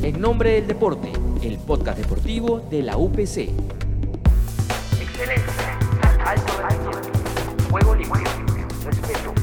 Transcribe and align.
En 0.00 0.20
nombre 0.20 0.52
del 0.52 0.68
deporte, 0.68 1.10
el 1.42 1.58
podcast 1.58 1.98
deportivo 1.98 2.60
de 2.70 2.82
la 2.82 2.96
UPC. 2.96 3.50
Excelencia, 5.00 5.78
alto 6.24 6.52
rendimiento, 6.56 7.68
juego 7.68 7.94
limpio, 7.96 8.24
respeto. 8.84 9.34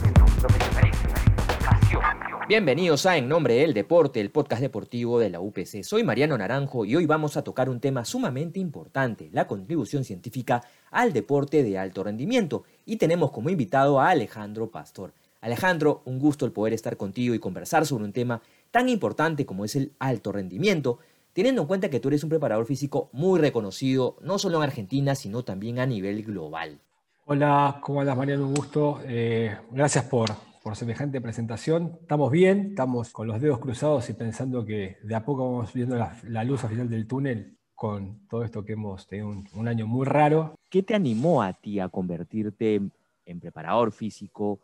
Bienvenidos 2.47 3.05
a 3.05 3.17
En 3.17 3.27
Nombre 3.27 3.55
del 3.55 3.73
Deporte, 3.73 4.21
el 4.21 4.31
podcast 4.31 4.61
deportivo 4.61 5.19
de 5.19 5.29
la 5.29 5.41
UPC. 5.41 5.83
Soy 5.83 6.03
Mariano 6.03 6.37
Naranjo 6.37 6.85
y 6.85 6.95
hoy 6.95 7.05
vamos 7.05 7.35
a 7.35 7.43
tocar 7.43 7.69
un 7.69 7.81
tema 7.81 8.05
sumamente 8.05 8.59
importante, 8.59 9.29
la 9.33 9.47
contribución 9.47 10.05
científica 10.05 10.63
al 10.89 11.11
deporte 11.11 11.63
de 11.63 11.77
alto 11.77 12.03
rendimiento. 12.03 12.63
Y 12.85 12.95
tenemos 12.95 13.31
como 13.31 13.49
invitado 13.49 13.99
a 13.99 14.09
Alejandro 14.09 14.69
Pastor. 14.69 15.11
Alejandro, 15.41 16.01
un 16.05 16.17
gusto 16.17 16.45
el 16.45 16.51
poder 16.51 16.73
estar 16.73 16.97
contigo 16.97 17.35
y 17.35 17.39
conversar 17.39 17.85
sobre 17.85 18.03
un 18.03 18.13
tema 18.13 18.41
tan 18.75 18.89
importante 18.89 19.45
como 19.45 19.63
es 19.63 19.77
el 19.77 19.93
alto 19.99 20.33
rendimiento, 20.33 20.99
teniendo 21.31 21.61
en 21.61 21.67
cuenta 21.69 21.89
que 21.89 22.01
tú 22.01 22.09
eres 22.09 22.25
un 22.25 22.29
preparador 22.29 22.65
físico 22.65 23.09
muy 23.13 23.39
reconocido, 23.39 24.17
no 24.19 24.37
solo 24.37 24.57
en 24.57 24.63
Argentina, 24.63 25.15
sino 25.15 25.45
también 25.45 25.79
a 25.79 25.85
nivel 25.85 26.23
global. 26.23 26.81
Hola, 27.23 27.79
¿cómo 27.81 28.01
andas 28.01 28.17
Mariano? 28.17 28.45
Un 28.45 28.53
gusto. 28.53 28.99
Eh, 29.05 29.55
gracias 29.71 30.03
por, 30.03 30.29
por 30.61 30.75
semejante 30.75 31.21
presentación. 31.21 31.99
Estamos 32.01 32.29
bien, 32.29 32.71
estamos 32.71 33.13
con 33.13 33.27
los 33.27 33.39
dedos 33.39 33.59
cruzados 33.59 34.09
y 34.09 34.13
pensando 34.13 34.65
que 34.65 34.97
de 35.01 35.15
a 35.15 35.23
poco 35.23 35.49
vamos 35.49 35.71
viendo 35.71 35.95
la, 35.95 36.13
la 36.23 36.43
luz 36.43 36.65
al 36.65 36.71
final 36.71 36.89
del 36.89 37.07
túnel 37.07 37.57
con 37.75 38.27
todo 38.27 38.43
esto 38.43 38.65
que 38.65 38.73
hemos 38.73 39.07
tenido 39.07 39.29
un, 39.29 39.47
un 39.53 39.69
año 39.69 39.87
muy 39.87 40.05
raro. 40.05 40.55
¿Qué 40.69 40.83
te 40.83 40.95
animó 40.95 41.41
a 41.41 41.53
ti 41.53 41.79
a 41.79 41.87
convertirte 41.87 42.81
en 43.25 43.39
preparador 43.39 43.93
físico 43.93 44.59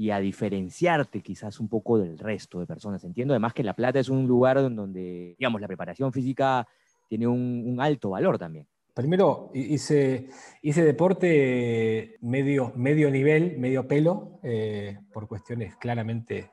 y 0.00 0.12
a 0.12 0.18
diferenciarte 0.18 1.20
quizás 1.20 1.60
un 1.60 1.68
poco 1.68 1.98
del 1.98 2.18
resto 2.18 2.58
de 2.58 2.64
personas? 2.66 3.04
Entiendo 3.04 3.34
además 3.34 3.52
que 3.52 3.62
La 3.62 3.74
Plata 3.74 4.00
es 4.00 4.08
un 4.08 4.26
lugar 4.26 4.56
donde, 4.74 5.34
digamos, 5.38 5.60
la 5.60 5.66
preparación 5.66 6.10
física 6.10 6.66
tiene 7.06 7.26
un, 7.26 7.64
un 7.66 7.82
alto 7.82 8.08
valor 8.08 8.38
también. 8.38 8.66
Primero 8.94 9.50
hice, 9.52 10.30
hice 10.62 10.84
deporte 10.84 12.16
medio, 12.22 12.72
medio 12.76 13.10
nivel, 13.10 13.58
medio 13.58 13.86
pelo, 13.86 14.40
eh, 14.42 14.98
por 15.12 15.28
cuestiones 15.28 15.76
claramente 15.76 16.50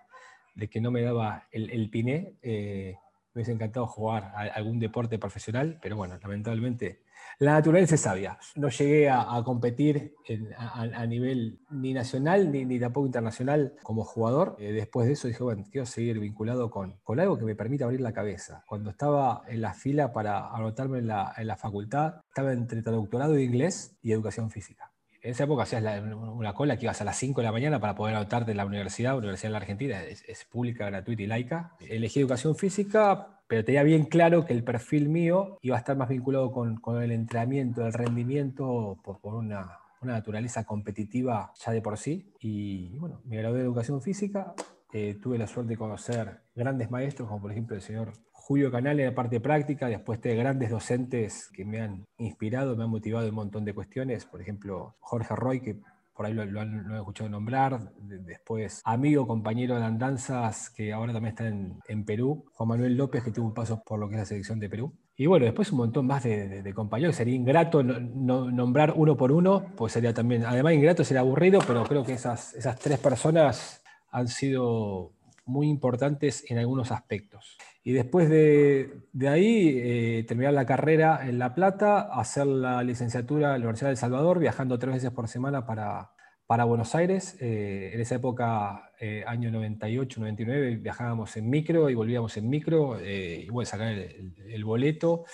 de 0.53 0.67
que 0.67 0.81
no 0.81 0.91
me 0.91 1.01
daba 1.01 1.47
el, 1.49 1.69
el 1.69 1.89
piné. 1.89 2.33
Eh, 2.41 2.97
me 3.37 3.41
hubiese 3.41 3.51
encantado 3.51 3.85
jugar 3.85 4.31
a 4.35 4.41
algún 4.55 4.79
deporte 4.79 5.19
profesional, 5.19 5.77
pero 5.79 5.95
bueno, 5.95 6.17
lamentablemente 6.19 7.03
la 7.37 7.51
naturaleza 7.53 7.93
es 7.93 8.01
sabia. 8.01 8.39
No 8.55 8.69
llegué 8.69 9.09
a, 9.09 9.35
a 9.35 9.43
competir 9.43 10.15
en, 10.25 10.51
a, 10.57 10.81
a, 10.81 11.05
nivel 11.05 11.59
ni 11.69 11.93
nacional 11.93 12.51
ni, 12.51 12.65
ni 12.65 12.79
tampoco 12.79 13.05
internacional 13.05 13.75
como 13.83 14.03
jugador. 14.03 14.55
Eh, 14.57 14.71
después 14.71 15.05
de 15.05 15.13
eso 15.13 15.27
dije, 15.27 15.43
bueno, 15.43 15.65
quiero 15.71 15.85
seguir 15.85 16.19
vinculado 16.19 16.71
con, 16.71 16.97
con, 17.03 17.19
algo 17.19 17.37
que 17.37 17.45
me 17.45 17.53
permita 17.53 17.85
abrir 17.85 18.01
la 18.01 18.11
cabeza. 18.11 18.63
Cuando 18.65 18.89
estaba 18.89 19.43
en 19.47 19.61
la 19.61 19.75
fila 19.75 20.11
para 20.13 20.47
anotarme 20.47 20.97
en 20.97 21.07
la, 21.07 21.31
en 21.37 21.45
la 21.45 21.57
facultad, 21.57 22.21
estaba 22.27 22.53
entre 22.53 22.81
traductorado 22.81 23.33
de 23.33 23.43
inglés 23.43 23.95
y 24.01 24.13
educación 24.13 24.49
física. 24.49 24.91
En 25.27 25.31
esa 25.31 25.43
época 25.43 25.63
hacías 25.63 25.83
la, 25.83 25.99
una 26.01 26.53
cola 26.53 26.77
que 26.77 26.85
ibas 26.85 27.01
a 27.01 27.03
las 27.03 27.17
5 27.17 27.41
de 27.41 27.45
la 27.45 27.51
mañana 27.51 27.81
para 27.81 27.95
poder 27.95 28.15
anotarte 28.15 28.51
en 28.51 28.57
la 28.57 28.65
universidad, 28.65 29.17
Universidad 29.17 29.49
de 29.49 29.51
la 29.51 29.57
Argentina, 29.57 30.01
es, 30.01 30.23
es, 30.25 30.45
pública, 30.45 30.85
gratuita 30.85 31.21
y 31.21 31.27
laica. 31.27 31.73
Elegí 31.81 32.21
educación 32.21 32.55
física, 32.55 33.41
pero 33.45 33.65
tenía 33.65 33.83
bien 33.83 34.05
claro 34.05 34.45
que 34.45 34.53
el 34.53 34.63
perfil 34.63 35.09
mío 35.09 35.57
iba 35.61 35.75
a 35.75 35.79
estar 35.79 35.97
más 35.97 36.07
vinculado 36.07 36.53
con, 36.53 36.77
con 36.77 37.03
el 37.03 37.11
entrenamiento, 37.11 37.85
el 37.85 37.91
rendimiento, 37.91 38.99
por, 39.03 39.19
por 39.19 39.35
una, 39.35 39.79
una, 40.01 40.13
naturaleza 40.13 40.63
competitiva 40.63 41.51
ya 41.59 41.73
de 41.73 41.81
por 41.81 41.97
sí. 41.97 42.31
Y 42.39 42.97
bueno, 42.97 43.19
me 43.25 43.35
gradué 43.35 43.57
de 43.57 43.65
educación 43.65 44.01
física, 44.01 44.53
eh, 44.93 45.17
tuve 45.21 45.37
la 45.37 45.47
suerte 45.47 45.71
de 45.71 45.77
conocer 45.77 46.39
grandes 46.55 46.89
maestros, 46.89 47.27
como 47.27 47.41
por 47.41 47.51
ejemplo 47.51 47.75
el 47.75 47.81
señor 47.81 48.13
Julio 48.47 48.71
Canal 48.71 48.97
en 48.97 49.07
la 49.07 49.13
parte 49.13 49.41
práctica, 49.41 49.89
después 49.89 50.21
de 50.21 50.33
grandes 50.33 50.69
docentes 50.69 51.49
que 51.53 51.65
me 51.65 51.81
han 51.81 52.05
inspirado, 52.17 52.77
me 52.77 52.85
han 52.85 52.89
motivado 52.89 53.25
en 53.25 53.31
un 53.31 53.35
montón 53.35 53.65
de 53.65 53.73
cuestiones, 53.73 54.23
por 54.23 54.39
ejemplo 54.39 54.95
Jorge 55.01 55.35
Roy, 55.35 55.59
que 55.59 55.75
por 56.15 56.25
ahí 56.25 56.33
lo, 56.33 56.45
lo, 56.45 56.61
han, 56.61 56.87
lo 56.87 56.93
han, 56.93 56.99
escuchado 56.99 57.29
nombrar, 57.29 57.91
después 57.99 58.81
amigo, 58.85 59.27
compañero 59.27 59.75
de 59.77 59.83
andanzas, 59.83 60.69
que 60.69 60.93
ahora 60.93 61.11
también 61.11 61.33
está 61.33 61.45
en, 61.45 61.81
en, 61.89 62.05
Perú, 62.05 62.45
Juan 62.53 62.69
Manuel 62.69 62.95
López, 62.95 63.21
que 63.21 63.31
tuvo 63.31 63.47
un 63.47 63.53
paso 63.53 63.83
por 63.85 63.99
lo 63.99 64.07
que 64.07 64.15
es 64.15 64.19
la 64.21 64.25
selección 64.25 64.61
de 64.61 64.69
Perú. 64.69 64.93
Y 65.17 65.25
bueno, 65.25 65.43
después 65.43 65.69
un 65.73 65.79
montón 65.79 66.07
más 66.07 66.23
de, 66.23 66.47
de, 66.47 66.63
de 66.63 66.73
compañeros, 66.73 67.17
sería 67.17 67.35
ingrato 67.35 67.83
no, 67.83 67.99
no, 67.99 68.49
nombrar 68.49 68.93
uno 68.95 69.17
por 69.17 69.33
uno, 69.33 69.73
pues 69.75 69.91
sería 69.91 70.13
también, 70.13 70.45
además 70.45 70.71
ingrato 70.71 71.03
sería 71.03 71.19
aburrido, 71.19 71.59
pero 71.67 71.83
creo 71.83 72.05
que 72.05 72.13
esas, 72.13 72.53
esas 72.53 72.79
tres 72.79 72.97
personas 72.97 73.83
han 74.09 74.29
sido 74.29 75.16
muy 75.47 75.69
importantes 75.69 76.43
en 76.49 76.57
algunos 76.57 76.91
aspectos. 76.91 77.57
Y 77.83 77.93
después 77.93 78.29
de, 78.29 79.01
de 79.13 79.27
ahí, 79.27 79.79
eh, 79.81 80.25
terminar 80.27 80.53
la 80.53 80.65
carrera 80.65 81.27
en 81.27 81.39
La 81.39 81.55
Plata, 81.55 82.01
hacer 82.01 82.45
la 82.45 82.83
licenciatura 82.83 83.55
en 83.55 83.61
la 83.61 83.67
Universidad 83.67 83.89
de 83.89 83.93
El 83.93 83.97
Salvador, 83.97 84.39
viajando 84.39 84.77
tres 84.77 84.95
veces 84.95 85.11
por 85.11 85.27
semana 85.27 85.65
para, 85.65 86.11
para 86.45 86.65
Buenos 86.65 86.95
Aires. 86.95 87.37
Eh, 87.39 87.91
en 87.93 88.01
esa 88.01 88.15
época, 88.15 88.91
eh, 88.99 89.23
año 89.25 89.51
98, 89.51 90.19
99, 90.19 90.77
viajábamos 90.77 91.35
en 91.37 91.49
micro 91.49 91.89
y 91.89 91.95
volvíamos 91.95 92.35
en 92.37 92.49
micro, 92.49 92.99
eh, 92.99 93.43
y 93.45 93.49
bueno, 93.49 93.65
sacar 93.65 93.93
el, 93.93 93.99
el, 93.99 94.51
el, 94.51 94.65
boleto. 94.65 95.25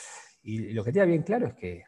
Y 0.42 0.74
lo 0.74 0.84
que 0.84 0.92
tenía 0.92 1.06
bien 1.06 1.24
claro 1.24 1.48
es 1.48 1.54
que 1.54 1.84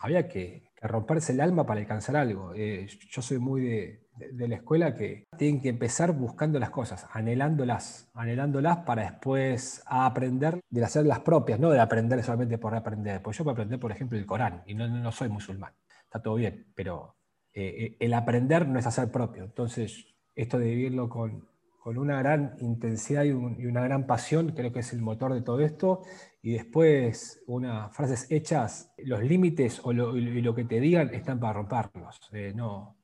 había 0.00 0.28
que, 0.28 0.70
que 0.76 0.86
romperse 0.86 1.32
el 1.32 1.40
alma 1.40 1.64
para 1.66 1.80
alcanzar 1.80 2.16
algo. 2.16 2.52
Eh, 2.54 2.86
yo 3.10 3.22
soy 3.22 3.38
muy 3.38 3.62
de, 3.62 4.05
de, 4.16 4.48
la 4.48 4.56
escuela 4.56 4.94
que 4.94 5.26
tienen 5.36 5.60
que 5.60 5.68
empezar 5.68 6.12
buscando 6.12 6.58
las 6.58 6.70
cosas, 6.70 7.06
anhelándolas, 7.12 8.08
anhelándolas 8.14 8.78
para 8.78 9.02
después 9.02 9.82
aprender 9.86 10.60
de 10.70 10.84
hacer 10.84 11.06
las 11.06 11.20
propias, 11.20 11.60
no 11.60 11.70
de 11.70 11.80
aprender 11.80 12.22
solamente 12.22 12.58
por 12.58 12.74
aprender. 12.74 13.22
Pues 13.22 13.38
yo 13.38 13.44
puedo 13.44 13.52
aprender, 13.52 13.78
por 13.78 13.92
ejemplo, 13.92 14.18
el 14.18 14.26
Corán, 14.26 14.62
y 14.66 14.74
no, 14.74 14.88
no 14.88 15.12
soy 15.12 15.28
musulmán, 15.28 15.72
está 16.04 16.20
todo 16.22 16.34
bien, 16.34 16.66
pero 16.74 17.16
eh, 17.52 17.96
el 18.00 18.14
aprender 18.14 18.68
no 18.68 18.78
es 18.78 18.86
hacer 18.86 19.10
propio. 19.10 19.44
Entonces, 19.44 20.14
esto 20.34 20.58
de 20.58 20.66
vivirlo 20.66 21.08
con, 21.08 21.48
con 21.86 21.98
una 21.98 22.18
gran 22.18 22.56
intensidad 22.58 23.24
y, 23.24 23.30
una 23.30 23.80
gran 23.82 24.06
pasión, 24.06 24.52
creo 24.56 24.72
que 24.72 24.80
es 24.80 24.92
el 24.92 25.00
motor 25.00 25.32
de 25.32 25.40
todo 25.40 25.60
esto. 25.60 26.02
Y 26.42 26.52
después, 26.52 27.42
unas 27.46 27.94
frases 27.94 28.26
hechas, 28.30 28.92
los 28.98 29.22
límites 29.22 29.80
o 29.84 29.92
lo, 29.92 30.16
y 30.16 30.42
lo 30.42 30.54
que 30.54 30.64
te 30.64 30.80
digan 30.80 31.14
están 31.14 31.40
para 31.40 31.54
romperlos. 31.54 32.20
Eh, 32.32 32.52
no, 32.54 32.95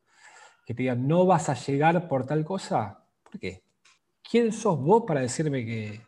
que 0.65 0.75
te 0.75 0.83
digan, 0.83 1.06
no 1.06 1.27
vas 1.27 1.49
a 1.49 1.55
llegar 1.55 2.09
por 2.09 2.27
tal 2.27 2.45
cosa. 2.45 3.05
¿Por 3.23 3.39
qué? 3.39 3.62
¿Quién 4.28 4.53
sos 4.53 4.78
vos 4.78 5.05
para 5.06 5.21
decirme 5.21 5.65
que 5.65 6.00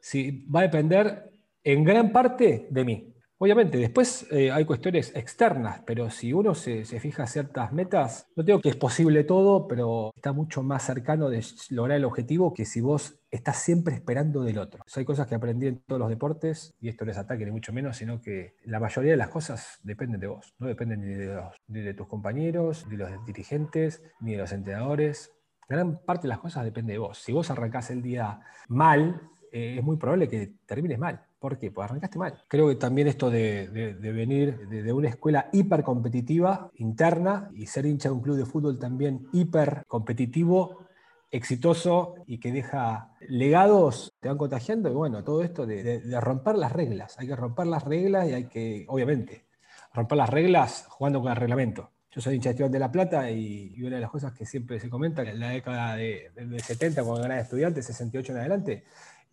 si 0.00 0.46
va 0.46 0.60
a 0.60 0.62
depender 0.64 1.30
en 1.62 1.84
gran 1.84 2.12
parte 2.12 2.66
de 2.70 2.84
mí? 2.84 3.14
Obviamente, 3.40 3.78
después 3.78 4.26
eh, 4.32 4.50
hay 4.50 4.64
cuestiones 4.64 5.14
externas, 5.14 5.82
pero 5.86 6.10
si 6.10 6.32
uno 6.32 6.56
se, 6.56 6.84
se, 6.84 6.98
fija 6.98 7.24
ciertas 7.28 7.72
metas, 7.72 8.26
no 8.34 8.42
digo 8.42 8.60
que 8.60 8.68
es 8.68 8.76
posible 8.76 9.22
todo, 9.22 9.68
pero 9.68 10.12
está 10.16 10.32
mucho 10.32 10.64
más 10.64 10.82
cercano 10.82 11.30
de 11.30 11.44
lograr 11.70 11.98
el 11.98 12.04
objetivo 12.04 12.52
que 12.52 12.64
si 12.64 12.80
vos 12.80 13.20
estás 13.30 13.58
siempre 13.58 13.94
esperando 13.94 14.42
del 14.42 14.58
otro. 14.58 14.82
Hay 14.96 15.04
cosas 15.04 15.28
que 15.28 15.36
aprendí 15.36 15.68
en 15.68 15.80
todos 15.86 16.00
los 16.00 16.08
deportes, 16.08 16.74
y 16.80 16.88
esto 16.88 17.04
no 17.04 17.12
es 17.12 17.18
ataque 17.18 17.44
ni 17.44 17.52
mucho 17.52 17.72
menos, 17.72 17.96
sino 17.96 18.20
que 18.20 18.56
la 18.64 18.80
mayoría 18.80 19.12
de 19.12 19.16
las 19.16 19.28
cosas 19.28 19.78
dependen 19.84 20.20
de 20.20 20.26
vos, 20.26 20.54
no 20.58 20.66
dependen 20.66 21.00
ni 21.00 21.14
de, 21.14 21.34
los, 21.34 21.54
ni 21.68 21.80
de 21.80 21.94
tus 21.94 22.08
compañeros, 22.08 22.86
ni 22.88 22.96
de 22.96 23.04
los 23.04 23.24
dirigentes, 23.24 24.02
ni 24.20 24.32
de 24.32 24.38
los 24.38 24.52
entrenadores. 24.52 25.32
Gran 25.68 25.98
parte 26.04 26.22
de 26.22 26.28
las 26.28 26.38
cosas 26.38 26.64
depende 26.64 26.94
de 26.94 26.98
vos. 26.98 27.18
Si 27.18 27.30
vos 27.30 27.50
arrancás 27.50 27.90
el 27.90 28.02
día 28.02 28.40
mal, 28.68 29.30
eh, 29.52 29.76
es 29.78 29.84
muy 29.84 29.96
probable 29.96 30.28
que 30.28 30.54
termines 30.66 30.98
mal. 30.98 31.24
¿Por 31.38 31.58
qué? 31.58 31.70
Pues 31.70 31.84
arrancaste 31.84 32.18
mal. 32.18 32.42
Creo 32.48 32.68
que 32.68 32.74
también 32.74 33.08
esto 33.08 33.30
de, 33.30 33.68
de, 33.68 33.94
de 33.94 34.12
venir 34.12 34.68
de, 34.68 34.82
de, 34.82 34.92
una 34.92 35.08
escuela 35.08 35.48
hiper 35.52 35.82
competitiva 35.82 36.70
interna 36.74 37.50
y 37.54 37.66
ser 37.66 37.86
hincha 37.86 38.08
de 38.08 38.14
un 38.14 38.22
club 38.22 38.36
de 38.36 38.44
fútbol 38.44 38.78
también 38.78 39.28
hiper 39.32 39.84
competitivo, 39.86 40.88
exitoso 41.30 42.14
y 42.26 42.38
que 42.38 42.52
deja 42.52 43.12
legados, 43.28 44.14
te 44.20 44.28
van 44.28 44.38
contagiando. 44.38 44.90
Y 44.90 44.94
bueno, 44.94 45.22
todo 45.24 45.42
esto 45.42 45.66
de, 45.66 46.02
romper 46.20 46.56
las 46.56 46.72
reglas. 46.72 47.18
Hay 47.18 47.26
que 47.26 47.36
romper 47.36 47.66
las 47.66 47.84
reglas 47.84 48.28
y 48.28 48.32
hay 48.34 48.48
que, 48.48 48.84
obviamente, 48.88 49.46
romper 49.92 50.18
las 50.18 50.30
reglas 50.30 50.86
jugando 50.88 51.20
con 51.20 51.30
el 51.30 51.36
reglamento. 51.36 51.90
Yo 52.10 52.22
soy 52.22 52.36
hincha 52.36 52.52
de 52.52 52.78
La 52.78 52.90
Plata 52.90 53.30
y, 53.30 53.74
y, 53.76 53.82
una 53.82 53.96
de 53.96 54.02
las 54.02 54.10
cosas 54.10 54.32
que 54.32 54.46
siempre 54.46 54.80
se 54.80 54.88
comenta, 54.88 55.22
que 55.24 55.30
en 55.30 55.40
la 55.40 55.50
década 55.50 55.94
de, 55.94 56.30
70, 56.58 57.04
cuando 57.04 57.22
ganaba 57.22 57.40
estudiantes, 57.40 57.86
68 57.86 58.32
en 58.32 58.38
adelante, 58.38 58.84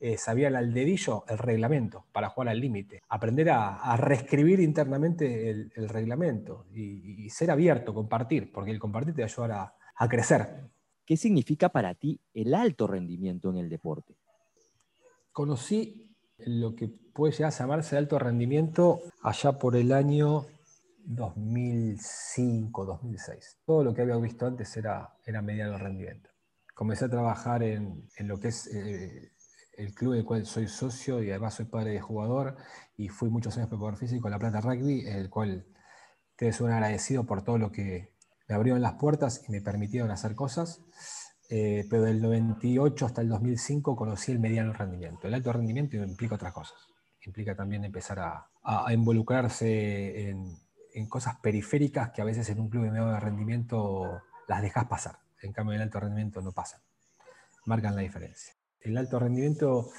eh, 0.06 0.20
sabían 0.20 0.56
al 0.56 0.72
dedillo 0.72 1.24
el 1.28 1.40
reglamento 1.40 2.06
para 2.12 2.30
jugar 2.30 2.50
al 2.50 2.60
límite, 2.60 3.02
aprender 3.10 3.50
a, 3.50 3.78
a, 3.78 3.98
reescribir 3.98 4.60
internamente 4.60 5.50
el, 5.50 5.72
el 5.76 5.90
reglamento 5.90 6.68
y, 6.72 7.26
y, 7.26 7.30
ser 7.32 7.50
abierto, 7.50 7.92
compartir, 7.92 8.52
porque 8.52 8.70
el 8.70 8.78
compartir 8.78 9.16
te 9.16 9.24
va 9.24 9.26
a 9.26 9.32
ayudar 9.32 9.52
a, 9.52 9.74
a, 9.96 10.08
crecer. 10.08 10.70
¿Qué 11.08 11.18
significa 11.18 11.70
para 11.70 11.96
ti 11.96 12.20
el 12.36 12.54
alto 12.54 12.86
rendimiento 12.86 13.50
en 13.50 13.58
el 13.58 13.68
deporte? 13.68 14.16
Conocí 15.32 16.16
lo 16.38 16.76
que 16.76 16.88
puede 16.88 17.34
llegar 17.34 17.52
a 17.52 17.58
llamarse 17.58 17.98
alto 17.98 18.20
rendimiento 18.20 19.02
allá 19.24 19.54
por 19.58 19.76
el 19.76 19.92
año 19.92 20.46
2005, 21.04 22.86
2006. 22.86 23.58
Todo 23.66 23.84
lo 23.84 23.94
que 23.96 24.04
había 24.04 24.18
visto 24.18 24.46
antes 24.46 24.78
era, 24.78 25.16
era 25.26 25.42
mediano 25.42 25.80
rendimiento. 25.80 26.30
Comencé 26.76 27.06
a 27.06 27.10
trabajar 27.10 27.64
en, 27.64 28.08
en 28.18 28.28
lo 28.28 28.40
que 28.40 28.50
es... 28.50 28.68
Eh, 28.68 29.32
el 29.78 29.94
club 29.94 30.14
del 30.14 30.26
cual 30.26 30.46
soy 30.46 30.68
socio 30.68 31.22
y 31.22 31.30
además 31.30 31.56
soy 31.56 31.66
padre 31.66 31.92
de 31.92 32.02
jugador 32.02 32.56
y 32.98 33.10
fui 33.10 33.30
muchos 33.30 33.58
años 33.58 33.70
preparador 33.70 33.98
físico 33.98 34.28
en 34.28 34.32
La 34.32 34.40
Plata 34.40 34.62
Rugby, 34.62 35.06
el 35.08 35.30
cual 35.30 35.66
te 36.36 36.52
soy 36.54 36.72
agradecido 36.72 37.26
por 37.26 37.44
todo 37.44 37.58
lo 37.58 37.72
que 37.72 38.14
me 38.48 38.56
abrieron 38.56 38.82
las 38.82 38.94
puertas 38.94 39.44
y 39.48 39.52
me 39.52 39.62
permitieron 39.62 40.12
hacer 40.12 40.36
cosas. 40.36 40.82
Eh, 41.50 41.86
pero 41.90 42.04
del 42.04 42.22
98 42.22 43.06
hasta 43.06 43.22
el 43.22 43.30
2005 43.30 43.96
conocí 43.96 44.32
el 44.32 44.40
mediano 44.40 44.74
rendimiento. 44.74 45.28
El 45.28 45.36
alto 45.36 45.54
rendimiento 45.54 45.96
implica 45.98 46.36
otras 46.36 46.54
cosas. 46.54 46.78
Implica 47.24 47.56
también 47.56 47.84
empezar 47.86 48.20
a, 48.20 48.50
a 48.64 48.94
involucrarse 48.94 50.30
en, 50.30 50.58
en, 50.94 51.08
cosas 51.08 51.38
periféricas 51.40 52.12
que 52.12 52.22
a 52.22 52.26
veces 52.26 52.50
en 52.50 52.60
un 52.60 52.70
club 52.70 52.84
de 52.84 52.92
mediano 52.92 53.20
rendimiento 53.20 54.22
las 54.48 54.62
dejas 54.62 54.86
pasar. 54.86 55.20
En 55.42 55.54
cambio, 55.54 55.74
en 55.74 55.82
el 55.82 55.88
alto 55.88 56.00
rendimiento 56.00 56.42
no 56.42 56.52
pasan. 56.52 56.82
Marcan 57.66 57.96
la 57.96 58.02
diferencia. 58.02 58.55
El 58.86 58.98
alto 58.98 59.20
rendimiento 59.20 59.90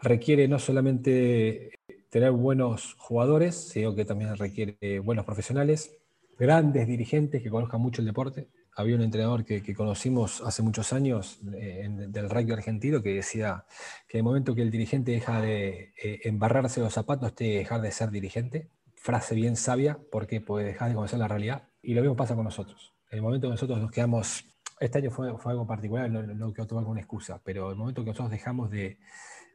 requiere 0.00 0.46
no 0.48 0.58
solamente 0.58 1.72
tener 2.10 2.30
buenos 2.30 2.94
jugadores, 2.98 3.54
sino 3.54 3.94
que 3.94 4.04
también 4.04 4.36
requiere 4.36 5.00
buenos 5.00 5.24
profesionales, 5.24 5.96
grandes 6.38 6.86
dirigentes 6.86 7.42
que 7.42 7.50
conozcan 7.50 7.80
mucho 7.80 8.02
el 8.02 8.06
deporte. 8.06 8.48
Había 8.76 8.94
un 8.94 9.02
entrenador 9.02 9.44
que, 9.44 9.74
conocimos 9.74 10.40
hace 10.42 10.62
muchos 10.62 10.92
años 10.92 11.40
eh, 11.56 11.88
del 11.90 12.30
rugby 12.30 12.52
argentino 12.52 13.02
que 13.02 13.14
decía 13.14 13.64
que 14.06 14.18
el 14.18 14.24
momento 14.24 14.54
que 14.54 14.62
el 14.62 14.70
dirigente 14.70 15.10
deja 15.10 15.40
de 15.40 15.94
eh, 16.00 16.20
embarrarse 16.22 16.80
los 16.80 16.92
zapatos, 16.92 17.34
te 17.34 17.44
dejar 17.44 17.80
de 17.80 17.90
ser 17.90 18.10
dirigente. 18.10 18.70
Frase 18.94 19.34
bien 19.34 19.56
sabia, 19.56 19.98
porque 20.12 20.40
puede 20.40 20.66
dejar 20.66 20.90
de 20.90 20.94
conocer 20.94 21.18
la 21.18 21.26
realidad. 21.26 21.68
Y 21.82 21.94
lo 21.94 22.02
mismo 22.02 22.14
pasa 22.14 22.36
con 22.36 22.44
nosotros. 22.44 22.94
En 23.10 23.18
el 23.18 23.22
momento 23.22 23.48
que 23.48 23.52
nosotros 23.52 23.80
nos 23.80 23.90
quedamos, 23.90 24.44
este 24.80 24.98
año 24.98 25.10
fue, 25.10 25.28
algo 25.28 25.66
particular, 25.66 26.10
no, 26.10 26.22
no 26.22 26.52
quiero 26.52 26.66
tomar 26.66 26.84
como 26.84 26.96
excusa, 26.96 27.40
pero 27.44 27.70
el 27.70 27.76
momento 27.76 28.02
que 28.02 28.10
nosotros 28.10 28.30
dejamos 28.30 28.70
de, 28.70 28.98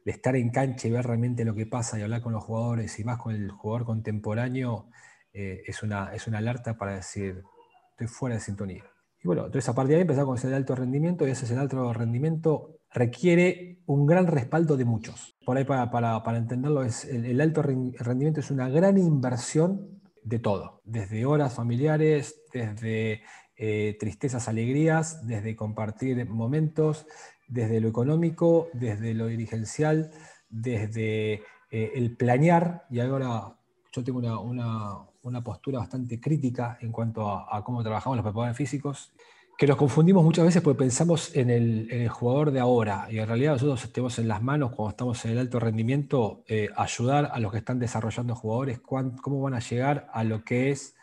estar 0.04 0.36
en 0.36 0.50
cancha 0.50 0.86
y 0.86 0.90
ver 0.90 1.06
realmente 1.06 1.44
lo 1.44 1.54
que 1.54 1.66
pasa 1.66 1.98
y 1.98 2.02
hablar 2.02 2.20
con 2.20 2.34
los 2.34 2.44
jugadores 2.44 2.98
y 2.98 3.04
más 3.04 3.18
con 3.18 3.34
el 3.34 3.50
jugador 3.50 3.86
contemporáneo, 3.86 4.88
eh, 5.32 5.62
es, 5.66 5.82
una, 5.82 6.14
es 6.14 6.26
una 6.26 6.38
alerta 6.38 6.76
para 6.76 6.96
decir, 6.96 7.42
estoy 7.90 8.06
fuera 8.06 8.36
de 8.36 8.40
sintonía. 8.40 8.84
Y 9.22 9.26
bueno, 9.26 9.46
entonces 9.46 9.68
a 9.68 9.74
partir 9.74 9.92
de 9.92 9.96
ahí 9.96 10.02
empezamos 10.02 10.26
con 10.26 10.36
ese 10.36 10.54
alto 10.54 10.74
rendimiento 10.74 11.26
y 11.26 11.30
ese 11.30 11.56
alto 11.56 11.92
rendimiento 11.94 12.80
requiere 12.92 13.78
un 13.86 14.06
gran 14.06 14.26
respaldo 14.26 14.76
de 14.76 14.84
muchos. 14.84 15.36
Por 15.44 15.56
ahí 15.56 15.64
para, 15.64 15.90
para, 15.90 16.22
para 16.22 16.38
entenderlo, 16.38 16.82
es, 16.82 17.04
el, 17.06 17.40
alto 17.40 17.62
rendimiento 17.62 18.40
es 18.40 18.50
una 18.50 18.68
gran 18.68 18.98
inversión 18.98 20.00
de 20.22 20.38
todo, 20.38 20.80
desde 20.84 21.26
horas 21.26 21.54
familiares, 21.54 22.42
desde 22.52 23.22
eh, 23.56 23.96
tristezas, 24.00 24.48
alegrías, 24.48 25.26
desde 25.26 25.54
compartir 25.54 26.28
momentos, 26.28 27.06
desde 27.46 27.80
lo 27.80 27.88
económico, 27.88 28.68
desde 28.72 29.14
lo 29.14 29.26
dirigencial, 29.26 30.10
desde 30.48 31.42
eh, 31.70 31.92
el 31.94 32.16
planear, 32.16 32.84
y 32.90 33.00
ahora 33.00 33.54
yo 33.92 34.04
tengo 34.04 34.18
una, 34.18 35.42
postura 35.42 35.78
bastante 35.78 36.20
crítica 36.20 36.78
en 36.80 36.90
cuanto 36.90 37.28
a, 37.28 37.62
cómo 37.64 37.82
trabajamos 37.82 38.16
los 38.16 38.24
preparadores 38.24 38.56
físicos, 38.56 39.12
que 39.56 39.68
nos 39.68 39.76
confundimos 39.76 40.24
muchas 40.24 40.44
veces 40.44 40.60
porque 40.60 40.78
pensamos 40.80 41.34
en 41.36 41.48
el, 41.48 42.08
jugador 42.08 42.50
de 42.50 42.58
ahora, 42.58 43.06
y 43.08 43.18
en 43.18 43.28
realidad 43.28 43.52
nosotros 43.52 43.92
tenemos 43.92 44.18
en 44.18 44.26
las 44.26 44.42
manos, 44.42 44.72
cuando 44.72 44.90
estamos 44.90 45.24
en 45.24 45.30
el 45.30 45.38
alto 45.38 45.60
rendimiento, 45.60 46.42
eh, 46.48 46.70
ayudar 46.76 47.30
a 47.32 47.38
los 47.38 47.52
que 47.52 47.58
están 47.58 47.78
desarrollando 47.78 48.34
jugadores, 48.34 48.80
cómo 48.80 49.40
van 49.40 49.54
a 49.54 49.60
llegar 49.60 50.08
a 50.12 50.24
lo 50.24 50.42
que 50.42 50.72
es 50.72 50.96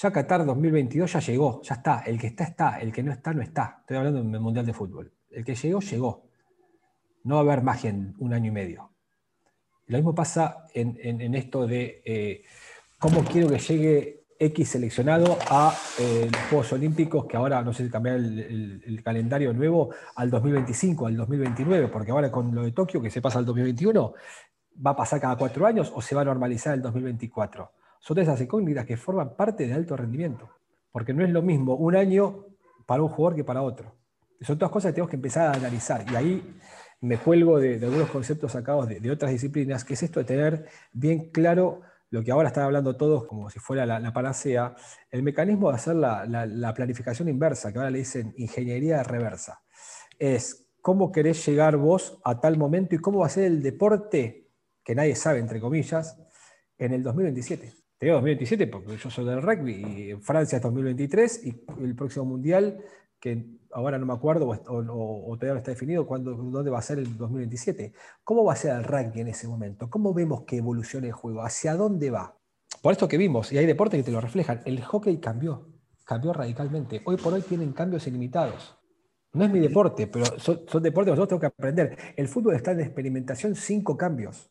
ya 0.00 0.12
Qatar 0.12 0.46
2022 0.46 1.12
ya 1.12 1.18
llegó, 1.18 1.60
ya 1.62 1.74
está. 1.74 2.02
El 2.06 2.20
que 2.20 2.28
está, 2.28 2.44
está. 2.44 2.78
El 2.78 2.92
que 2.92 3.02
no 3.02 3.12
está, 3.12 3.32
no 3.34 3.42
está. 3.42 3.78
Estoy 3.80 3.96
hablando 3.96 4.22
del 4.22 4.40
Mundial 4.40 4.64
de 4.64 4.72
Fútbol. 4.72 5.12
El 5.30 5.44
que 5.44 5.56
llegó, 5.56 5.80
llegó. 5.80 6.24
No 7.24 7.34
va 7.34 7.40
a 7.40 7.44
haber 7.44 7.64
magia 7.64 7.90
en 7.90 8.14
un 8.18 8.32
año 8.32 8.48
y 8.48 8.52
medio. 8.52 8.92
Lo 9.86 9.98
mismo 9.98 10.14
pasa 10.14 10.66
en, 10.72 11.34
esto 11.34 11.66
de 11.66 12.02
eh, 12.04 12.42
cómo 12.98 13.24
quiero 13.24 13.48
que 13.48 13.58
llegue 13.58 14.26
X 14.38 14.68
seleccionado 14.68 15.36
a 15.50 15.74
eh, 15.98 16.28
los 16.30 16.42
Juegos 16.42 16.72
Olímpicos, 16.74 17.26
que 17.26 17.36
ahora 17.36 17.62
no 17.62 17.72
sé 17.72 17.84
si 17.84 17.90
cambiar 17.90 18.16
el, 18.16 19.00
calendario 19.02 19.52
nuevo 19.52 19.90
al 20.14 20.30
2025, 20.30 21.06
al 21.06 21.16
2029, 21.16 21.88
porque 21.88 22.12
ahora 22.12 22.30
con 22.30 22.54
lo 22.54 22.62
de 22.62 22.70
Tokio, 22.70 23.02
que 23.02 23.10
se 23.10 23.20
pasa 23.20 23.40
al 23.40 23.46
2021, 23.46 24.14
va 24.86 24.92
a 24.92 24.96
pasar 24.96 25.20
cada 25.20 25.36
cuatro 25.36 25.66
años 25.66 25.90
o 25.92 26.00
se 26.00 26.14
va 26.14 26.20
a 26.20 26.26
normalizar 26.26 26.74
el 26.74 26.82
2024. 26.82 27.72
Son 28.00 28.14
todas 28.14 28.28
esas 28.28 28.40
incógnitas 28.40 28.86
que 28.86 28.96
forman 28.96 29.36
parte 29.36 29.66
de 29.66 29.74
alto 29.74 29.96
rendimiento, 29.96 30.48
porque 30.90 31.12
no 31.12 31.24
es 31.24 31.30
lo 31.30 31.42
mismo 31.42 31.74
un 31.74 31.96
año 31.96 32.46
para 32.86 33.02
un 33.02 33.08
jugador 33.08 33.36
que 33.36 33.44
para 33.44 33.62
otro. 33.62 33.94
Son 34.40 34.56
todas 34.56 34.72
cosas 34.72 34.90
que 34.90 34.94
tenemos 34.94 35.10
que 35.10 35.16
empezar 35.16 35.48
a 35.48 35.52
analizar. 35.58 36.04
Y 36.10 36.16
ahí 36.16 36.58
me 37.00 37.18
cuelgo 37.18 37.58
de, 37.58 37.74
algunos 37.74 38.10
conceptos 38.10 38.52
sacados 38.52 38.88
de, 38.88 39.10
otras 39.10 39.30
disciplinas, 39.30 39.84
que 39.84 39.94
es 39.94 40.02
esto 40.02 40.20
de 40.20 40.24
tener 40.24 40.66
bien 40.92 41.30
claro 41.30 41.82
lo 42.10 42.24
que 42.24 42.30
ahora 42.30 42.48
están 42.48 42.64
hablando 42.64 42.96
todos 42.96 43.26
como 43.26 43.50
si 43.50 43.58
fuera 43.58 43.84
la, 43.84 44.12
panacea, 44.12 44.74
el 45.10 45.22
mecanismo 45.22 45.68
de 45.68 45.76
hacer 45.76 45.96
la, 45.96 46.72
planificación 46.74 47.28
inversa, 47.28 47.72
que 47.72 47.78
ahora 47.78 47.90
le 47.90 47.98
dicen 47.98 48.32
ingeniería 48.38 49.02
reversa. 49.02 49.60
Es 50.18 50.70
cómo 50.80 51.12
querés 51.12 51.44
llegar 51.46 51.76
vos 51.76 52.18
a 52.24 52.40
tal 52.40 52.56
momento 52.56 52.94
y 52.94 52.98
cómo 52.98 53.20
va 53.20 53.26
a 53.26 53.30
ser 53.30 53.44
el 53.44 53.62
deporte, 53.62 54.48
que 54.82 54.94
nadie 54.94 55.14
sabe, 55.14 55.40
entre 55.40 55.60
comillas, 55.60 56.18
en 56.78 56.94
el 56.94 57.02
2027. 57.02 57.87
Te 57.98 58.06
digo 58.06 58.16
2027 58.16 58.66
porque 58.68 58.96
yo 58.96 59.10
soy 59.10 59.24
del 59.24 59.42
rugby 59.42 59.72
y 59.74 60.10
en 60.10 60.22
Francia 60.22 60.56
es 60.56 60.62
2023 60.62 61.46
y 61.46 61.64
el 61.82 61.96
próximo 61.96 62.24
mundial 62.26 62.78
que 63.18 63.44
ahora 63.72 63.98
no 63.98 64.06
me 64.06 64.12
acuerdo 64.12 64.46
o, 64.48 65.34
todavía 65.34 65.54
no 65.54 65.58
está 65.58 65.72
definido 65.72 66.06
cuándo, 66.06 66.34
dónde 66.34 66.70
va 66.70 66.78
a 66.78 66.82
ser 66.82 66.98
el 66.98 67.16
2027. 67.16 67.92
¿Cómo 68.22 68.44
va 68.44 68.52
a 68.52 68.56
ser 68.56 68.76
el 68.76 68.84
ranking 68.84 69.22
en 69.22 69.28
ese 69.28 69.48
momento? 69.48 69.90
¿Cómo 69.90 70.14
vemos 70.14 70.42
que 70.42 70.58
evoluciona 70.58 71.08
el 71.08 71.12
juego? 71.12 71.42
¿Hacia 71.42 71.74
dónde 71.74 72.10
va? 72.10 72.36
Por 72.80 72.92
esto 72.92 73.08
que 73.08 73.18
vimos, 73.18 73.52
y 73.52 73.58
hay 73.58 73.66
deportes 73.66 73.98
que 73.98 74.04
te 74.04 74.12
lo 74.12 74.20
reflejan, 74.20 74.60
el 74.64 74.80
hockey 74.84 75.18
cambió, 75.18 75.66
cambió 76.04 76.32
radicalmente. 76.32 77.02
Hoy 77.04 77.16
por 77.16 77.32
hoy 77.32 77.42
tienen 77.42 77.72
cambios 77.72 78.06
ilimitados. 78.06 78.76
No 79.32 79.44
es 79.44 79.50
mi 79.50 79.58
deporte, 79.58 80.06
pero 80.06 80.26
son, 80.38 80.64
deportes 80.82 81.12
que 81.12 81.16
nosotros 81.16 81.28
tenemos 81.28 81.40
que 81.40 81.46
aprender. 81.46 81.98
El 82.16 82.28
fútbol 82.28 82.54
está 82.54 82.70
en 82.70 82.80
experimentación 82.80 83.56
cinco 83.56 83.96
cambios. 83.96 84.50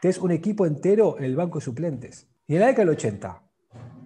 Tienes 0.00 0.18
un 0.18 0.30
equipo 0.30 0.64
entero 0.64 1.18
en 1.18 1.24
el 1.24 1.36
banco 1.36 1.58
de 1.58 1.64
suplentes. 1.64 2.26
Y 2.48 2.54
en 2.54 2.60
la 2.60 2.66
década 2.68 2.84
del 2.84 2.96
80, 2.96 3.42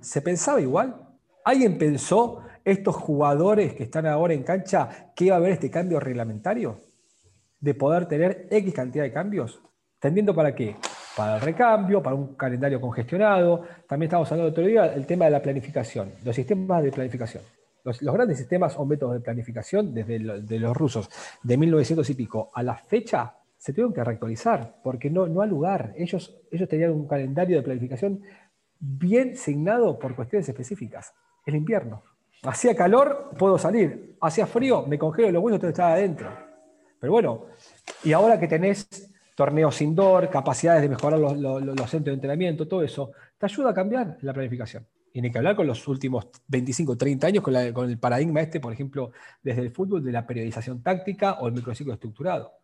¿se 0.00 0.22
pensaba 0.22 0.60
igual? 0.60 0.96
¿Alguien 1.44 1.76
pensó 1.76 2.42
estos 2.64 2.96
jugadores 2.96 3.74
que 3.74 3.82
están 3.82 4.06
ahora 4.06 4.32
en 4.32 4.42
cancha, 4.42 5.12
que 5.14 5.26
iba 5.26 5.34
a 5.34 5.38
haber 5.38 5.52
este 5.52 5.70
cambio 5.70 6.00
reglamentario? 6.00 6.80
De 7.58 7.74
poder 7.74 8.06
tener 8.06 8.46
X 8.50 8.72
cantidad 8.72 9.04
de 9.04 9.12
cambios. 9.12 9.60
¿Tendiendo 9.98 10.34
para 10.34 10.54
qué? 10.54 10.76
Para 11.14 11.36
el 11.36 11.42
recambio, 11.42 12.02
para 12.02 12.16
un 12.16 12.34
calendario 12.34 12.80
congestionado. 12.80 13.62
También 13.86 14.08
estamos 14.08 14.32
hablando 14.32 14.52
otro 14.52 14.64
día 14.64 14.88
del 14.88 15.04
tema 15.04 15.26
de 15.26 15.32
la 15.32 15.42
planificación, 15.42 16.10
los 16.24 16.34
sistemas 16.34 16.82
de 16.82 16.92
planificación. 16.92 17.42
Los, 17.84 18.00
grandes 18.00 18.38
sistemas 18.38 18.74
o 18.78 18.86
métodos 18.86 19.14
de 19.14 19.20
planificación, 19.20 19.92
desde 19.92 20.18
de 20.18 20.58
los 20.58 20.74
rusos 20.74 21.10
de 21.42 21.56
1900 21.58 22.08
y 22.08 22.14
pico 22.14 22.50
a 22.54 22.62
la 22.62 22.76
fecha, 22.76 23.39
se 23.60 23.74
tuvieron 23.74 23.92
que 23.92 24.02
reactualizar, 24.02 24.80
porque 24.82 25.10
no, 25.10 25.26
no 25.28 25.42
hay 25.42 25.50
lugar. 25.50 25.92
Ellos, 25.94 26.34
ellos 26.50 26.66
tenían 26.66 26.92
un 26.92 27.06
calendario 27.06 27.58
de 27.58 27.62
planificación 27.62 28.22
bien 28.78 29.36
signado 29.36 29.98
por 29.98 30.16
cuestiones 30.16 30.48
específicas. 30.48 31.12
El 31.44 31.56
invierno. 31.56 32.02
Hacía 32.42 32.74
calor, 32.74 33.32
puedo 33.38 33.58
salir. 33.58 34.16
Hacía 34.22 34.46
frío, 34.46 34.86
me 34.86 34.98
congelo 34.98 35.30
los 35.30 35.42
huesos, 35.42 35.60
todo 35.60 35.68
estaba 35.68 35.92
adentro. 35.92 36.30
Pero 36.98 37.12
bueno, 37.12 37.48
y 38.02 38.14
ahora 38.14 38.40
que 38.40 38.48
tenés 38.48 39.12
torneos 39.34 39.78
indoor, 39.82 40.30
capacidades 40.30 40.80
de 40.80 40.88
mejorar 40.88 41.18
los, 41.18 41.90
centros 41.90 42.04
de 42.06 42.14
entrenamiento, 42.14 42.66
todo 42.66 42.82
eso, 42.82 43.12
te 43.36 43.44
ayuda 43.44 43.70
a 43.70 43.74
cambiar 43.74 44.16
la 44.22 44.32
planificación. 44.32 44.86
Y 45.12 45.22
hay 45.22 45.30
que 45.30 45.36
hablar 45.36 45.54
con 45.54 45.66
los 45.66 45.86
últimos 45.86 46.28
25, 46.48 46.96
30 46.96 47.26
años, 47.26 47.44
con, 47.44 47.72
con, 47.74 47.90
el 47.90 47.98
paradigma 47.98 48.40
este, 48.40 48.58
por 48.58 48.72
ejemplo, 48.72 49.12
desde 49.42 49.60
el 49.60 49.70
fútbol, 49.70 50.02
de 50.02 50.12
la 50.12 50.26
periodización 50.26 50.82
táctica 50.82 51.34
o 51.40 51.48
el 51.48 51.52
microciclo 51.52 51.92
estructurado. 51.92 52.59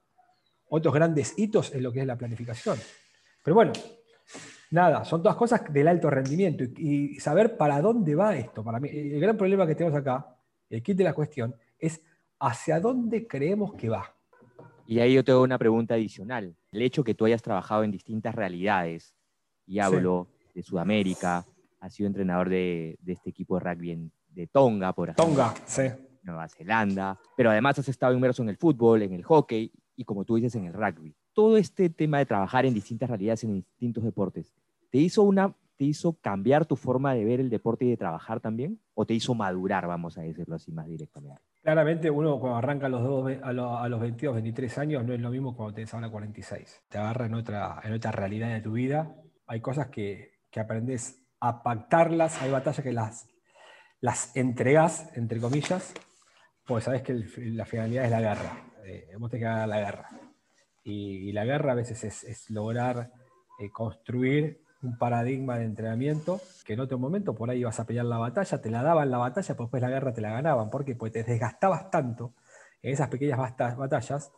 Otros 0.69 0.95
grandes 0.95 1.35
hitos 1.39 1.75
en 1.75 1.83
lo 1.83 1.93
que 1.93 2.01
es 2.01 2.07
la 2.07 2.17
planificación. 2.17 2.79
Pero 3.43 3.55
bueno, 3.55 3.73
Nada, 4.71 5.05
son 5.05 5.23
todas 5.23 5.37
cosas 5.37 5.63
del 5.73 5.87
alto 5.87 6.11
rendimiento 6.11 6.65
y, 6.65 7.19
saber 7.21 7.57
para 7.57 7.81
dónde 7.81 8.15
va 8.15 8.37
esto. 8.37 8.65
Para 8.65 8.81
mí, 8.81 8.89
el 8.89 9.21
gran 9.21 9.37
problema 9.37 9.67
que 9.67 9.75
tenemos 9.75 9.97
acá, 9.99 10.37
el 10.69 10.83
kit 10.83 10.97
de 10.97 11.05
la 11.05 11.15
cuestión, 11.15 11.55
es 11.79 12.03
hacia 12.41 12.81
dónde 12.81 13.27
creemos 13.27 13.75
que 13.75 13.89
va. 13.89 14.13
Y 14.87 14.99
ahí 14.99 15.15
yo 15.15 15.25
tengo 15.25 15.43
una 15.43 15.59
pregunta 15.59 15.95
adicional. 15.95 16.55
El 16.73 16.83
hecho 16.83 17.05
que 17.05 17.15
tú 17.15 17.25
hayas 17.25 17.43
trabajado 17.43 17.85
en 17.85 17.91
distintas 17.91 18.35
realidades, 18.35 19.15
y 19.67 19.79
hablo 19.79 20.29
de 20.55 20.63
Sudamérica, 20.63 21.45
has 21.81 21.95
sido 21.95 22.09
entrenador 22.09 22.49
de, 22.49 22.99
este 23.07 23.31
equipo 23.31 23.59
de 23.59 23.65
rugby 23.65 24.11
de 24.29 24.47
Tonga, 24.49 24.93
por 24.93 25.11
ejemplo. 25.11 25.25
Tonga, 25.25 25.55
sí. 25.65 25.83
Nueva 26.23 26.49
Zelanda, 26.49 27.19
pero 27.37 27.51
además 27.51 27.79
has 27.79 27.89
estado 27.89 28.13
inmerso 28.13 28.43
en 28.43 28.49
el 28.49 28.57
fútbol, 28.57 29.03
en 29.03 29.13
el 29.13 29.23
hockey 29.23 29.73
y 29.97 30.05
como 30.05 30.25
tú 30.25 30.37
dices, 30.37 30.55
en 30.55 30.67
el 30.67 30.73
rugby 30.73 31.15
todo 31.37 31.59
este 31.59 31.91
tema 31.91 32.17
de 32.17 32.25
trabajar 32.25 32.65
en 32.65 32.73
distintas 32.73 33.11
realidades, 33.11 33.45
en 33.45 33.53
distintos 33.53 34.03
deportes, 34.03 34.55
¿te 34.91 34.97
hizo, 34.97 35.23
una, 35.23 35.55
¿te 35.77 35.85
hizo 35.85 36.15
cambiar 36.15 36.65
tu 36.65 36.75
forma 36.75 37.13
de 37.13 37.27
ver 37.27 37.41
el 37.41 37.51
deporte 37.51 37.85
y 37.85 37.91
de 37.91 37.99
trabajar 37.99 38.41
también? 38.41 38.81
¿O 38.95 39.05
te 39.05 39.13
hizo 39.13 39.35
madurar, 39.35 39.87
vamos 39.87 40.17
a 40.17 40.23
decirlo 40.23 40.55
así 40.57 40.73
más 40.73 40.87
directamente? 40.87 41.43
Claramente 41.61 42.11
uno 42.11 42.41
cuando 42.41 42.57
arranca 42.57 42.87
a 42.87 42.89
los, 42.89 43.03
dos, 43.03 43.31
a, 43.43 43.53
los, 43.53 44.01
22, 44.01 44.35
23 44.37 44.79
años 44.79 45.05
no 45.05 45.13
es 45.13 45.21
lo 45.21 45.29
mismo 45.29 45.55
cuando 45.55 45.75
tenés 45.75 45.93
ahora 45.93 46.09
46. 46.09 46.85
Te 46.89 46.97
agarra 46.97 47.27
en 47.27 47.35
otra, 47.35 47.81
en 47.85 47.93
otra 47.93 48.13
realidad 48.13 48.55
de 48.55 48.63
tu 48.63 48.73
vida. 48.73 49.15
Hay 49.47 49.61
cosas 49.61 49.89
que, 49.89 50.39
que 50.51 50.61
aprendes 50.61 51.23
a 51.41 51.63
pactarlas, 51.63 52.41
hay 52.41 52.51
batallas 52.51 52.83
que 52.83 52.95
las, 52.95 53.29
las 54.01 54.35
entregas, 54.35 55.11
entre 55.17 55.39
comillas, 55.39 55.93
pues 56.65 56.85
sabes 56.85 57.03
que 57.03 57.13
la 57.37 57.67
finalidad 57.67 58.07
es 58.07 58.11
la 58.11 58.21
guerra. 58.23 58.66
Eh, 58.87 59.17
vos 59.19 59.31
tenés 59.31 59.43
que 59.43 59.49
ganar 59.49 59.69
la 59.69 59.81
guerra. 59.81 60.09
Y, 60.85 61.33
la 61.33 61.45
guerra 61.45 61.73
a 61.73 61.75
veces 61.75 62.05
es, 62.05 62.51
lograr 62.51 63.11
eh, 63.59 63.71
construir 63.73 64.63
un 64.83 64.97
paradigma 64.97 65.59
de 65.59 65.65
entrenamiento 65.65 66.41
que 66.65 66.75
en 66.75 66.81
otro 66.81 66.97
momento 66.97 67.35
por 67.35 67.51
ahí 67.51 67.61
ibas 67.61 67.81
a 67.81 67.87
pelear 67.87 68.07
la 68.07 68.19
batalla, 68.19 68.61
te 68.61 68.71
la 68.71 68.83
daban 68.85 69.11
la 69.11 69.19
batalla, 69.19 69.55
pero 69.55 69.65
después 69.65 69.83
la 69.83 69.91
guerra 69.91 70.13
te 70.13 70.21
la 70.21 70.31
ganaban. 70.31 70.71
¿Por 70.71 70.85
qué? 70.85 70.95
Porque 70.95 71.23
te 71.23 71.31
desgastabas 71.31 71.91
tanto 71.91 72.35
en 72.81 72.93
esas 72.93 73.09
pequeñas 73.09 73.39
batallas 73.77 74.33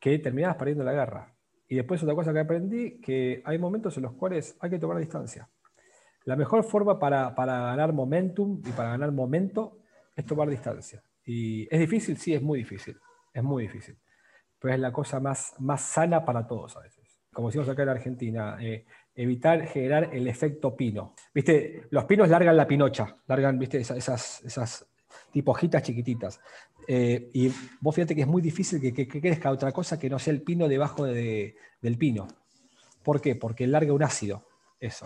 que 0.00 0.18
terminabas 0.18 0.56
perdiendo 0.56 0.82
la 0.82 0.92
guerra. 0.92 1.32
Y 1.68 1.76
después 1.76 2.02
otra 2.02 2.16
cosa 2.16 2.32
que 2.32 2.40
aprendí, 2.40 3.00
que 3.00 3.42
hay 3.44 3.58
momentos 3.58 3.96
en 3.96 4.04
los 4.04 4.14
cuales 4.14 4.56
hay 4.60 4.70
que 4.70 4.78
tomar 4.80 4.98
distancia. 4.98 5.48
La 6.24 6.34
mejor 6.34 6.64
forma 6.64 6.98
para, 6.98 7.32
para 7.36 7.60
ganar 7.60 7.92
momentum 7.92 8.60
y 8.64 8.70
para 8.72 8.90
ganar 8.90 9.12
momento 9.12 9.78
es 10.16 10.26
tomar 10.26 10.48
distancia. 10.48 11.04
Y 11.24 11.72
es 11.72 11.78
difícil, 11.78 12.16
sí, 12.16 12.34
es 12.34 12.42
muy 12.42 12.60
difícil. 12.60 12.98
Es 13.36 13.42
muy 13.42 13.64
difícil. 13.64 13.98
Pero 14.58 14.72
es 14.72 14.80
la 14.80 14.90
cosa 14.90 15.20
más, 15.20 15.54
más 15.58 15.82
sana 15.82 16.24
para 16.24 16.46
todos 16.46 16.74
a 16.78 16.80
veces. 16.80 17.20
Como 17.30 17.48
decimos 17.48 17.68
acá 17.68 17.82
en 17.82 17.90
Argentina, 17.90 18.56
eh, 18.58 18.86
evitar 19.14 19.66
generar 19.66 20.08
el 20.14 20.26
efecto 20.26 20.74
pino. 20.74 21.14
¿Viste? 21.34 21.82
Los 21.90 22.04
pinos 22.04 22.30
largan 22.30 22.56
la 22.56 22.66
pinocha, 22.66 23.18
largan, 23.26 23.58
¿viste? 23.58 23.78
Esas, 23.78 24.42
esas, 24.42 24.86
tipo 25.30 25.50
hojitas 25.50 25.82
chiquititas. 25.82 26.40
Eh, 26.88 27.30
y 27.34 27.52
vos 27.80 27.94
fíjate 27.94 28.14
que 28.14 28.22
es 28.22 28.26
muy 28.26 28.40
difícil 28.40 28.80
que, 28.80 28.94
que, 28.94 29.06
crezca 29.06 29.50
otra 29.50 29.70
cosa 29.70 29.98
que 29.98 30.08
no 30.08 30.18
sea 30.18 30.32
el 30.32 30.40
pino 30.40 30.66
debajo 30.66 31.04
de, 31.04 31.56
del 31.82 31.98
pino. 31.98 32.26
¿Por 33.02 33.20
qué? 33.20 33.36
Porque 33.36 33.66
larga 33.66 33.92
un 33.92 34.02
ácido. 34.02 34.48
Eso. 34.80 35.04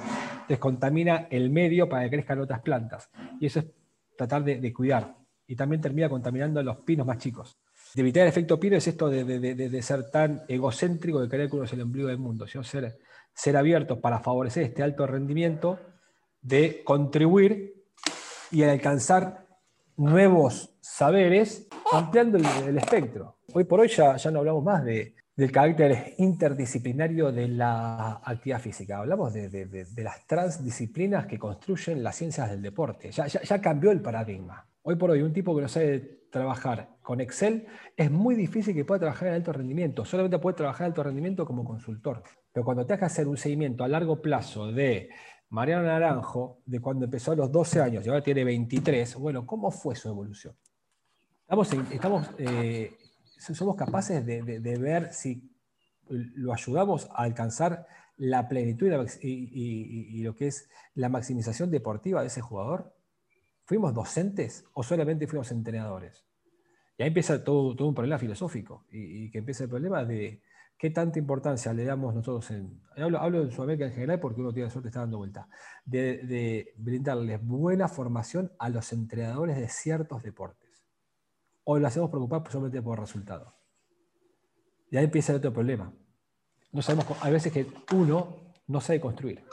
Descontamina 0.48 1.26
el 1.30 1.50
medio 1.50 1.88
para 1.88 2.04
que 2.04 2.10
crezcan 2.10 2.38
otras 2.38 2.60
plantas. 2.60 3.10
Y 3.40 3.46
eso 3.46 3.58
es 3.58 3.66
tratar 4.16 4.44
de, 4.44 4.60
de 4.60 4.72
cuidar 4.72 5.16
y 5.48 5.56
también 5.56 5.80
termina 5.80 6.08
contaminando 6.08 6.62
los 6.62 6.76
pinos 6.78 7.04
más 7.04 7.18
chicos. 7.18 7.58
De 7.94 8.02
evitar 8.02 8.22
el 8.22 8.28
efecto 8.28 8.60
pino 8.60 8.76
es 8.76 8.86
esto 8.86 9.08
de, 9.08 9.82
ser 9.82 10.10
tan 10.10 10.42
egocéntrico 10.48 11.20
de 11.20 11.28
creer 11.28 11.48
que 11.48 11.56
uno 11.56 11.64
es 11.64 11.72
el 11.72 11.82
ombligo 11.82 12.08
del 12.08 12.18
mundo, 12.18 12.46
sino 12.46 12.62
ser, 12.62 12.98
ser 13.34 13.56
abiertos 13.56 13.98
para 13.98 14.20
favorecer 14.20 14.62
este 14.64 14.82
alto 14.82 15.06
rendimiento, 15.06 15.78
de 16.40 16.82
contribuir 16.84 17.74
y 18.50 18.62
alcanzar 18.62 19.46
nuevos 19.96 20.74
saberes, 20.80 21.68
ampliando 21.92 22.38
el, 22.38 22.78
espectro. 22.78 23.38
Hoy 23.52 23.64
por 23.64 23.80
hoy 23.80 23.88
ya, 23.88 24.16
ya 24.16 24.30
no 24.30 24.38
hablamos 24.38 24.64
más 24.64 24.84
de, 24.84 25.14
del 25.40 25.52
carácter 25.52 26.14
interdisciplinario 26.18 27.32
de 27.32 27.48
la 27.48 28.20
actividad 28.22 28.60
física. 28.60 28.98
Hablamos 28.98 29.32
de, 29.32 29.86
las 29.96 30.26
transdisciplinas 30.26 31.26
que 31.26 31.38
construyen 31.38 32.02
las 32.02 32.16
ciencias 32.16 32.50
del 32.50 32.60
deporte. 32.60 33.10
Ya, 33.10 33.26
ya, 33.26 33.60
cambió 33.60 33.90
el 33.90 34.02
paradigma. 34.02 34.68
Hoy 34.82 34.96
por 34.96 35.10
hoy, 35.10 35.22
un 35.22 35.32
tipo 35.32 35.54
que 35.54 35.62
no 35.62 35.68
sabe 35.68 36.20
trabajar 36.30 36.96
con 37.02 37.20
Excel 37.20 37.66
es 37.96 38.10
muy 38.10 38.34
difícil 38.34 38.74
que 38.74 38.84
pueda 38.84 39.00
trabajar 39.00 39.28
en 39.28 39.34
alto 39.34 39.52
rendimiento. 39.52 40.04
Solamente 40.04 40.38
puede 40.38 40.56
trabajar 40.56 40.86
en 40.86 40.92
alto 40.92 41.02
rendimiento 41.02 41.44
como 41.44 41.64
consultor. 41.64 42.22
Pero 42.52 42.64
cuando 42.64 42.86
te 42.86 42.96
que 42.96 43.04
hacer 43.04 43.28
un 43.28 43.36
seguimiento 43.36 43.84
a 43.84 43.88
largo 43.88 44.22
plazo 44.22 44.72
de 44.72 45.10
Mariano 45.50 45.82
Naranjo, 45.82 46.62
de 46.64 46.80
cuando 46.80 47.04
empezó 47.04 47.32
a 47.32 47.36
los 47.36 47.52
12 47.52 47.80
años 47.80 48.06
y 48.06 48.08
ahora 48.08 48.22
tiene 48.22 48.44
23, 48.44 49.16
bueno, 49.16 49.46
¿cómo 49.46 49.70
fue 49.70 49.94
su 49.96 50.08
evolución? 50.08 50.56
Estamos, 51.42 52.30
eh, 52.38 52.96
somos 53.36 53.76
capaces 53.76 54.24
de, 54.24 54.78
ver 54.78 55.12
si 55.12 55.50
lo 56.08 56.52
ayudamos 56.52 57.08
a 57.12 57.24
alcanzar 57.24 57.86
la 58.16 58.48
plenitud 58.48 58.86
y 59.20 60.22
lo 60.22 60.34
que 60.36 60.46
es 60.46 60.68
la 60.94 61.08
maximización 61.08 61.70
deportiva 61.70 62.20
de 62.20 62.28
ese 62.28 62.40
jugador. 62.40 62.94
¿Fuimos 63.70 63.94
docentes 63.94 64.64
o 64.74 64.82
solamente 64.82 65.28
fuimos 65.28 65.52
entrenadores? 65.52 66.26
Y 66.98 67.04
ahí 67.04 67.06
empieza 67.06 67.44
todo, 67.44 67.76
todo 67.76 67.86
un 67.86 67.94
problema 67.94 68.18
filosófico 68.18 68.84
y, 68.90 69.30
que 69.30 69.38
empieza 69.38 69.62
el 69.62 69.70
problema 69.70 70.04
de 70.04 70.42
qué 70.76 70.90
tanta 70.90 71.20
importancia 71.20 71.72
le 71.72 71.84
damos 71.84 72.12
nosotros 72.12 72.50
en... 72.50 72.82
Hablo, 72.96 73.20
hablo 73.20 73.44
de 73.44 73.52
Sudamérica 73.52 73.86
en 73.86 73.92
general 73.92 74.18
porque 74.18 74.40
uno 74.40 74.52
tiene 74.52 74.66
la 74.66 74.72
suerte 74.72 74.86
de 74.86 74.88
estar 74.88 75.02
dando 75.04 75.18
vuelta. 75.18 75.48
De, 75.84 76.74
brindarles 76.78 77.40
buena 77.46 77.86
formación 77.86 78.50
a 78.58 78.68
los 78.70 78.92
entrenadores 78.92 79.56
de 79.56 79.68
ciertos 79.68 80.24
deportes. 80.24 80.84
O 81.62 81.78
lo 81.78 81.86
hacemos 81.86 82.10
preocupar 82.10 82.42
solamente 82.50 82.82
por 82.82 82.98
resultados. 82.98 83.54
Y 84.90 84.96
ahí 84.96 85.04
empieza 85.04 85.30
el 85.30 85.38
otro 85.38 85.52
problema. 85.52 85.92
No 86.72 86.82
sabemos, 86.82 87.06
hay 87.20 87.30
veces 87.30 87.52
que 87.52 87.68
uno 87.94 88.52
no 88.66 88.80
sabe 88.80 89.00
construir. 89.00 89.44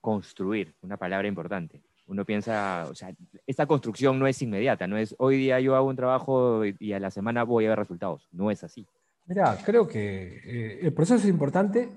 Construir, 0.00 0.74
una 0.80 0.96
palabra 0.96 1.28
importante 1.28 1.91
uno 2.12 2.26
piensa, 2.26 2.86
o 2.90 2.94
sea, 2.94 3.10
esta 3.46 3.66
construcción 3.66 4.18
no 4.18 4.26
es 4.26 4.40
inmediata, 4.42 4.86
no 4.86 4.98
es 4.98 5.14
hoy 5.18 5.38
día 5.38 5.58
yo 5.60 5.74
hago 5.74 5.88
un 5.88 5.96
trabajo 5.96 6.62
y 6.64 6.92
a 6.92 7.00
la 7.00 7.10
semana 7.10 7.42
voy 7.42 7.64
a 7.64 7.70
ver 7.70 7.78
resultados, 7.78 8.28
no 8.32 8.50
es 8.50 8.62
así. 8.62 8.86
Mira, 9.26 9.56
creo 9.64 9.88
que 9.88 10.42
eh, 10.44 10.80
el 10.82 10.92
proceso 10.92 11.16
es 11.16 11.26
importante, 11.30 11.90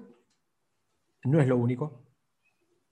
no 1.26 1.42
es 1.42 1.48
lo 1.48 1.58
único, 1.58 2.06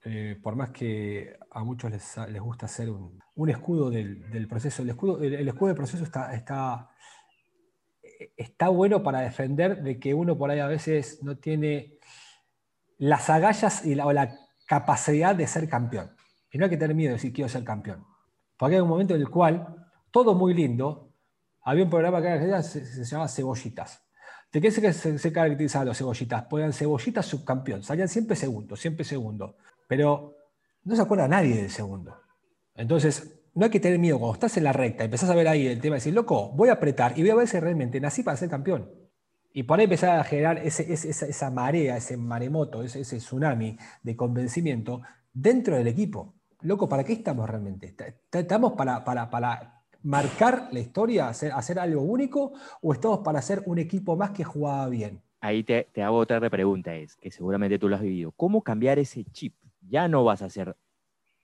eh, 0.03 0.37
por 0.43 0.57
más 0.57 0.71
que 0.71 1.37
a 1.49 1.63
muchos 1.63 1.91
les, 1.91 2.17
les 2.29 2.41
gusta 2.41 2.65
hacer 2.65 2.89
un, 2.89 3.49
escudo 3.49 3.89
del, 3.89 4.47
proceso, 4.49 4.83
el 4.83 4.89
escudo, 4.89 5.23
el, 5.23 5.47
escudo 5.47 5.67
del 5.67 5.77
proceso 5.77 6.03
está, 6.03 6.33
está, 6.33 6.89
está 8.35 8.67
bueno 8.67 9.01
para 9.01 9.21
defender 9.21 9.81
de 9.81 9.97
que 9.97 10.13
uno 10.13 10.37
por 10.37 10.51
ahí 10.51 10.59
a 10.59 10.67
veces 10.67 11.23
no 11.23 11.37
tiene 11.37 11.99
las 12.97 13.29
agallas 13.29 13.85
y 13.85 13.97
o 13.97 14.11
la 14.11 14.35
capacidad 14.67 15.35
de 15.35 15.47
ser 15.47 15.69
campeón. 15.69 16.12
Y 16.53 16.59
no 16.59 16.65
hay 16.65 16.69
que 16.69 16.77
tener 16.77 16.95
miedo 16.95 17.09
de 17.09 17.15
decir 17.15 17.33
quiero 17.33 17.49
ser 17.49 17.63
campeón. 17.63 18.05
Porque 18.55 18.75
hay 18.75 18.81
un 18.81 18.87
momento 18.87 19.15
en 19.15 19.21
el 19.21 19.29
cual, 19.29 19.89
todo 20.11 20.35
muy 20.35 20.53
lindo, 20.53 21.11
había 21.63 21.83
un 21.83 21.89
programa 21.89 22.21
que 22.21 22.63
se, 22.63 22.85
se 22.85 23.03
llamaba 23.03 23.27
Cebollitas. 23.27 24.03
¿De 24.51 24.61
qué 24.61 24.69
se, 24.69 25.17
se, 25.17 25.33
caracterizaban 25.33 25.87
los 25.87 25.97
cebollitas? 25.97 26.45
Pues 26.47 26.61
eran 26.61 26.73
cebollitas 26.73 27.25
subcampeón, 27.25 27.81
salían 27.81 28.07
siempre 28.07 28.35
segundo, 28.35 28.75
siempre 28.75 29.03
segundo. 29.03 29.57
Pero 29.87 30.35
no 30.83 30.95
se 30.95 31.01
acuerda 31.01 31.27
nadie 31.27 31.55
del 31.55 31.71
segundo. 31.71 32.15
Entonces, 32.75 33.33
no 33.55 33.65
hay 33.65 33.71
que 33.71 33.79
tener 33.79 33.97
miedo. 33.97 34.19
Cuando 34.19 34.35
estás 34.35 34.55
en 34.57 34.65
la 34.65 34.73
recta, 34.73 35.05
empezás 35.05 35.31
a 35.31 35.35
ver 35.35 35.47
ahí 35.47 35.65
el 35.65 35.81
tema 35.81 35.95
de 35.95 36.01
decir, 36.01 36.13
loco, 36.13 36.51
voy 36.51 36.69
a 36.69 36.73
apretar 36.73 37.17
y 37.17 37.21
voy 37.21 37.31
a 37.31 37.35
ver 37.35 37.47
si 37.47 37.59
realmente 37.59 37.99
nací 37.99 38.21
para 38.21 38.37
ser 38.37 38.49
campeón. 38.49 38.91
Y 39.53 39.63
por 39.63 39.79
ahí 39.79 39.85
empezar 39.85 40.19
a 40.19 40.23
generar 40.23 40.59
esa, 40.59 40.83
esa, 40.83 41.49
marea, 41.49 41.97
ese 41.97 42.15
maremoto, 42.15 42.83
ese, 42.83 42.99
ese 42.99 43.17
tsunami 43.17 43.75
de 44.03 44.15
convencimiento 44.15 45.01
dentro 45.33 45.75
del 45.75 45.87
equipo 45.87 46.35
loco, 46.63 46.89
¿para 46.89 47.03
qué 47.03 47.13
estamos 47.13 47.49
realmente? 47.49 47.95
¿Estamos 48.31 48.73
para, 48.73 49.03
para, 49.03 49.83
marcar 50.03 50.67
la 50.71 50.79
historia, 50.79 51.29
hacer, 51.29 51.51
hacer, 51.53 51.79
algo 51.79 52.01
único, 52.01 52.53
o 52.81 52.93
estamos 52.93 53.19
para 53.19 53.39
hacer 53.39 53.63
un 53.65 53.79
equipo 53.79 54.15
más 54.15 54.31
que 54.31 54.43
jugaba 54.43 54.89
bien? 54.89 55.21
Ahí 55.39 55.63
te, 55.63 55.89
te 55.91 56.01
hago 56.01 56.17
otra 56.17 56.39
pregunta, 56.49 56.95
es 56.95 57.15
que 57.15 57.31
seguramente 57.31 57.79
tú 57.79 57.89
lo 57.89 57.95
has 57.95 58.01
vivido. 58.01 58.31
¿Cómo 58.31 58.61
cambiar 58.61 58.99
ese 58.99 59.25
chip? 59.25 59.55
Ya 59.81 60.07
no 60.07 60.23
vas 60.23 60.41
a 60.41 60.49
ser 60.49 60.75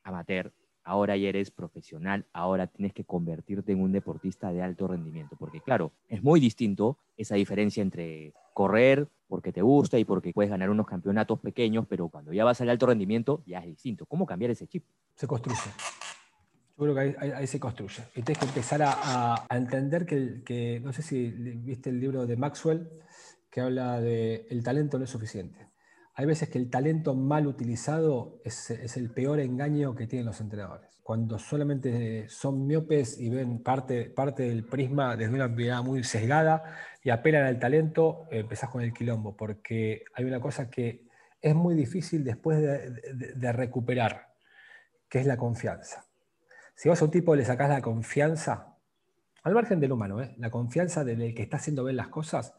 amateur, 0.03 0.53
ahora 0.89 1.15
ya 1.15 1.29
eres 1.29 1.51
profesional, 1.51 2.25
ahora 2.33 2.65
tienes 2.65 2.93
que 2.93 3.03
convertirte 3.03 3.73
en 3.73 3.81
un 3.81 3.91
deportista 3.91 4.51
de 4.51 4.63
alto 4.63 4.87
rendimiento, 4.87 5.35
porque 5.37 5.61
claro, 5.61 5.91
es 6.07 6.23
muy 6.23 6.39
distinto 6.39 6.97
esa 7.15 7.35
diferencia 7.35 7.83
entre 7.83 8.33
correr 8.55 9.07
porque 9.27 9.53
te 9.53 9.61
gusta 9.61 9.99
y 9.99 10.05
porque 10.05 10.33
puedes 10.33 10.49
ganar 10.49 10.71
unos 10.71 10.87
campeonatos 10.87 11.39
pequeños, 11.39 11.85
pero 11.87 12.09
cuando 12.09 12.33
ya 12.33 12.43
vas 12.43 12.59
al 12.61 12.69
alto 12.69 12.87
rendimiento 12.87 13.43
ya 13.45 13.59
es 13.59 13.67
distinto. 13.67 14.07
¿Cómo 14.07 14.25
cambiar 14.25 14.49
ese 14.49 14.65
chip? 14.65 14.83
Se 15.13 15.27
construye. 15.27 15.59
Yo 16.75 16.85
creo 16.85 16.95
que 16.95 17.15
ahí, 17.19 17.45
se 17.45 17.59
construye. 17.59 18.01
Y 18.15 18.23
tienes 18.23 18.39
que 18.39 18.45
empezar 18.45 18.81
a, 18.83 19.45
entender 19.51 20.07
que, 20.07 20.41
que, 20.43 20.79
no 20.79 20.91
sé 20.91 21.03
si 21.03 21.29
viste 21.29 21.91
el 21.91 21.99
libro 21.99 22.25
de 22.25 22.35
Maxwell, 22.35 22.89
que 23.51 23.61
habla 23.61 24.01
de 24.01 24.47
el 24.49 24.63
talento 24.63 24.97
no 24.97 25.03
es 25.03 25.11
suficiente 25.11 25.68
hay 26.19 26.25
veces 26.25 26.49
que 26.49 26.57
el 26.57 26.69
talento 26.69 27.15
mal 27.15 27.47
utilizado 27.47 28.41
es, 28.43 28.71
el 28.97 29.09
peor 29.09 29.39
engaño 29.39 29.95
que 29.95 30.05
tienen 30.05 30.25
los 30.25 30.41
entrenadores. 30.41 30.99
Cuando 31.01 31.39
solamente 31.39 32.27
son 32.27 32.67
miopes 32.67 33.17
y 33.17 33.29
ven 33.29 33.63
parte, 33.63 34.09
parte 34.09 34.43
del 34.43 34.65
prisma 34.65 35.15
desde 35.15 35.33
una 35.33 35.47
mirada 35.47 35.81
muy 35.81 36.03
sesgada 36.03 36.75
y 37.01 37.09
apelan 37.09 37.45
al 37.45 37.57
talento, 37.57 38.27
empezás 38.31 38.69
con 38.69 38.81
el 38.81 38.91
quilombo, 38.91 39.37
porque 39.37 40.03
hay 40.13 40.25
una 40.25 40.41
cosa 40.41 40.69
que 40.69 41.07
es 41.39 41.55
muy 41.55 41.73
difícil 41.73 42.25
después 42.25 42.59
de, 42.59 43.53
recuperar, 43.53 44.33
que 45.07 45.19
es 45.19 45.25
la 45.25 45.37
confianza. 45.37 46.03
Si 46.75 46.89
vos 46.89 47.01
a 47.01 47.05
un 47.05 47.11
tipo 47.11 47.33
le 47.33 47.45
sacás 47.45 47.69
la 47.69 47.81
confianza, 47.81 48.75
al 49.43 49.53
margen 49.53 49.79
del 49.79 49.93
humano, 49.93 50.21
¿eh? 50.21 50.35
la 50.37 50.49
confianza 50.49 51.05
del 51.05 51.33
que 51.33 51.43
está 51.43 51.55
haciendo 51.55 51.85
bien 51.85 51.95
las 51.95 52.09
cosas, 52.09 52.55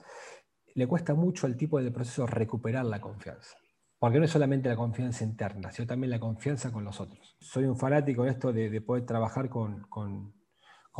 le 0.75 0.87
cuesta 0.87 1.15
mucho 1.15 1.47
al 1.47 1.57
tipo 1.57 1.81
de 1.81 1.91
proceso 1.91 2.27
recuperar 2.27 2.85
la 2.85 3.01
confianza. 3.01 3.57
Porque 3.99 4.19
no 4.19 4.25
es 4.25 4.31
solamente 4.31 4.69
la 4.69 4.77
confianza 4.77 5.25
interna, 5.25 5.71
sino 5.71 5.87
también 5.87 6.11
la 6.11 6.19
confianza 6.19 6.73
con 6.73 6.85
los 6.85 7.01
otros. 7.01 7.37
Soy 7.41 7.65
un 7.65 7.77
fanático 7.77 8.25
de 8.25 8.31
esto 8.31 8.53
de, 8.53 8.81
poder 8.81 9.05
trabajar 9.05 9.51
con, 9.51 9.83
con 9.89 10.33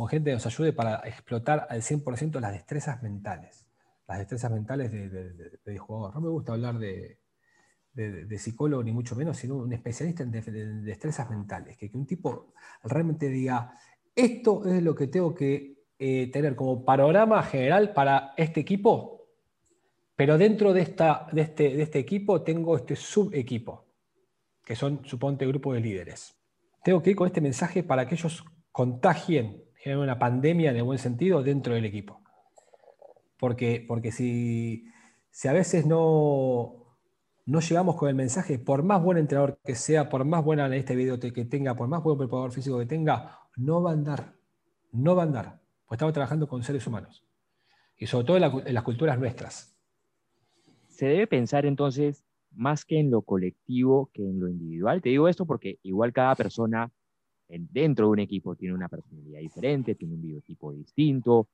gente 0.07 0.29
que 0.29 0.35
nos 0.35 0.45
ayude 0.45 0.73
para 0.73 1.01
explotar 1.05 1.67
al 1.69 1.81
100% 1.81 2.39
las 2.39 2.53
destrezas 2.53 3.01
mentales, 3.03 3.67
las 4.07 4.19
destrezas 4.19 4.51
mentales 4.51 4.91
del 4.91 5.79
jugador. 5.79 6.13
No 6.15 6.21
me 6.21 6.29
gusta 6.29 6.53
hablar 6.53 6.77
de, 6.77 7.19
psicólogo 8.37 8.83
ni 8.83 8.91
mucho 8.91 9.15
menos, 9.15 9.37
sino 9.37 9.57
un 9.57 9.73
especialista 9.73 10.23
en, 10.23 10.31
destrezas 10.83 11.29
mentales, 11.29 11.77
que, 11.77 11.89
un 11.93 12.05
tipo 12.05 12.53
realmente 12.83 13.29
diga, 13.29 13.73
esto 14.15 14.65
es 14.65 14.81
lo 14.81 14.95
que 14.95 15.07
tengo 15.07 15.33
que 15.33 15.85
eh, 15.99 16.31
tener 16.31 16.55
como 16.55 16.83
panorama 16.83 17.43
general 17.43 17.93
para 17.93 18.33
este 18.37 18.61
equipo, 18.61 19.20
pero 20.21 20.37
dentro 20.37 20.71
de, 20.71 20.81
esta, 20.81 21.25
de, 21.31 21.41
este, 21.41 21.75
de 21.75 21.81
este 21.81 21.97
equipo 21.97 22.43
tengo 22.43 22.75
este 22.77 22.95
subequipo, 22.95 23.87
que 24.63 24.75
son, 24.75 25.03
suponte, 25.03 25.47
grupo 25.47 25.73
de 25.73 25.79
líderes. 25.79 26.35
Tengo 26.83 27.01
que 27.01 27.09
ir 27.09 27.15
con 27.15 27.25
este 27.25 27.41
mensaje 27.41 27.81
para 27.81 28.05
que 28.05 28.13
ellos 28.13 28.45
contagien, 28.71 29.63
generen 29.77 30.03
una 30.03 30.19
pandemia 30.19 30.73
de 30.73 30.83
buen 30.83 30.99
sentido 30.99 31.41
dentro 31.41 31.73
del 31.73 31.85
equipo. 31.85 32.21
Porque, 33.39 33.83
porque 33.87 34.11
si, 34.11 34.85
si 35.31 35.47
a 35.47 35.53
veces 35.53 35.87
no, 35.87 36.85
no 37.47 37.59
llegamos 37.59 37.95
con 37.95 38.07
el 38.07 38.13
mensaje, 38.13 38.59
por 38.59 38.83
más 38.83 39.01
buen 39.01 39.17
entrenador 39.17 39.59
que 39.65 39.73
sea, 39.73 40.07
por 40.07 40.23
más 40.23 40.43
buena 40.43 40.67
este 40.75 40.95
video 40.95 41.19
que 41.19 41.45
tenga, 41.45 41.75
por 41.75 41.87
más 41.87 42.03
buen 42.03 42.19
preparador 42.19 42.51
físico 42.51 42.77
que 42.77 42.85
tenga, 42.85 43.39
no 43.55 43.81
va 43.81 43.89
a 43.89 43.93
andar. 43.93 44.35
No 44.91 45.15
va 45.15 45.23
a 45.23 45.25
andar. 45.25 45.61
Pues 45.87 45.97
estamos 45.97 46.13
trabajando 46.13 46.47
con 46.47 46.61
seres 46.61 46.85
humanos. 46.85 47.25
Y 47.97 48.05
sobre 48.05 48.25
todo 48.27 48.37
en, 48.37 48.71
las 48.71 48.83
culturas 48.83 49.17
nuestras. 49.17 49.70
Se 51.01 51.07
debe 51.07 51.25
pensar 51.25 51.65
entonces 51.65 52.23
más 52.51 52.85
que 52.85 52.99
en 52.99 53.09
lo 53.09 53.23
colectivo 53.23 54.11
que 54.13 54.21
en 54.21 54.39
lo 54.39 54.47
individual. 54.47 55.01
Te 55.01 55.09
digo 55.09 55.27
esto 55.27 55.47
porque 55.47 55.79
igual 55.81 56.13
cada 56.13 56.35
persona 56.35 56.91
dentro 57.47 58.05
de 58.05 58.11
un 58.11 58.19
equipo 58.19 58.55
tiene 58.55 58.75
una 58.75 58.87
personalidad 58.87 59.39
diferente, 59.39 59.95
tiene 59.95 60.13
un 60.13 60.21
biotipo 60.21 60.71
distinto. 60.71 61.47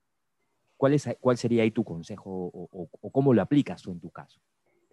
¿Cuál, 0.76 0.96
es, 0.96 1.08
cuál 1.22 1.38
sería 1.38 1.64
ahí 1.64 1.72
tu 1.72 1.86
consejo 1.86 2.30
o, 2.30 2.90
cómo 3.10 3.34
lo 3.34 3.42
aplicas 3.42 3.82
tú 3.82 3.94
en 3.94 4.02
tu 4.02 4.10
caso? 4.10 4.42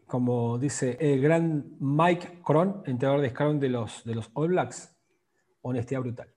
Como 0.07 0.57
dice 0.57 0.99
el 1.01 1.21
gran 1.21 1.75
Mike 1.81 2.43
Cron, 2.45 2.85
entrenador 2.87 3.23
de 3.23 3.31
Scrum 3.31 3.59
de 3.59 3.71
los, 3.71 4.05
de 4.05 4.15
los 4.15 4.31
All 4.35 4.51
Blacks, 4.51 4.97
honestidad 5.63 6.01
brutal. 6.01 6.33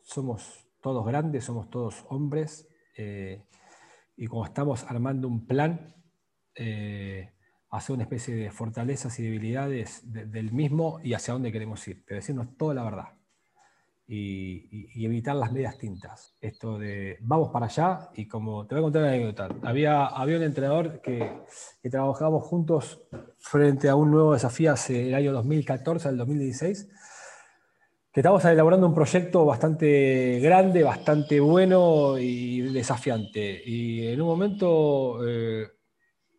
Somos 0.00 0.66
todos 0.80 1.04
grandes, 1.04 1.44
somos 1.44 1.68
todos 1.68 2.06
hombres, 2.08 2.66
eh, 2.96 3.44
y 4.16 4.26
como 4.28 4.46
estamos 4.46 4.82
armando 4.84 5.28
un 5.28 5.46
plan, 5.46 5.94
eh, 6.54 7.34
hacer 7.70 7.94
una 7.94 8.04
especie 8.04 8.34
de 8.34 8.50
fortalezas 8.50 9.18
y 9.18 9.22
debilidades 9.24 10.02
del 10.04 10.52
mismo 10.52 11.00
y 11.02 11.14
hacia 11.14 11.34
dónde 11.34 11.52
queremos 11.52 11.86
ir, 11.88 12.02
pero 12.04 12.16
decirnos 12.16 12.56
toda 12.56 12.74
la 12.74 12.84
verdad 12.84 13.08
y, 14.12 15.04
evitar 15.06 15.36
las 15.36 15.52
medias 15.52 15.78
tintas. 15.78 16.34
Esto 16.40 16.78
de 16.78 17.18
vamos 17.20 17.50
para 17.50 17.66
allá 17.66 18.10
y 18.14 18.26
como 18.26 18.66
te 18.66 18.74
voy 18.74 18.80
a 18.80 18.82
contar 18.82 19.02
una 19.02 19.12
anécdota. 19.12 19.48
Había, 19.62 20.06
había 20.06 20.36
un 20.36 20.42
entrenador 20.42 21.00
que, 21.00 21.42
que 21.80 21.90
trabajábamos 21.90 22.44
juntos 22.44 23.02
frente 23.38 23.88
a 23.88 23.94
un 23.94 24.10
nuevo 24.10 24.32
desafío 24.32 24.72
hace 24.72 25.08
el 25.08 25.14
año 25.14 25.32
2014 25.32 26.08
al 26.08 26.16
2016 26.16 26.88
que 28.12 28.20
estábamos 28.20 28.44
elaborando 28.44 28.88
un 28.88 28.94
proyecto 28.94 29.44
bastante 29.44 30.40
grande, 30.40 30.82
bastante 30.82 31.38
bueno 31.38 32.18
y 32.18 32.62
desafiante. 32.72 33.62
Y 33.64 34.08
en 34.08 34.20
un 34.20 34.26
momento 34.26 35.24
eh, 35.24 35.68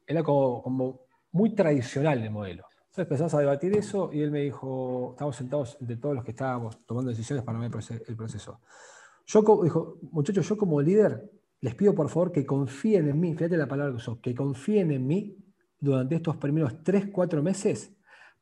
era 0.06 0.22
como, 0.22 0.62
como, 0.62 1.06
muy 1.32 1.56
tradicional 1.56 2.22
el 2.22 2.32
modelo. 2.32 2.66
Entonces 2.78 3.04
empezamos 3.04 3.34
a 3.34 3.40
debatir 3.40 3.76
eso 3.78 4.10
y 4.12 4.22
él 4.22 4.32
me 4.32 4.42
dijo, 4.42 5.12
estamos 5.12 5.36
sentados 5.36 5.78
entre 5.80 5.98
todos 5.98 6.16
los 6.16 6.24
que 6.26 6.32
estábamos 6.32 6.86
tomando 6.86 7.10
decisiones 7.10 7.44
para 7.44 7.64
el 7.66 8.16
proceso. 8.18 8.60
Yo, 9.26 9.42
dijo, 9.64 9.98
muchachos, 10.12 10.48
yo 10.48 10.58
como 10.58 10.82
líder 10.82 11.32
les 11.62 11.76
pido 11.76 11.94
por 11.96 12.10
favor 12.10 12.32
que 12.32 12.46
confíen 12.46 13.08
en 13.08 13.20
mí, 13.20 13.34
fíjate 13.34 13.56
la 13.56 13.68
palabra 13.68 13.94
que 13.94 13.98
usó, 13.98 14.20
que 14.20 14.36
confíen 14.36 14.92
en 14.92 15.08
mí 15.08 15.38
durante 15.80 16.16
estos 16.16 16.36
primeros 16.38 16.84
3, 16.84 17.10
4 17.12 17.42
meses 17.42 17.96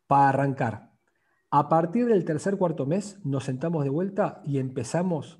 para 0.08 0.30
arrancar. 0.30 0.90
A 1.52 1.68
partir 1.68 2.06
del 2.06 2.26
tercer, 2.26 2.58
cuarto 2.58 2.86
mes 2.86 3.20
nos 3.26 3.44
sentamos 3.44 3.84
de 3.84 3.90
vuelta 3.90 4.42
y 4.46 4.60
empezamos 4.60 5.40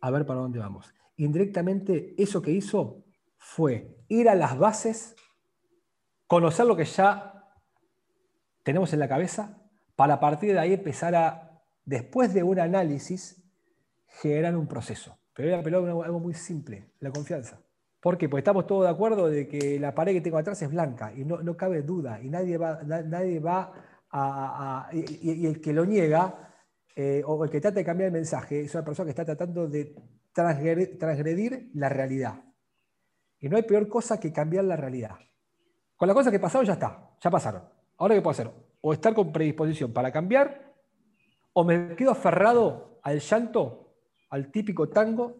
a 0.00 0.10
ver 0.10 0.26
para 0.26 0.40
dónde 0.40 0.58
vamos. 0.58 0.92
Indirectamente, 1.16 2.14
eso 2.20 2.42
que 2.42 2.50
hizo 2.50 3.04
fue 3.36 3.96
ir 4.08 4.28
a 4.28 4.34
las 4.34 4.58
bases, 4.58 5.16
conocer 6.26 6.66
lo 6.66 6.76
que 6.76 6.84
ya 6.84 7.44
tenemos 8.62 8.92
en 8.92 8.98
la 8.98 9.08
cabeza 9.08 9.62
para 9.94 10.20
partir 10.20 10.52
de 10.52 10.58
ahí 10.58 10.74
empezar 10.74 11.14
a, 11.14 11.62
después 11.84 12.34
de 12.34 12.42
un 12.42 12.58
análisis, 12.58 13.42
generar 14.06 14.56
un 14.56 14.66
proceso. 14.66 15.18
Pero 15.32 15.62
voy 15.62 15.90
a 15.90 16.04
algo 16.04 16.20
muy 16.20 16.34
simple, 16.34 16.90
la 17.00 17.10
confianza. 17.10 17.60
¿Por 18.00 18.16
qué? 18.16 18.28
Porque 18.28 18.40
estamos 18.40 18.66
todos 18.66 18.84
de 18.84 18.90
acuerdo 18.90 19.28
de 19.28 19.48
que 19.48 19.80
la 19.80 19.94
pared 19.94 20.12
que 20.12 20.20
tengo 20.20 20.38
atrás 20.38 20.60
es 20.62 20.70
blanca 20.70 21.12
y 21.14 21.24
no, 21.24 21.56
cabe 21.56 21.82
duda 21.82 22.20
y 22.22 22.28
nadie 22.30 22.56
va, 22.56 22.82
nadie 22.82 23.40
va 23.40 23.72
a... 24.10 24.88
y, 24.92 25.46
el 25.46 25.60
que 25.60 25.72
lo 25.72 25.84
niega 25.84 26.52
eh, 26.94 27.22
o 27.26 27.44
el 27.44 27.50
que 27.50 27.60
trata 27.60 27.76
de 27.76 27.84
cambiar 27.84 28.06
el 28.06 28.12
mensaje 28.12 28.60
es 28.60 28.74
una 28.74 28.84
persona 28.84 29.06
que 29.06 29.10
está 29.10 29.24
tratando 29.24 29.68
de 29.68 29.94
transgredir, 30.32 31.70
la 31.74 31.88
realidad. 31.88 32.42
Y 33.38 33.48
no 33.48 33.56
hay 33.56 33.64
peor 33.64 33.88
cosa 33.88 34.18
que 34.18 34.32
cambiar 34.32 34.64
la 34.64 34.76
realidad. 34.76 35.16
Con 35.96 36.08
las 36.08 36.14
cosas 36.14 36.32
que 36.32 36.38
pasaron 36.38 36.66
ya 36.66 36.74
está, 36.74 37.10
ya 37.20 37.30
pasaron. 37.30 37.62
Ahora, 37.98 38.14
¿qué 38.14 38.20
puedo 38.20 38.32
hacer? 38.32 38.50
O 38.80 38.92
estar 38.92 39.14
con 39.14 39.32
predisposición 39.32 39.92
para 39.92 40.12
cambiar, 40.12 40.74
o 41.52 41.64
me 41.64 41.96
quedo 41.96 42.10
aferrado 42.10 43.00
al 43.02 43.20
llanto, 43.20 43.94
al 44.30 44.50
típico 44.50 44.88
tango 44.88 45.36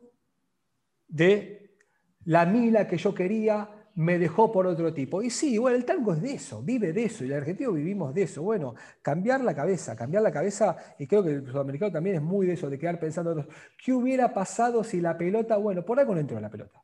de 1.08 1.76
la 2.24 2.46
mila 2.46 2.86
que 2.86 2.96
yo 2.96 3.14
quería 3.14 3.70
me 3.96 4.18
dejó 4.18 4.52
por 4.52 4.66
otro 4.66 4.92
tipo. 4.92 5.22
Y 5.22 5.30
sí, 5.30 5.58
bueno, 5.58 5.76
el 5.76 5.84
tango 5.84 6.12
es 6.12 6.22
de 6.22 6.34
eso, 6.34 6.62
vive 6.62 6.92
de 6.92 7.04
eso, 7.04 7.24
y 7.24 7.28
el 7.28 7.34
argentino 7.34 7.72
vivimos 7.72 8.14
de 8.14 8.22
eso. 8.22 8.42
Bueno, 8.42 8.74
cambiar 9.02 9.42
la 9.42 9.54
cabeza, 9.54 9.96
cambiar 9.96 10.22
la 10.22 10.30
cabeza, 10.30 10.76
y 10.98 11.06
creo 11.06 11.24
que 11.24 11.30
el 11.30 11.46
sudamericano 11.46 11.92
también 11.92 12.16
es 12.16 12.22
muy 12.22 12.46
de 12.46 12.54
eso, 12.54 12.68
de 12.68 12.78
quedar 12.78 13.00
pensando, 13.00 13.46
¿qué 13.82 13.92
hubiera 13.92 14.32
pasado 14.34 14.84
si 14.84 15.00
la 15.00 15.16
pelota, 15.16 15.56
bueno, 15.56 15.84
por 15.84 15.98
algo 15.98 16.14
no 16.14 16.20
entró 16.20 16.38
la 16.38 16.50
pelota? 16.50 16.82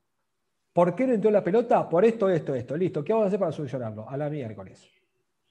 ¿Por 0.72 0.94
qué 0.94 1.06
no 1.06 1.12
entró 1.12 1.30
la 1.30 1.44
pelota? 1.44 1.88
Por 1.88 2.04
esto, 2.04 2.28
esto, 2.30 2.54
esto. 2.54 2.76
Listo, 2.76 3.04
¿qué 3.04 3.12
vamos 3.12 3.26
a 3.26 3.28
hacer 3.28 3.38
para 3.38 3.52
solucionarlo? 3.52 4.08
A 4.08 4.16
la 4.16 4.30
miércoles. 4.30 4.88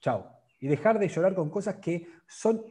Chao. 0.00 0.26
Y 0.58 0.66
dejar 0.66 0.98
de 0.98 1.08
llorar 1.08 1.34
con 1.34 1.48
cosas 1.48 1.76
que 1.76 2.08
son 2.26 2.62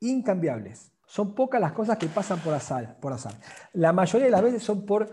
incambiables. 0.00 0.92
Son 1.06 1.34
pocas 1.34 1.60
las 1.60 1.72
cosas 1.72 1.96
que 1.98 2.08
pasan 2.08 2.40
por 2.40 2.52
azar, 2.52 2.98
por 3.00 3.12
azar. 3.12 3.34
La 3.72 3.92
mayoría 3.92 4.26
de 4.26 4.30
las 4.32 4.42
veces 4.42 4.62
son 4.62 4.84
por, 4.84 5.10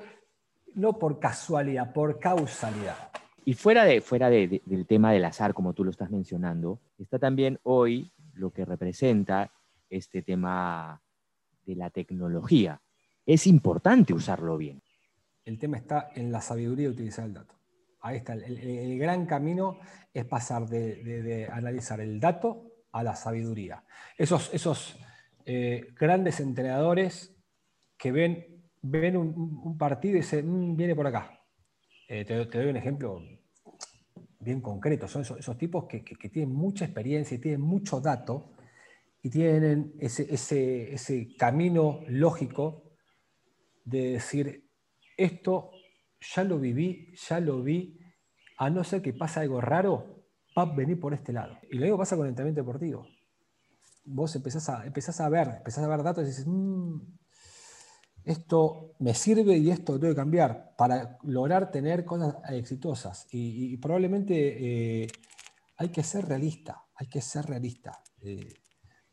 no 0.75 0.97
por 0.99 1.19
casualidad, 1.19 1.93
por 1.93 2.19
causalidad. 2.19 2.95
Y 3.45 3.53
fuera, 3.53 3.83
de, 3.85 4.01
fuera 4.01 4.29
del 4.29 4.85
tema 4.87 5.11
del 5.11 5.25
azar, 5.25 5.53
como 5.53 5.73
tú 5.73 5.83
lo 5.83 5.91
estás 5.91 6.09
mencionando, 6.09 6.79
está 6.97 7.19
también 7.19 7.59
hoy 7.63 8.11
lo 8.33 8.51
que 8.51 8.65
representa 8.65 9.51
este 9.89 10.21
tema 10.21 11.01
de 11.65 11.75
la 11.75 11.89
tecnología. 11.89 12.81
Es 13.25 13.47
importante 13.47 14.13
usarlo 14.13 14.57
bien. 14.57 14.81
El 15.45 15.59
tema 15.59 15.77
está 15.77 16.09
en 16.15 16.31
la 16.31 16.41
sabiduría 16.41 16.87
de 16.87 16.93
utilizar 16.93 17.25
el 17.25 17.33
dato. 17.33 17.55
Ahí 18.01 18.17
está, 18.17 18.33
el, 18.33 18.97
gran 18.97 19.25
camino 19.25 19.79
es 20.13 20.25
pasar 20.25 20.67
de, 20.67 21.47
analizar 21.51 21.99
el 22.01 22.19
dato 22.19 22.71
a 22.91 23.03
la 23.03 23.15
sabiduría. 23.15 23.83
Esos, 24.17 24.53
esos 24.53 24.97
eh, 25.45 25.87
grandes 25.97 26.39
entrenadores 26.39 27.35
que 27.97 28.11
ven, 28.11 28.63
ven 28.81 29.17
un, 29.17 29.77
partido 29.77 30.15
y 30.15 30.17
dicen, 30.17 30.49
mm, 30.49 30.75
viene 30.75 30.95
por 30.95 31.07
acá. 31.07 31.39
Eh, 32.07 32.25
te, 32.25 32.35
doy 32.35 32.67
un 32.67 32.77
ejemplo 32.77 33.21
bien 34.39 34.61
concreto. 34.61 35.07
Son 35.07 35.21
esos, 35.21 35.57
tipos 35.57 35.85
que, 35.85 36.01
tienen 36.29 36.53
mucha 36.53 36.85
experiencia 36.85 37.35
y 37.35 37.39
tienen 37.39 37.61
mucho 37.61 38.01
dato 38.01 38.51
y 39.21 39.29
tienen 39.29 39.93
ese, 39.99 40.27
ese, 40.33 40.93
ese 40.93 41.35
camino 41.37 42.01
lógico 42.07 42.83
de 43.85 44.13
decir, 44.13 44.63
esto 45.17 45.71
ya 46.35 46.43
lo 46.43 46.59
viví, 46.59 47.13
ya 47.27 47.39
lo 47.39 47.61
vi, 47.61 47.99
a 48.57 48.69
no 48.69 48.83
ser 48.83 49.01
que 49.01 49.13
pase 49.13 49.41
algo 49.41 49.61
raro, 49.61 50.23
va 50.57 50.63
a 50.63 50.75
venir 50.75 50.99
por 50.99 51.13
este 51.13 51.33
lado. 51.33 51.57
Y 51.69 51.75
lo 51.75 51.81
mismo 51.81 51.97
pasa 51.97 52.15
con 52.15 52.25
el 52.25 52.29
entrenamiento 52.29 52.61
deportivo. 52.61 53.07
Vos 54.05 54.35
empezás 54.35 54.69
a, 54.69 54.85
empezás 54.85 55.19
a 55.21 55.29
ver, 55.29 55.47
empezás 55.57 55.83
a 55.83 55.87
ver 55.87 56.03
datos 56.03 56.23
y 56.23 56.27
dices, 56.27 56.45
mm, 56.47 56.99
esto 58.25 58.95
me 58.99 59.13
sirve 59.13 59.57
y 59.57 59.69
esto 59.69 59.99
tengo 59.99 60.13
que 60.13 60.17
cambiar 60.17 60.75
para 60.77 61.17
lograr 61.23 61.71
tener 61.71 62.05
cosas 62.05 62.35
exitosas. 62.49 63.27
Y, 63.31 63.75
probablemente 63.77 65.03
eh, 65.03 65.07
hay 65.77 65.89
que 65.89 66.03
ser 66.03 66.25
realista, 66.25 66.83
hay 66.95 67.07
que 67.07 67.21
ser 67.21 67.45
realista. 67.45 68.01
Eh, 68.21 68.53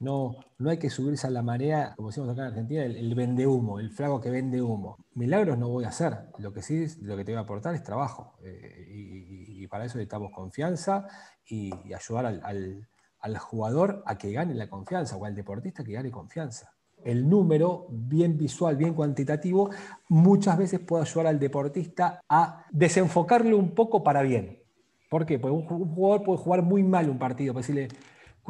no, 0.00 0.34
no 0.58 0.70
hay 0.70 0.78
que 0.78 0.88
subirse 0.88 1.26
a 1.26 1.30
la 1.30 1.42
marea, 1.42 1.92
como 1.94 2.08
decimos 2.08 2.30
acá 2.30 2.42
en 2.42 2.48
Argentina, 2.48 2.84
el, 2.84 3.14
vende 3.14 3.46
humo, 3.46 3.78
el 3.78 3.90
flago 3.90 4.18
que 4.18 4.30
vende 4.30 4.62
humo. 4.62 4.96
Milagros 5.14 5.58
no 5.58 5.68
voy 5.68 5.84
a 5.84 5.88
hacer. 5.88 6.16
Lo 6.38 6.54
que 6.54 6.62
sí, 6.62 6.86
lo 7.02 7.18
que 7.18 7.24
te 7.24 7.32
voy 7.32 7.38
a 7.38 7.42
aportar 7.42 7.74
es 7.74 7.82
trabajo. 7.82 8.32
Eh, 8.42 8.86
y, 8.88 9.66
para 9.66 9.84
eso 9.84 9.98
necesitamos 9.98 10.32
confianza 10.32 11.06
y, 11.46 11.70
ayudar 11.94 12.26
al, 12.42 13.38
jugador 13.38 14.02
a 14.06 14.16
que 14.16 14.32
gane 14.32 14.54
la 14.54 14.68
confianza, 14.68 15.16
o 15.16 15.24
al 15.26 15.34
deportista 15.34 15.84
que 15.84 15.92
gane 15.92 16.10
confianza. 16.10 16.72
el 17.04 17.28
número, 17.28 17.86
bien 17.90 18.36
visual, 18.36 18.76
bien 18.76 18.94
cuantitativo, 18.94 19.70
muchas 20.08 20.58
veces 20.58 20.80
puede 20.80 21.02
ayudar 21.04 21.26
al 21.28 21.38
deportista 21.38 22.20
a 22.28 22.64
desenfocarle 22.70 23.54
un 23.54 23.74
poco 23.74 24.02
para 24.02 24.22
bien. 24.22 24.62
¿Por 25.10 25.26
qué? 25.26 25.38
Porque 25.38 25.54
un 25.54 25.94
jugador 25.94 26.24
puede 26.24 26.38
jugar 26.38 26.62
muy 26.62 26.82
mal 26.82 27.08
un 27.08 27.18
partido, 27.18 27.52
para 27.52 27.66
decirle, 27.66 27.88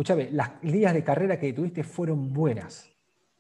escúchame, 0.01 0.31
las 0.33 0.53
líneas 0.63 0.95
de 0.95 1.05
carrera 1.05 1.39
que 1.39 1.53
tuviste 1.53 1.85
fueron 1.85 2.33
buenas. 2.33 2.91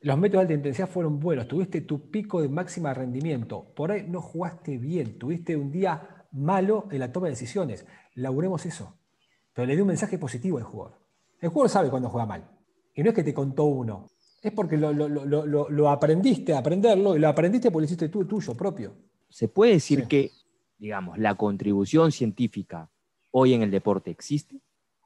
Los 0.02 0.18
métodos 0.18 0.40
de 0.40 0.54
alta 0.54 0.54
intensidad 0.54 0.88
fueron 0.88 1.18
buenos, 1.18 1.48
tuviste 1.48 1.80
tu 1.80 2.10
pico 2.10 2.42
de 2.42 2.50
máxima 2.50 2.92
rendimiento. 2.92 3.72
Por 3.74 3.92
ahí 3.92 4.06
no 4.06 4.20
jugaste 4.20 4.76
bien, 4.76 5.18
tuviste 5.18 5.56
un 5.56 5.70
día 5.70 6.26
malo 6.32 6.86
en 6.90 6.98
la 6.98 7.12
toma 7.12 7.28
de 7.28 7.32
decisiones. 7.32 7.86
Laburemos 8.14 8.66
eso. 8.66 8.94
Pero 9.54 9.66
le 9.66 9.74
di 9.74 9.80
un 9.80 9.88
mensaje 9.88 10.18
positivo 10.18 10.58
al 10.58 10.64
jugador. 10.64 10.98
El 11.40 11.48
jugador 11.48 11.70
sabe 11.70 11.88
cuando 11.88 12.10
juega 12.10 12.26
mal. 12.26 12.50
Y 12.94 13.02
no 13.02 13.08
es 13.08 13.14
que 13.14 13.24
te 13.24 13.32
contó 13.32 13.64
uno. 13.64 14.10
Es 14.42 14.52
porque 14.52 14.76
lo, 14.76 15.88
aprendiste 15.88 16.52
a 16.52 16.58
aprenderlo 16.58 17.16
y 17.16 17.20
lo 17.20 17.28
aprendiste 17.28 17.70
porque 17.70 17.82
lo 17.82 17.86
hiciste 17.86 18.10
tú, 18.10 18.26
tuyo, 18.26 18.54
propio. 18.54 18.94
¿Se 19.30 19.48
puede 19.48 19.72
decir 19.72 20.06
que, 20.06 20.30
digamos, 20.78 21.16
la 21.18 21.34
contribución 21.36 22.12
científica 22.12 22.90
hoy 23.30 23.54
en 23.54 23.62
el 23.62 23.70
deporte 23.70 24.10
existe? 24.10 24.60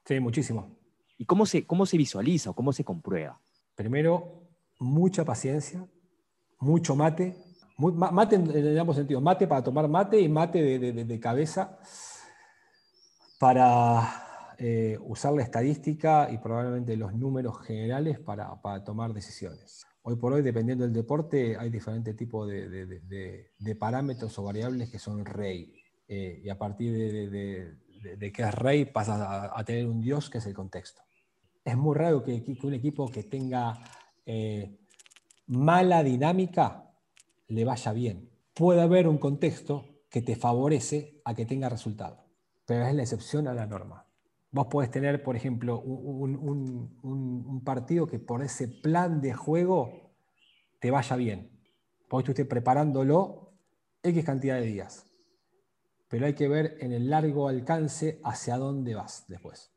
Sí, 0.05 0.19
muchísimo. 0.19 0.84
¿Y 1.17 1.25
cómo 1.25 1.45
se, 1.45 1.65
cómo 1.65 1.85
se 1.85 1.97
visualiza 1.97 2.49
o 2.49 2.53
cómo 2.53 2.73
se 2.73 2.83
comprueba? 2.83 3.39
Primero, 3.75 4.49
mucha 4.79 5.23
paciencia, 5.23 5.85
mucho 6.59 6.95
mate. 6.95 7.35
mate 7.77 8.35
en, 8.35 8.77
ambos 8.77 8.95
sentidos. 8.95 9.21
Mate 9.21 9.47
para 9.47 9.63
tomar 9.63 9.87
mate 9.87 10.19
y 10.19 10.29
mate 10.29 10.79
de, 10.79 11.19
cabeza 11.19 11.77
para 13.39 14.55
eh, 14.57 14.97
usar 15.01 15.33
la 15.33 15.43
estadística 15.43 16.29
y 16.31 16.37
probablemente 16.37 16.95
los 16.95 17.13
números 17.13 17.61
generales 17.61 18.19
para, 18.19 18.57
tomar 18.83 19.13
decisiones. 19.13 19.85
Hoy 20.03 20.15
por 20.17 20.33
hoy, 20.33 20.41
dependiendo 20.41 20.83
del 20.83 20.93
deporte, 20.93 21.57
hay 21.57 21.69
diferentes 21.69 22.15
tipos 22.15 22.47
de, 22.47 23.75
parámetros 23.79 24.37
o 24.37 24.43
variables 24.43 24.89
que 24.89 24.99
son 24.99 25.25
rey. 25.25 25.73
Eh, 26.07 26.41
y 26.43 26.49
a 26.49 26.57
partir 26.57 26.93
de, 26.93 27.75
de, 28.15 28.31
que 28.31 28.43
es 28.43 28.53
rey 28.53 28.85
pasa 28.85 29.51
a, 29.57 29.63
tener 29.63 29.87
un 29.87 30.01
dios 30.01 30.29
que 30.29 30.37
es 30.37 30.45
el 30.45 30.53
contexto. 30.53 31.01
Es 31.65 31.75
muy 31.75 31.95
raro 31.95 32.23
que, 32.23 32.41
un 32.63 32.73
equipo 32.73 33.09
que 33.09 33.23
tenga 33.23 33.77
eh, 34.25 34.79
mala 35.47 36.01
dinámica 36.03 36.93
le 37.47 37.65
vaya 37.65 37.91
bien. 37.91 38.29
Puede 38.53 38.81
haber 38.81 39.07
un 39.07 39.17
contexto 39.17 39.85
que 40.09 40.21
te 40.21 40.37
favorece 40.37 41.19
a 41.25 41.33
que 41.33 41.45
tenga 41.45 41.67
resultado, 41.67 42.23
pero 42.65 42.85
es 42.85 42.95
la 42.95 43.01
excepción 43.01 43.49
a 43.49 43.53
la 43.53 43.65
norma. 43.65 44.05
Vos 44.51 44.67
podés 44.67 44.89
tener, 44.89 45.21
por 45.21 45.35
ejemplo, 45.35 45.81
un, 45.81 47.61
partido 47.65 48.07
que 48.07 48.19
por 48.19 48.41
ese 48.41 48.69
plan 48.69 49.19
de 49.19 49.33
juego 49.33 50.13
te 50.79 50.91
vaya 50.91 51.17
bien. 51.17 51.51
Tú 52.07 52.19
estés 52.19 52.47
preparándolo 52.47 53.51
X 54.01 54.23
cantidad 54.23 54.55
de 54.55 54.67
días 54.67 55.05
pero 56.07 56.27
hay 56.27 56.33
que 56.33 56.47
ver 56.47 56.77
en 56.79 56.93
el 56.93 57.09
largo 57.09 57.49
alcance 57.49 58.21
hacia 58.23 58.57
dónde 58.57 58.95
vas 58.95 59.25
después. 59.27 59.74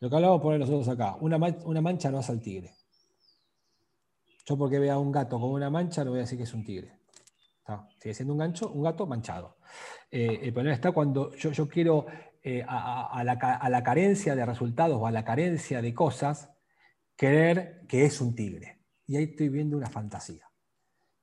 Lo 0.00 0.08
que 0.08 0.16
hablamos 0.16 0.40
poner 0.40 0.60
nosotros 0.60 0.88
acá, 0.88 1.16
una, 1.20 1.38
mancha 1.38 2.10
no 2.10 2.18
hace 2.18 2.32
al 2.32 2.40
tigre. 2.40 2.72
Yo 4.46 4.56
porque 4.56 4.78
vea 4.78 4.96
un 4.98 5.10
gato 5.10 5.40
con 5.40 5.50
una 5.50 5.70
mancha 5.70 6.04
no 6.04 6.10
voy 6.10 6.20
a 6.20 6.22
decir 6.22 6.38
que 6.38 6.44
es 6.44 6.54
un 6.54 6.64
tigre. 6.64 6.96
Sigue 7.98 8.14
siendo 8.14 8.32
un, 8.32 8.38
gancho, 8.38 8.70
un 8.70 8.82
gato 8.82 9.06
manchado. 9.06 9.58
Eh, 10.10 10.40
el 10.42 10.52
problema 10.54 10.74
está 10.74 10.92
cuando 10.92 11.34
yo, 11.34 11.68
quiero 11.68 12.06
eh, 12.42 12.64
a, 12.66 13.22
la, 13.24 13.32
a, 13.32 13.68
la, 13.68 13.82
carencia 13.82 14.34
de 14.34 14.46
resultados 14.46 14.96
o 14.98 15.06
a 15.06 15.10
la 15.10 15.24
carencia 15.24 15.82
de 15.82 15.92
cosas, 15.92 16.50
creer 17.14 17.84
que 17.86 18.06
es 18.06 18.22
un 18.22 18.34
tigre. 18.34 18.80
Y 19.06 19.16
ahí 19.16 19.24
estoy 19.24 19.50
viendo 19.50 19.76
una 19.76 19.90
fantasía. 19.90 20.48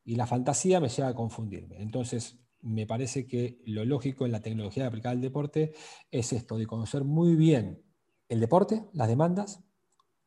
Y 0.04 0.16
la 0.18 0.28
fantasía 0.28 0.80
me 0.80 0.90
lleva 0.90 1.08
a 1.08 1.16
confundirme. 1.16 1.82
Entonces, 1.82 2.40
me 2.62 2.86
parece 2.86 3.26
que 3.26 3.60
lo 3.66 3.86
lógico 3.86 4.26
en 4.26 4.32
la 4.32 4.42
tecnología 4.42 4.86
aplicada 4.86 5.14
al 5.14 5.22
deporte 5.22 5.74
es 6.12 6.32
esto, 6.32 6.58
de 6.58 6.68
conocer 6.68 7.04
muy 7.04 7.36
bien 7.36 7.85
el 8.30 8.40
deporte, 8.40 8.86
las 8.94 9.08
demandas, 9.08 9.64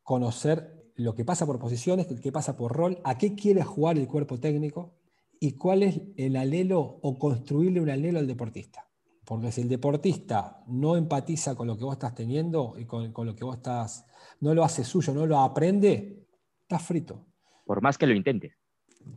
conocer 0.03 0.91
lo 0.95 1.15
que 1.15 1.25
pasa 1.25 1.45
por 1.45 1.59
posiciones, 1.59 2.07
qué 2.21 2.31
pasa 2.31 2.57
por 2.57 2.75
rol, 2.75 2.99
a 3.03 3.17
qué 3.17 3.35
quiere 3.35 3.63
jugar 3.63 3.97
el 3.97 4.07
cuerpo 4.07 4.39
técnico 4.39 4.95
y 5.39 5.53
cuál 5.53 5.83
es 5.83 6.01
el 6.17 6.35
alelo 6.35 6.79
o 6.81 7.17
construirle 7.17 7.79
un 7.79 7.89
alelo 7.89 8.19
al 8.19 8.27
deportista. 8.27 8.89
Porque 9.25 9.51
si 9.51 9.61
el 9.61 9.69
deportista 9.69 10.63
no 10.67 10.97
empatiza 10.97 11.55
con 11.55 11.67
lo 11.67 11.77
que 11.77 11.83
vos 11.83 11.93
estás 11.93 12.15
teniendo 12.15 12.73
y 12.77 12.85
con, 12.85 13.13
con 13.13 13.27
lo 13.27 13.35
que 13.35 13.45
vos 13.45 13.57
estás, 13.57 14.05
no 14.41 14.53
lo 14.53 14.63
hace 14.63 14.83
suyo, 14.83 15.13
no 15.13 15.25
lo 15.25 15.39
aprende, 15.39 16.25
estás 16.61 16.81
frito. 16.81 17.27
Por 17.65 17.81
más 17.81 17.97
que 17.97 18.07
lo 18.07 18.15
intente. 18.15 18.55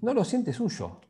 No 0.01 0.13
lo 0.13 0.25
siente 0.25 0.53
suyo 0.53 1.01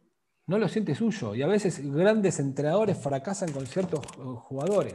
no 0.47 0.59
lo 0.59 0.69
siente 0.69 0.95
suyo. 0.95 1.35
Y 1.35 1.43
a 1.43 1.47
veces 1.47 1.81
grandes 1.93 2.39
entrenadores 2.41 2.99
fracasan 2.99 3.53
con 3.53 3.67
ciertos 3.67 4.01
eh, 4.01 4.21
jugadores. 4.21 4.95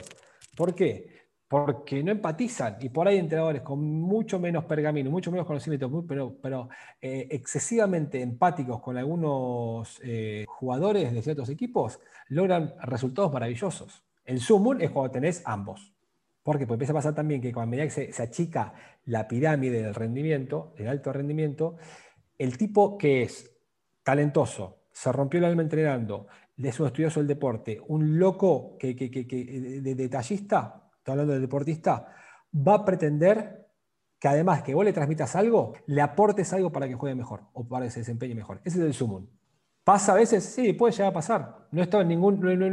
¿Por 0.55 0.75
qué? 0.75 1.26
Porque 1.47 2.03
no 2.03 2.11
empatizan. 2.11 2.77
Y 2.81 2.89
por 2.89 3.07
ahí 3.07 3.17
entrenadores 3.17 3.61
con 3.61 3.79
mucho 3.79 4.39
menos 4.39 4.65
pergamino, 4.65 5.09
mucho 5.09 5.31
menos 5.31 5.47
conocimiento, 5.47 6.05
pero, 6.05 6.35
pero 6.41 6.69
eh, 7.01 7.27
excesivamente 7.31 8.21
empáticos 8.21 8.81
con 8.81 8.97
algunos 8.97 9.99
eh, 10.03 10.45
jugadores 10.47 11.13
de 11.13 11.21
ciertos 11.21 11.49
equipos, 11.49 11.99
logran 12.27 12.73
resultados 12.81 13.31
maravillosos. 13.31 14.03
El 14.25 14.41
sumum 14.41 14.81
es 14.81 14.91
cuando 14.91 15.11
tenés 15.11 15.41
ambos. 15.45 15.93
Porque 16.43 16.65
pues 16.65 16.75
empieza 16.75 16.93
a 16.93 16.95
pasar 16.95 17.13
también 17.13 17.41
que 17.41 17.51
cuando 17.51 17.71
medida 17.71 17.85
que 17.85 18.13
se, 18.13 18.23
achica 18.23 18.73
la 19.03 19.27
pirámide 19.27 19.83
del 19.83 19.93
rendimiento, 19.93 20.73
el 20.77 20.87
alto 20.87 21.11
rendimiento, 21.11 21.75
el 22.37 22.57
tipo 22.57 22.97
que 22.97 23.23
es 23.23 23.51
talentoso, 24.01 24.83
se 24.89 25.11
rompió 25.11 25.39
el 25.39 25.45
alma 25.45 25.63
entrenando, 25.63 26.27
es 26.57 26.79
un 26.79 26.87
estudioso 26.87 27.19
del 27.19 27.27
deporte, 27.27 27.81
un 27.87 28.17
loco 28.17 28.77
que, 28.79 28.93
de, 28.93 29.95
detallista, 29.95 30.86
estoy 31.07 31.13
hablando 31.13 31.33
del 31.33 31.41
deportista, 31.41 32.13
va 32.53 32.75
a 32.75 32.85
pretender 32.85 33.65
que 34.19 34.27
además 34.27 34.61
que 34.63 34.73
vos 34.73 34.83
le 34.83 34.91
transmitas 34.91 35.35
algo, 35.35 35.73
le 35.85 36.01
aportes 36.01 36.51
algo 36.51 36.71
para 36.71 36.87
que 36.87 36.95
juegue 36.95 37.15
mejor 37.15 37.43
o 37.53 37.65
para 37.65 37.85
que 37.85 37.91
se 37.91 38.01
desempeñe 38.01 38.35
mejor. 38.35 38.61
Ese 38.65 38.79
es 38.79 38.85
el 38.85 38.93
sumum. 38.93 39.27
¿Pasa 39.85 40.11
a 40.11 40.15
veces? 40.15 40.43
Sí, 40.43 40.73
puede 40.73 40.91
llegar 40.91 41.11
a 41.11 41.13
pasar. 41.13 41.67
No 41.71 41.79
he 41.79 41.83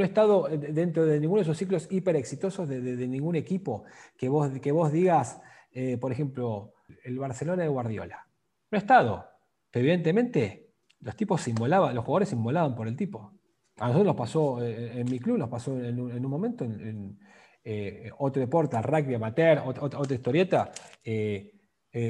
estado, 0.05 0.49
dentro 0.49 1.07
de 1.07 1.21
ninguno 1.21 1.39
de 1.39 1.43
esos 1.43 1.57
ciclos 1.57 1.87
hiper 1.91 2.17
exitosos 2.17 2.69
de, 2.69 2.81
ningún 3.07 3.37
equipo 3.37 3.85
que 4.17 4.29
vos, 4.29 4.51
que 4.59 4.73
vos 4.73 4.91
digas, 4.91 5.41
eh, 5.71 5.97
por 5.97 6.11
ejemplo, 6.11 6.75
el 7.05 7.19
Barcelona 7.19 7.63
de 7.63 7.69
Guardiola. 7.69 8.27
No 8.71 8.77
he 8.77 8.81
estado. 8.81 9.27
Pero 9.71 9.85
evidentemente 9.85 10.73
los 11.01 11.15
tipos 11.15 11.41
se 11.41 11.51
inmolaban, 11.51 11.95
los 11.95 12.05
jugadores 12.05 12.31
se 12.31 12.35
inmolaban 12.35 12.75
por 12.75 12.89
el 12.89 12.97
tipo. 12.97 13.33
A 13.77 13.87
nosotros 13.89 14.07
nos 14.07 14.17
pasó, 14.17 14.63
eh, 14.65 15.01
en 15.01 15.09
mi 15.09 15.21
club 15.21 15.39
nos 15.39 15.49
pasó 15.49 15.79
en, 15.79 16.01
un, 16.01 16.31
momento, 16.31 16.65
en, 16.65 17.19
eh, 17.65 18.11
otro 18.19 18.41
deporte, 18.41 18.81
rugby 18.81 19.15
amateur, 19.15 19.63
otra, 19.65 19.99
otra 19.99 20.15
historieta, 20.15 20.71
eh, 21.03 21.51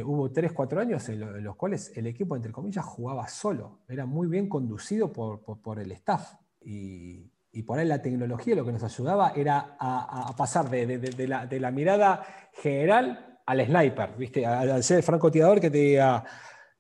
hubo 0.04 0.32
3, 0.32 0.52
4 0.52 0.80
años 0.80 1.08
en, 1.10 1.44
los 1.44 1.56
cuales 1.56 1.92
el 1.94 2.06
equipo, 2.06 2.34
entre 2.36 2.52
comillas, 2.52 2.84
jugaba 2.84 3.28
solo. 3.28 3.80
Era 3.88 4.06
muy 4.06 4.26
bien 4.26 4.48
conducido 4.48 5.12
por, 5.12 5.78
el 5.78 5.92
staff. 5.92 6.34
Y, 6.60 7.30
por 7.66 7.78
ahí 7.78 7.86
la 7.86 8.02
tecnología 8.02 8.56
lo 8.56 8.64
que 8.64 8.72
nos 8.72 8.82
ayudaba 8.82 9.32
era 9.36 9.76
a, 9.78 10.34
pasar 10.36 10.68
de, 10.70 11.58
la, 11.60 11.70
mirada 11.70 12.24
general 12.54 13.40
al 13.46 13.66
sniper, 13.66 14.16
¿viste? 14.16 14.44
al 14.44 14.82
ser 14.82 15.02
francotirador 15.02 15.60
que 15.60 15.70
te 15.70 15.78
diga 15.78 16.24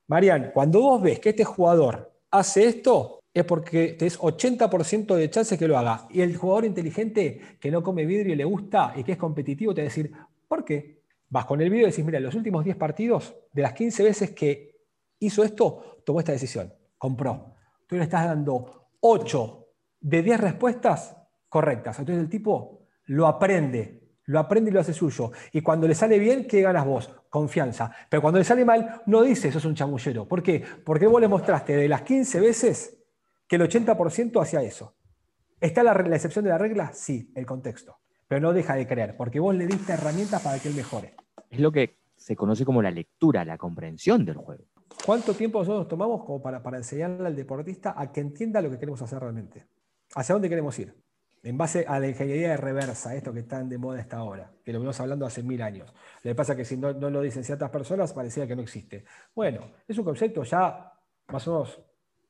Marian, 0.06 0.50
cuando 0.52 0.80
vos 0.80 1.02
ves 1.02 1.18
que 1.18 1.30
este 1.30 1.44
jugador 1.44 2.12
hace 2.30 2.66
esto, 2.66 3.23
es 3.34 3.44
porque 3.44 3.94
tenés 3.98 4.18
80% 4.18 5.16
de 5.16 5.28
chances 5.28 5.58
que 5.58 5.66
lo 5.66 5.76
haga. 5.76 6.06
Y 6.08 6.20
el 6.20 6.36
jugador 6.36 6.64
inteligente 6.64 7.40
que 7.60 7.70
no 7.70 7.82
come 7.82 8.06
vidrio 8.06 8.32
y 8.32 8.36
le 8.36 8.44
gusta 8.44 8.94
y 8.96 9.02
que 9.02 9.12
es 9.12 9.18
competitivo 9.18 9.74
te 9.74 9.82
va 9.82 9.86
a 9.86 9.88
decir, 9.90 10.12
¿por 10.46 10.64
qué? 10.64 11.02
Vas 11.28 11.44
con 11.44 11.60
el 11.60 11.68
vídeo 11.68 11.88
y 11.88 11.90
decís, 11.90 12.04
mira, 12.04 12.20
los 12.20 12.36
últimos 12.36 12.64
10 12.64 12.76
partidos, 12.76 13.34
de 13.52 13.62
las 13.62 13.72
15 13.72 14.04
veces 14.04 14.30
que 14.30 14.76
hizo 15.18 15.42
esto, 15.42 16.00
tomó 16.06 16.20
esta 16.20 16.30
decisión, 16.30 16.72
compró. 16.96 17.56
Tú 17.88 17.96
le 17.96 18.04
estás 18.04 18.24
dando 18.24 18.90
8 19.00 19.66
de 20.00 20.22
10 20.22 20.40
respuestas 20.40 21.16
correctas. 21.48 21.98
Entonces 21.98 22.22
el 22.22 22.30
tipo 22.30 22.86
lo 23.06 23.26
aprende, 23.26 24.12
lo 24.26 24.38
aprende 24.38 24.70
y 24.70 24.74
lo 24.74 24.80
hace 24.80 24.92
suyo. 24.92 25.32
Y 25.50 25.60
cuando 25.60 25.88
le 25.88 25.96
sale 25.96 26.20
bien, 26.20 26.46
¿qué 26.46 26.62
ganas 26.62 26.86
vos? 26.86 27.10
Confianza. 27.28 27.90
Pero 28.08 28.22
cuando 28.22 28.38
le 28.38 28.44
sale 28.44 28.64
mal, 28.64 29.02
no 29.06 29.22
dice, 29.22 29.48
eso 29.48 29.58
es 29.58 29.64
un 29.64 29.74
chamullero. 29.74 30.28
¿Por 30.28 30.40
qué? 30.40 30.62
Porque 30.84 31.08
vos 31.08 31.20
le 31.20 31.26
mostraste 31.26 31.74
de 31.74 31.88
las 31.88 32.02
15 32.02 32.38
veces 32.38 33.03
que 33.58 33.62
el 33.62 33.86
80% 33.86 34.42
hacía 34.42 34.62
eso. 34.62 34.96
¿Está 35.60 35.82
la, 35.82 35.94
la, 35.94 36.16
excepción 36.16 36.44
de 36.44 36.50
la 36.50 36.58
regla? 36.58 36.92
Sí, 36.92 37.30
el 37.34 37.46
contexto. 37.46 37.98
Pero 38.26 38.40
no 38.40 38.52
deja 38.52 38.74
de 38.74 38.86
creer, 38.86 39.16
porque 39.16 39.38
vos 39.38 39.54
le 39.54 39.66
diste 39.66 39.92
herramientas 39.92 40.42
para 40.42 40.58
que 40.58 40.68
él 40.68 40.74
mejore. 40.74 41.14
Es 41.48 41.60
lo 41.60 41.70
que 41.70 41.98
se 42.16 42.34
conoce 42.34 42.64
como 42.64 42.82
la 42.82 42.90
lectura, 42.90 43.44
la 43.44 43.56
comprensión 43.56 44.24
del 44.24 44.36
juego. 44.36 44.64
¿Cuánto 45.06 45.34
tiempo 45.34 45.60
nosotros 45.60 45.88
tomamos 45.88 46.24
como 46.24 46.42
para, 46.42 46.62
para 46.62 46.78
enseñarle 46.78 47.26
al 47.26 47.36
deportista 47.36 47.94
a 47.96 48.10
que 48.10 48.20
entienda 48.20 48.60
lo 48.60 48.70
que 48.70 48.78
queremos 48.78 49.00
hacer 49.02 49.20
realmente? 49.20 49.66
¿Hacia 50.14 50.34
dónde 50.34 50.48
queremos 50.48 50.78
ir? 50.78 50.94
en 51.44 51.58
base 51.58 51.84
a 51.86 52.00
la 52.00 52.08
ingeniería 52.08 52.48
de 52.50 52.56
reversa, 52.56 53.14
esto 53.14 53.30
que 53.32 53.40
está 53.40 53.62
de 53.62 53.76
moda 53.76 54.00
esta 54.00 54.22
hora, 54.22 54.50
que 54.64 54.72
lo 54.72 54.78
venimos 54.78 54.98
hablando 54.98 55.26
hace 55.26 55.42
mil 55.42 55.60
años. 55.60 55.92
Lo 56.22 56.30
que 56.30 56.34
pasa 56.34 56.52
es 56.52 56.56
que 56.56 56.64
si 56.64 56.78
no, 56.78 56.92
lo 56.94 57.20
dicen 57.20 57.44
ciertas 57.44 57.68
personas, 57.68 58.14
parecía 58.14 58.46
que 58.46 58.56
no 58.56 58.62
existe. 58.62 59.04
Bueno, 59.34 59.72
es 59.86 59.98
un 59.98 60.04
concepto 60.04 60.42
ya 60.42 60.90
más 61.28 61.46
o 61.46 61.52
menos 61.52 61.80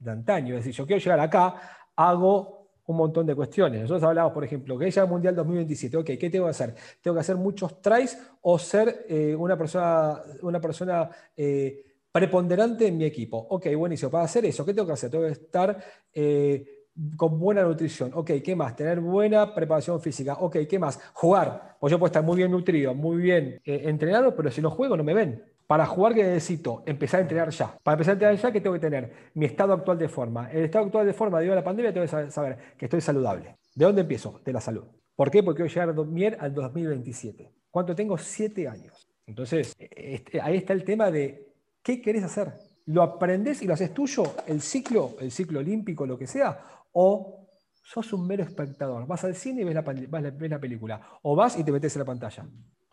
de 0.04 0.12
antaño. 0.12 0.54
Es 0.54 0.60
decir, 0.60 0.74
yo 0.74 0.86
quiero 0.86 1.02
llegar 1.02 1.20
acá, 1.20 1.54
hago 1.96 2.64
un 2.86 2.96
montón 2.96 3.26
de 3.26 3.34
cuestiones. 3.34 3.82
Nosotros 3.82 4.04
hablamos, 4.04 4.32
por 4.32 4.44
ejemplo, 4.44 4.78
que 4.78 4.86
ella 4.86 5.06
Mundial 5.06 5.34
2027. 5.34 5.96
Ok, 5.96 6.10
¿qué 6.18 6.30
tengo 6.30 6.46
que 6.46 6.50
hacer? 6.50 6.74
¿Tengo 7.00 7.14
que 7.14 7.20
hacer 7.20 7.36
muchos 7.36 7.80
tries 7.80 8.18
o 8.42 8.58
ser 8.58 9.06
eh, 9.08 9.34
una 9.34 9.56
persona, 9.56 10.20
una 10.42 10.60
persona 10.60 11.08
eh, 11.36 11.82
preponderante 12.12 12.86
en 12.86 12.98
mi 12.98 13.04
equipo? 13.04 13.38
Ok, 13.50 13.68
buenísimo. 13.76 14.10
Para 14.10 14.24
hacer 14.24 14.44
eso, 14.44 14.64
¿qué 14.64 14.74
tengo 14.74 14.86
que 14.86 14.92
hacer? 14.92 15.10
Tengo 15.10 15.24
que 15.24 15.32
estar 15.32 15.82
eh, 16.12 16.86
con 17.16 17.38
buena 17.38 17.62
nutrición. 17.62 18.10
Ok, 18.14 18.32
¿qué 18.44 18.54
más? 18.54 18.76
Tener 18.76 19.00
buena 19.00 19.54
preparación 19.54 20.00
física. 20.00 20.34
Ok, 20.34 20.58
¿qué 20.68 20.78
más? 20.78 21.00
Jugar. 21.14 21.76
Pues 21.80 21.90
yo 21.90 21.98
puedo 21.98 22.08
estar 22.08 22.22
muy 22.22 22.36
bien 22.36 22.50
nutrido, 22.50 22.94
muy 22.94 23.16
bien 23.16 23.60
entrenado, 23.64 24.34
pero 24.36 24.50
si 24.50 24.60
no 24.60 24.70
juego 24.70 24.96
no 24.96 25.04
me 25.04 25.14
ven. 25.14 25.53
Para 25.66 25.86
jugar, 25.86 26.14
¿qué 26.14 26.22
necesito? 26.22 26.82
Empezar 26.84 27.20
a 27.20 27.22
entrenar 27.22 27.50
ya. 27.50 27.78
Para 27.82 27.94
empezar 27.94 28.12
a 28.12 28.14
entrenar 28.14 28.36
ya, 28.36 28.52
¿qué 28.52 28.60
tengo 28.60 28.74
que 28.74 28.80
tener? 28.80 29.30
Mi 29.34 29.46
estado 29.46 29.72
actual 29.72 29.98
de 29.98 30.08
forma. 30.08 30.50
El 30.50 30.64
estado 30.64 30.84
actual 30.86 31.06
de 31.06 31.14
forma 31.14 31.38
debido 31.38 31.54
a 31.54 31.56
la 31.56 31.64
pandemia, 31.64 31.92
tengo 31.92 32.06
que 32.06 32.30
saber 32.30 32.58
que 32.76 32.84
estoy 32.84 33.00
saludable. 33.00 33.56
¿De 33.74 33.84
dónde 33.84 34.02
empiezo? 34.02 34.40
De 34.44 34.52
la 34.52 34.60
salud. 34.60 34.84
¿Por 35.16 35.30
qué? 35.30 35.42
Porque 35.42 35.62
quiero 35.62 35.88
llegar 35.88 36.06
bien 36.08 36.36
al 36.38 36.52
2027. 36.52 37.50
¿Cuánto 37.70 37.94
tengo? 37.94 38.18
Siete 38.18 38.68
años. 38.68 39.08
Entonces, 39.26 39.74
este, 39.78 40.40
ahí 40.40 40.56
está 40.56 40.74
el 40.74 40.84
tema 40.84 41.10
de 41.10 41.48
qué 41.82 42.02
querés 42.02 42.24
hacer. 42.24 42.52
¿Lo 42.86 43.02
aprendes 43.02 43.62
y 43.62 43.66
lo 43.66 43.72
haces 43.72 43.94
tuyo, 43.94 44.24
el 44.46 44.60
ciclo, 44.60 45.16
el 45.20 45.30
ciclo 45.30 45.60
olímpico, 45.60 46.04
lo 46.04 46.18
que 46.18 46.26
sea? 46.26 46.60
¿O 46.92 47.48
sos 47.82 48.12
un 48.12 48.26
mero 48.26 48.42
espectador? 48.42 49.06
Vas 49.06 49.24
al 49.24 49.34
cine 49.34 49.62
y 49.62 49.64
ves 49.64 49.74
la, 49.74 49.80
ves 49.82 50.50
la 50.50 50.60
película. 50.60 51.00
O 51.22 51.34
vas 51.34 51.58
y 51.58 51.64
te 51.64 51.72
metes 51.72 51.96
en 51.96 52.00
la 52.00 52.06
pantalla. 52.06 52.46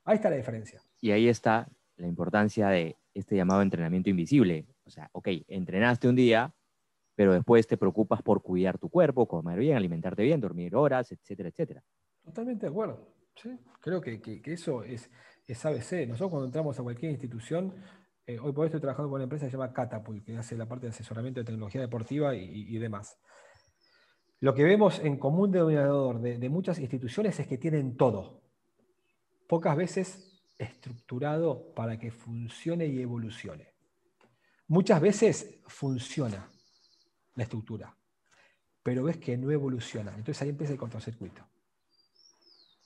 Ahí 0.05 0.15
está 0.15 0.29
la 0.29 0.37
diferencia. 0.37 0.81
Y 1.01 1.11
ahí 1.11 1.27
está 1.27 1.67
la 2.01 2.07
importancia 2.07 2.67
de 2.69 2.97
este 3.13 3.35
llamado 3.35 3.61
entrenamiento 3.61 4.09
invisible. 4.09 4.65
O 4.83 4.89
sea, 4.89 5.09
ok, 5.13 5.27
entrenaste 5.47 6.07
un 6.07 6.15
día, 6.15 6.53
pero 7.15 7.33
después 7.33 7.67
te 7.67 7.77
preocupas 7.77 8.21
por 8.21 8.41
cuidar 8.41 8.77
tu 8.77 8.89
cuerpo, 8.89 9.27
comer 9.27 9.59
bien, 9.59 9.77
alimentarte 9.77 10.23
bien, 10.23 10.41
dormir 10.41 10.75
horas, 10.75 11.11
etcétera, 11.11 11.49
etcétera. 11.49 11.83
Totalmente 12.23 12.65
de 12.65 12.71
acuerdo. 12.71 13.13
¿sí? 13.35 13.57
Creo 13.79 14.01
que, 14.01 14.19
que, 14.21 14.41
eso 14.53 14.83
es, 14.83 15.09
es, 15.47 15.65
ABC. 15.65 16.07
Nosotros 16.07 16.31
cuando 16.31 16.45
entramos 16.45 16.79
a 16.79 16.83
cualquier 16.83 17.11
institución, 17.11 17.73
eh, 18.25 18.39
hoy 18.39 18.51
por 18.51 18.63
hoy 18.63 18.67
estoy 18.67 18.81
trabajando 18.81 19.09
con 19.09 19.15
una 19.15 19.23
empresa 19.25 19.45
que 19.45 19.51
se 19.51 19.57
llama 19.57 19.73
Catapult, 19.73 20.25
que 20.25 20.37
hace 20.37 20.57
la 20.57 20.67
parte 20.67 20.87
de 20.87 20.91
asesoramiento 20.91 21.39
de 21.39 21.45
tecnología 21.45 21.81
deportiva 21.81 22.35
y, 22.35 22.77
demás. 22.77 23.17
Lo 24.39 24.55
que 24.55 24.63
vemos 24.63 24.99
en 24.99 25.17
común 25.17 25.51
denominador 25.51 26.19
de, 26.19 26.39
de 26.39 26.49
muchas 26.49 26.79
instituciones 26.79 27.39
es 27.39 27.47
que 27.47 27.59
tienen 27.59 27.95
todo. 27.95 28.41
Pocas 29.47 29.75
veces 29.75 30.30
estructurado 30.61 31.73
para 31.73 31.97
que 31.97 32.11
funcione 32.11 32.85
y 32.85 33.01
evolucione. 33.01 33.67
Muchas 34.67 35.01
veces 35.01 35.59
funciona 35.67 36.49
la 37.35 37.43
estructura, 37.43 37.95
pero 38.83 39.03
ves 39.03 39.17
que 39.17 39.37
no 39.37 39.51
evoluciona. 39.51 40.11
Entonces 40.11 40.41
ahí 40.41 40.49
empieza 40.49 40.73
el 40.73 40.79
cortocircuito. 40.79 41.45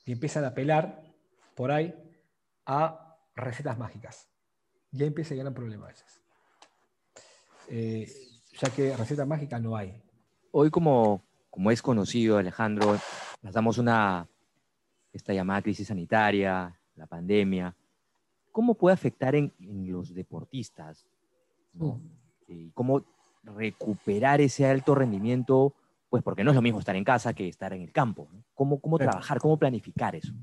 Y 0.05 0.11
empiezan 0.13 0.43
a 0.45 0.47
apelar 0.47 1.03
por 1.55 1.71
ahí 1.71 1.93
a 2.65 3.17
recetas 3.35 3.77
mágicas. 3.77 4.29
Y 4.91 5.01
ahí 5.01 5.07
empieza 5.07 5.33
el 5.33 5.41
gran 5.41 5.53
problema 5.53 5.85
a 5.85 5.89
veces. 5.89 6.21
Eh, 7.67 8.11
ya 8.59 8.69
que 8.69 8.95
recetas 8.95 9.27
mágicas 9.27 9.61
no 9.61 9.75
hay. 9.75 10.01
Hoy, 10.51 10.69
como, 10.69 11.23
como 11.49 11.71
es 11.71 11.81
conocido, 11.81 12.37
Alejandro, 12.37 12.97
nos 13.41 13.53
damos 13.53 13.77
una, 13.77 14.27
esta 15.11 15.33
llamada 15.33 15.61
crisis 15.61 15.87
sanitaria, 15.87 16.79
la 16.95 17.07
pandemia, 17.07 17.75
¿cómo 18.51 18.75
puede 18.75 18.93
afectar 18.93 19.35
en, 19.35 19.51
los 19.59 20.13
deportistas? 20.13 21.05
¿no? 21.73 21.99
Mm. 22.47 22.69
¿Cómo 22.73 23.03
recuperar 23.43 24.41
ese 24.41 24.65
alto 24.65 24.95
rendimiento? 24.95 25.73
Pues 26.09 26.23
porque 26.23 26.43
no 26.43 26.51
es 26.51 26.55
lo 26.55 26.61
mismo 26.61 26.79
estar 26.79 26.95
en 26.95 27.03
casa 27.03 27.33
que 27.33 27.47
estar 27.47 27.73
en 27.73 27.81
el 27.81 27.91
campo. 27.91 28.27
¿Cómo, 28.53 28.79
cómo 28.79 28.97
trabajar, 28.97 29.39
cómo 29.39 29.57
planificar 29.57 30.15
eso? 30.15 30.33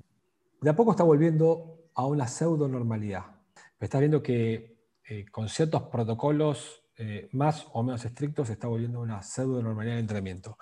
De 0.60 0.70
a 0.70 0.76
poco 0.76 0.90
está 0.90 1.04
volviendo 1.04 1.88
a 1.94 2.06
una 2.06 2.26
pseudo 2.26 2.68
normalidad. 2.68 3.24
Está 3.80 3.98
viendo 3.98 4.22
que 4.22 4.76
eh, 5.08 5.24
con 5.30 5.48
ciertos 5.48 5.84
protocolos 5.84 6.84
eh, 6.98 7.28
más 7.32 7.66
o 7.72 7.82
menos 7.82 8.04
estrictos 8.04 8.48
se 8.48 8.52
está 8.52 8.68
volviendo 8.68 8.98
a 8.98 9.02
una 9.02 9.22
pseudo 9.22 9.62
normalidad 9.62 9.94
de 9.94 10.00
entrenamiento. 10.00 10.58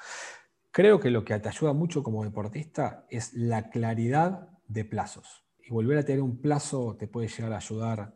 Creo 0.70 1.00
que 1.00 1.11
lo 1.11 1.24
que 1.24 1.38
te 1.40 1.48
ayuda 1.48 1.72
mucho 1.72 2.03
como 2.05 2.22
deportista 2.22 3.07
es 3.11 3.35
la 3.35 3.70
claridad 3.70 4.48
de 4.68 4.85
plazos 4.85 5.49
volver 5.68 5.99
a 5.99 6.05
tener 6.05 6.23
un 6.23 6.40
plazo 6.40 6.96
te 6.99 7.07
puede 7.07 7.29
llegar 7.29 7.53
a 7.53 7.57
ayudar 7.57 8.14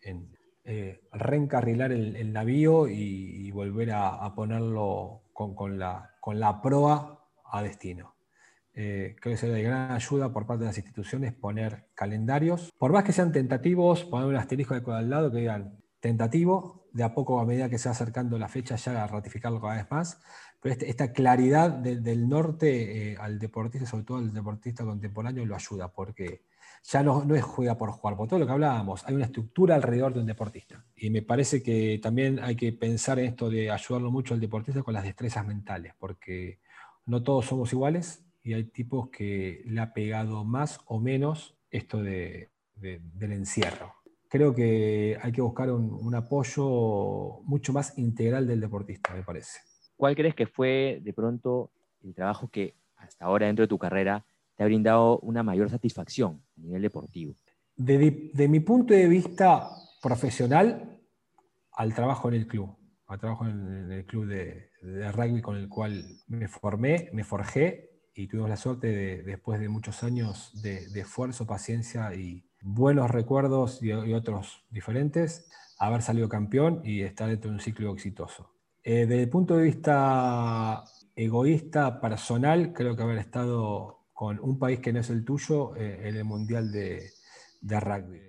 en 0.00 0.36
eh, 0.64 1.00
reencarrilar 1.12 1.92
el, 1.92 2.32
navío 2.32 2.88
y, 2.88 3.50
volver 3.52 3.92
a, 3.92 4.34
ponerlo 4.34 5.22
con, 5.32 5.78
la, 5.78 6.10
con, 6.20 6.40
la, 6.40 6.60
proa 6.60 7.24
a 7.44 7.62
destino. 7.62 8.16
Eh, 8.74 9.14
creo 9.20 9.34
que 9.34 9.36
sería 9.38 9.54
de 9.54 9.62
gran 9.62 9.92
ayuda 9.92 10.32
por 10.32 10.44
parte 10.44 10.64
de 10.64 10.70
las 10.70 10.76
instituciones 10.76 11.32
poner 11.32 11.86
calendarios, 11.94 12.72
por 12.78 12.92
más 12.92 13.04
que 13.04 13.12
sean 13.12 13.32
tentativos, 13.32 14.04
poner 14.04 14.26
un 14.26 14.36
asterisco 14.36 14.74
de 14.74 14.96
al 14.96 15.08
lado 15.08 15.30
que 15.30 15.38
digan 15.38 15.78
tentativo, 16.06 16.86
de 16.92 17.02
a 17.02 17.12
poco 17.12 17.40
a 17.40 17.44
medida 17.44 17.68
que 17.68 17.78
se 17.78 17.88
va 17.88 17.92
acercando 17.92 18.38
la 18.38 18.48
fecha 18.48 18.76
ya 18.76 19.02
a 19.02 19.06
ratificarlo 19.06 19.60
cada 19.60 19.74
vez 19.74 19.90
más, 19.90 20.20
pero 20.60 20.72
este, 20.72 20.88
esta 20.88 21.12
claridad 21.12 21.70
del 21.70 22.28
norte 22.28 23.12
eh, 23.12 23.16
al 23.18 23.38
deportista, 23.38 23.86
sobre 23.86 24.04
todo 24.04 24.18
al 24.18 24.32
deportista 24.32 24.84
contemporáneo, 24.84 25.44
lo 25.44 25.54
ayuda, 25.54 25.92
porque 25.92 26.42
ya 26.84 27.02
no, 27.02 27.24
no 27.24 27.34
es 27.34 27.42
juega 27.42 27.76
por 27.76 27.90
jugar, 27.90 28.16
por 28.16 28.28
todo 28.28 28.38
lo 28.38 28.46
que 28.46 28.52
hablábamos, 28.52 29.04
hay 29.04 29.14
una 29.14 29.24
estructura 29.24 29.74
alrededor 29.74 30.14
de 30.14 30.20
un 30.20 30.26
deportista. 30.26 30.84
Y 30.94 31.10
me 31.10 31.22
parece 31.22 31.62
que 31.62 31.98
también 32.00 32.38
hay 32.38 32.54
que 32.54 32.72
pensar 32.72 33.18
en 33.18 33.26
esto 33.26 33.50
de 33.50 33.70
ayudarlo 33.70 34.12
mucho 34.12 34.34
al 34.34 34.40
deportista 34.40 34.82
con 34.82 34.94
las 34.94 35.02
destrezas 35.02 35.44
mentales, 35.44 35.92
porque 35.98 36.60
no 37.04 37.22
todos 37.22 37.46
somos 37.46 37.72
iguales 37.72 38.24
y 38.42 38.54
hay 38.54 38.64
tipos 38.64 39.10
que 39.10 39.62
le 39.66 39.80
ha 39.80 39.92
pegado 39.92 40.44
más 40.44 40.78
o 40.86 41.00
menos 41.00 41.56
esto 41.70 42.00
de, 42.00 42.50
del 42.76 43.32
encierro. 43.32 43.92
Creo 44.28 44.54
que 44.54 45.16
hay 45.22 45.32
que 45.32 45.40
buscar 45.40 45.70
un, 45.70 45.92
un 45.92 46.14
apoyo 46.14 47.40
mucho 47.44 47.72
más 47.72 47.96
integral 47.98 48.46
del 48.46 48.60
deportista, 48.60 49.14
me 49.14 49.22
parece. 49.22 49.60
¿Cuál 49.96 50.14
crees 50.14 50.34
que 50.34 50.46
fue 50.46 51.00
de 51.02 51.12
pronto 51.12 51.70
el 52.02 52.14
trabajo 52.14 52.48
que 52.48 52.74
hasta 52.96 53.24
ahora 53.24 53.46
dentro 53.46 53.62
de 53.62 53.68
tu 53.68 53.78
carrera 53.78 54.24
te 54.56 54.62
ha 54.62 54.66
brindado 54.66 55.18
una 55.20 55.42
mayor 55.42 55.70
satisfacción 55.70 56.42
a 56.56 56.60
nivel 56.60 56.82
deportivo? 56.82 57.34
De, 57.76 58.48
mi 58.48 58.60
punto 58.60 58.94
de 58.94 59.06
vista 59.06 59.68
profesional, 60.02 60.98
al 61.72 61.94
trabajo 61.94 62.28
en 62.28 62.34
el 62.34 62.46
club, 62.46 62.74
al 63.06 63.20
trabajo 63.20 63.46
en, 63.46 63.92
el 63.92 64.06
club 64.06 64.26
de, 64.26 64.70
rugby 65.12 65.42
con 65.42 65.56
el 65.56 65.68
cual 65.68 66.04
me 66.28 66.48
formé, 66.48 67.10
me 67.12 67.22
forjé 67.22 67.90
y 68.14 68.28
tuvimos 68.28 68.48
la 68.48 68.56
suerte 68.56 68.86
de, 68.86 69.22
después 69.22 69.60
de 69.60 69.68
muchos 69.68 70.02
años 70.02 70.50
de, 70.62 70.86
esfuerzo, 70.98 71.46
paciencia 71.46 72.14
y 72.14 72.45
buenos 72.66 73.10
recuerdos 73.10 73.80
y, 73.82 73.92
otros 73.92 74.64
diferentes, 74.70 75.48
haber 75.78 76.02
salido 76.02 76.28
campeón 76.28 76.80
y 76.84 77.02
estar 77.02 77.28
dentro 77.28 77.50
de 77.50 77.56
un 77.56 77.60
ciclo 77.62 77.92
exitoso. 77.92 78.50
Eh, 78.82 79.06
desde 79.06 79.22
el 79.22 79.28
punto 79.28 79.56
de 79.56 79.62
vista 79.62 80.82
egoísta, 81.14 82.00
personal, 82.00 82.72
creo 82.72 82.96
que 82.96 83.02
haber 83.02 83.18
estado 83.18 84.06
con 84.12 84.40
un 84.40 84.58
país 84.58 84.80
que 84.80 84.92
no 84.92 85.00
es 85.00 85.10
el 85.10 85.24
tuyo 85.24 85.76
eh, 85.76 86.08
en 86.08 86.16
el 86.16 86.24
Mundial 86.24 86.72
de, 86.72 87.10
Rugby. 87.62 88.20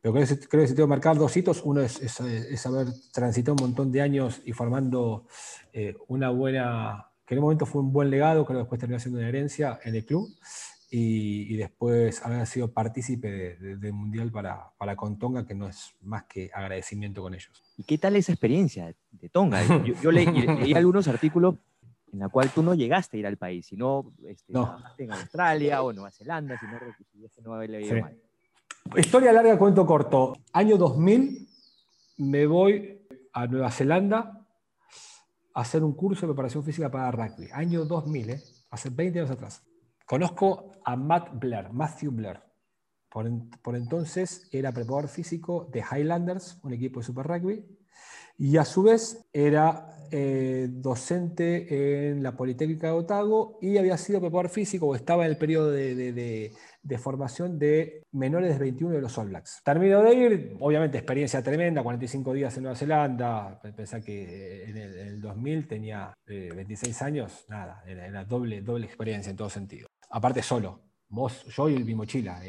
Pero 0.00 0.14
creo, 0.14 0.26
que 0.26 0.66
si 0.66 0.74
tengo 0.74 0.88
que 0.88 0.94
marcar 0.94 1.16
dos 1.16 1.36
hitos. 1.36 1.62
Uno 1.64 1.80
es, 1.80 2.66
haber 2.66 2.88
transitado 3.12 3.54
un 3.54 3.68
montón 3.68 3.92
de 3.92 4.00
años 4.00 4.42
y 4.44 4.52
formando 4.52 5.26
eh, 5.72 5.96
una 6.08 6.30
buena, 6.30 7.06
que 7.24 7.34
en 7.34 7.38
un 7.38 7.44
momento 7.44 7.66
fue 7.66 7.82
un 7.82 7.92
buen 7.92 8.10
legado, 8.10 8.44
creo 8.44 8.58
que 8.58 8.62
después 8.62 8.80
terminó 8.80 8.98
siendo 8.98 9.18
una 9.18 9.28
herencia 9.28 9.78
en 9.84 9.94
el 9.94 10.04
club. 10.04 10.28
Y, 10.94 11.56
después 11.56 12.22
haber 12.22 12.46
sido 12.46 12.70
partícipe 12.70 13.56
del 13.56 13.94
Mundial 13.94 14.30
para, 14.30 14.72
para 14.76 14.94
con 14.94 15.18
Tonga, 15.18 15.46
que 15.46 15.54
no 15.54 15.66
es 15.66 15.94
más 16.02 16.24
que 16.24 16.50
agradecimiento 16.52 17.22
con 17.22 17.32
ellos. 17.32 17.62
¿Y 17.78 17.84
qué 17.84 17.96
tal 17.96 18.14
esa 18.14 18.32
experiencia 18.32 18.94
de 19.10 19.28
Tonga? 19.30 19.62
Yo, 20.02 20.12
leí 20.12 20.74
algunos 20.74 21.08
artículos 21.08 21.54
en 22.12 22.18
la 22.18 22.28
cual 22.28 22.50
tú 22.50 22.62
no 22.62 22.74
llegaste 22.74 23.16
a 23.16 23.20
ir 23.20 23.26
al 23.26 23.38
país, 23.38 23.64
sino 23.64 24.12
este, 24.26 24.52
en 24.98 25.12
Australia 25.12 25.82
o 25.82 25.94
Nueva 25.94 26.10
Zelanda, 26.10 26.58
si 26.58 26.66
no, 26.66 26.78
no 27.42 27.54
haberle 27.54 27.80
ido 27.80 28.02
mal. 28.02 28.18
Historia 28.94 29.32
larga, 29.32 29.56
cuento 29.58 29.86
corto. 29.86 30.36
Año 30.52 30.76
2000 30.76 31.48
me 32.18 32.46
voy 32.46 33.00
a 33.32 33.46
Nueva 33.46 33.70
Zelanda 33.70 34.46
a 35.54 35.60
hacer 35.60 35.82
un 35.82 35.94
curso 35.94 36.26
de 36.26 36.34
preparación 36.34 36.62
física 36.62 36.90
para 36.90 37.10
rugby. 37.10 37.48
Año 37.52 37.86
2000, 37.86 38.30
¿eh? 38.30 38.42
hace 38.70 38.90
20 38.90 39.20
años 39.20 39.30
atrás. 39.30 39.62
Conozco 40.06 40.72
a 40.84 40.96
Matt 40.96 41.30
Blair, 41.34 41.72
Matthew 41.72 42.12
Blair. 42.12 42.40
Por, 43.08 43.76
entonces 43.76 44.48
era 44.52 44.72
preparador 44.72 45.08
físico 45.08 45.68
de 45.70 45.80
Highlanders, 45.80 46.58
un 46.62 46.72
equipo 46.72 47.00
de 47.00 47.06
Super 47.06 47.26
Rugby, 47.26 47.64
y 48.38 48.56
a 48.56 48.64
su 48.64 48.82
vez 48.82 49.26
era 49.32 49.92
eh, 50.10 50.68
docente 50.70 52.10
en 52.10 52.22
la 52.22 52.36
Politécnica 52.36 52.88
de 52.88 52.92
Otago 52.94 53.58
y 53.60 53.76
había 53.78 53.96
sido 53.96 54.20
preparador 54.20 54.50
físico 54.50 54.86
o 54.86 54.94
estaba 54.94 55.24
en 55.24 55.30
el 55.30 55.36
periodo 55.36 55.70
de, 55.70 56.52
formación 56.98 57.58
de 57.58 58.02
menores 58.12 58.54
de 58.54 58.58
21 58.58 58.94
de 58.96 59.00
los 59.02 59.16
All 59.18 59.28
Blacks. 59.28 59.60
Termino 59.64 60.02
de 60.02 60.14
ir, 60.14 60.56
obviamente 60.60 60.98
experiencia 60.98 61.42
tremenda, 61.42 61.82
45 61.82 62.32
días 62.32 62.56
en 62.56 62.64
Nueva 62.64 62.76
Zelanda, 62.76 63.60
pensar 63.76 64.02
que 64.02 64.64
en 64.64 64.76
el, 64.76 65.20
2000 65.20 65.68
tenía 65.68 66.14
26 66.26 67.00
eh, 67.00 67.04
años, 67.04 67.44
nada, 67.48 67.82
era, 67.86 68.24
doble, 68.24 68.62
doble 68.62 68.86
experiencia 68.86 69.30
en 69.30 69.36
todo 69.36 69.50
sentido. 69.50 69.91
Aparte 70.14 70.42
solo, 70.42 70.78
vos, 71.08 71.46
yo 71.46 71.70
y 71.70 71.82
mi 71.82 71.94
mochila. 71.94 72.42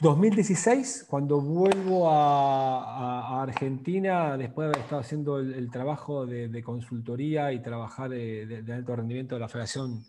2016, 0.00 1.02
eh. 1.02 1.06
cuando 1.06 1.38
vuelvo 1.38 2.10
a, 2.10 3.42
Argentina, 3.42 4.38
después 4.38 4.64
de 4.64 4.68
haber 4.70 4.84
estado 4.84 5.02
haciendo 5.02 5.38
el, 5.38 5.70
trabajo 5.70 6.24
de, 6.24 6.62
consultoría 6.62 7.52
y 7.52 7.60
trabajar 7.60 8.08
de, 8.08 8.64
alto 8.72 8.96
rendimiento 8.96 9.34
de 9.34 9.40
la 9.42 9.48
Federación 9.48 10.02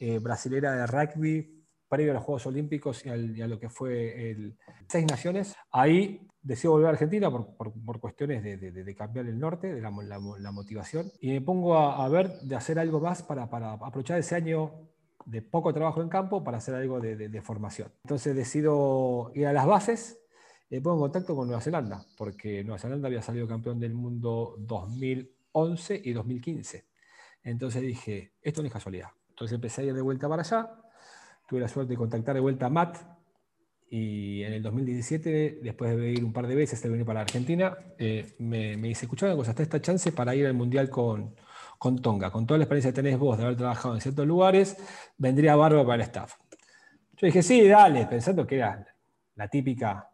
eh, 0.00 0.18
Brasilera 0.18 0.72
de 0.72 0.86
Rugby, 0.88 1.64
previo 1.88 2.10
a 2.10 2.14
los 2.14 2.24
Juegos 2.24 2.46
Olímpicos 2.46 3.06
y, 3.06 3.40
a 3.40 3.46
lo 3.46 3.60
que 3.60 3.68
fue 3.68 4.32
el 4.32 4.56
Seis 4.88 5.06
Naciones. 5.06 5.54
Ahí 5.70 6.26
decido 6.42 6.72
volver 6.72 6.88
a 6.88 6.90
Argentina 6.90 7.30
por, 7.30 8.00
cuestiones 8.00 8.42
de, 8.42 8.94
cambiar 8.96 9.26
el 9.26 9.38
norte, 9.38 9.72
de 9.72 9.80
la, 9.80 9.90
motivación, 10.50 11.12
y 11.20 11.30
me 11.30 11.40
pongo 11.40 11.78
a, 11.78 12.08
ver 12.08 12.40
de 12.40 12.56
hacer 12.56 12.80
algo 12.80 12.98
más 12.98 13.22
para, 13.22 13.44
aprovechar 13.44 14.18
ese 14.18 14.34
año 14.34 14.93
de 15.26 15.42
poco 15.42 15.72
trabajo 15.72 16.02
en 16.02 16.08
campo 16.08 16.44
para 16.44 16.58
hacer 16.58 16.74
algo 16.74 17.00
de, 17.00 17.42
formación. 17.42 17.90
Entonces 18.04 18.34
decido 18.34 19.30
ir 19.34 19.46
a 19.46 19.52
las 19.52 19.66
bases 19.66 20.18
y 20.70 20.76
me 20.76 20.80
pongo 20.80 20.96
en 20.96 21.12
contacto 21.12 21.34
con 21.34 21.46
Nueva 21.46 21.62
Zelanda, 21.62 22.04
porque 22.16 22.62
Nueva 22.64 22.78
Zelanda 22.78 23.08
había 23.08 23.22
salido 23.22 23.46
campeón 23.46 23.80
del 23.80 23.94
mundo 23.94 24.56
2011 24.58 26.00
y 26.04 26.12
2015. 26.12 26.84
Entonces 27.42 27.82
dije, 27.82 28.32
esto 28.42 28.62
no 28.62 28.66
es 28.66 28.72
casualidad. 28.72 29.08
Entonces 29.30 29.54
empecé 29.54 29.82
a 29.82 29.84
ir 29.84 29.94
de 29.94 30.00
vuelta 30.00 30.28
para 30.28 30.42
allá, 30.42 30.70
tuve 31.48 31.60
la 31.60 31.68
suerte 31.68 31.92
de 31.92 31.96
contactar 31.96 32.34
de 32.34 32.40
vuelta 32.40 32.66
a 32.66 32.70
Matt 32.70 32.98
y 33.90 34.42
en 34.42 34.52
el 34.54 34.62
2017, 34.62 35.60
después 35.62 35.96
de 35.96 36.12
ir 36.12 36.24
un 36.24 36.32
par 36.32 36.46
de 36.46 36.54
veces, 36.54 36.82
de 36.82 36.88
venir 36.88 37.06
para 37.06 37.20
Argentina, 37.20 37.76
eh, 37.98 38.34
me, 38.38 38.76
me, 38.76 38.88
dice, 38.88 39.04
escuchame 39.04 39.36
cosa, 39.36 39.50
está 39.50 39.62
esta 39.62 39.80
chance 39.80 40.10
para 40.12 40.34
ir 40.34 40.46
al 40.46 40.54
Mundial 40.54 40.88
con, 40.88 41.34
con 41.84 42.00
Tonga, 42.00 42.30
con 42.30 42.46
toda 42.46 42.56
la 42.56 42.64
experiencia 42.64 42.92
que 42.92 43.02
tenés 43.02 43.18
vos 43.18 43.36
de 43.36 43.44
haber 43.44 43.58
trabajado 43.58 43.94
en 43.94 44.00
ciertos 44.00 44.26
lugares, 44.26 44.74
vendría 45.18 45.54
barba 45.54 45.84
para 45.84 45.96
el 45.96 46.00
staff. 46.00 46.36
Yo 47.14 47.26
dije, 47.26 47.42
sí, 47.42 47.68
dale, 47.68 48.06
pensando 48.06 48.46
que 48.46 48.56
era 48.56 48.86
la 49.34 49.48
típica, 49.48 50.08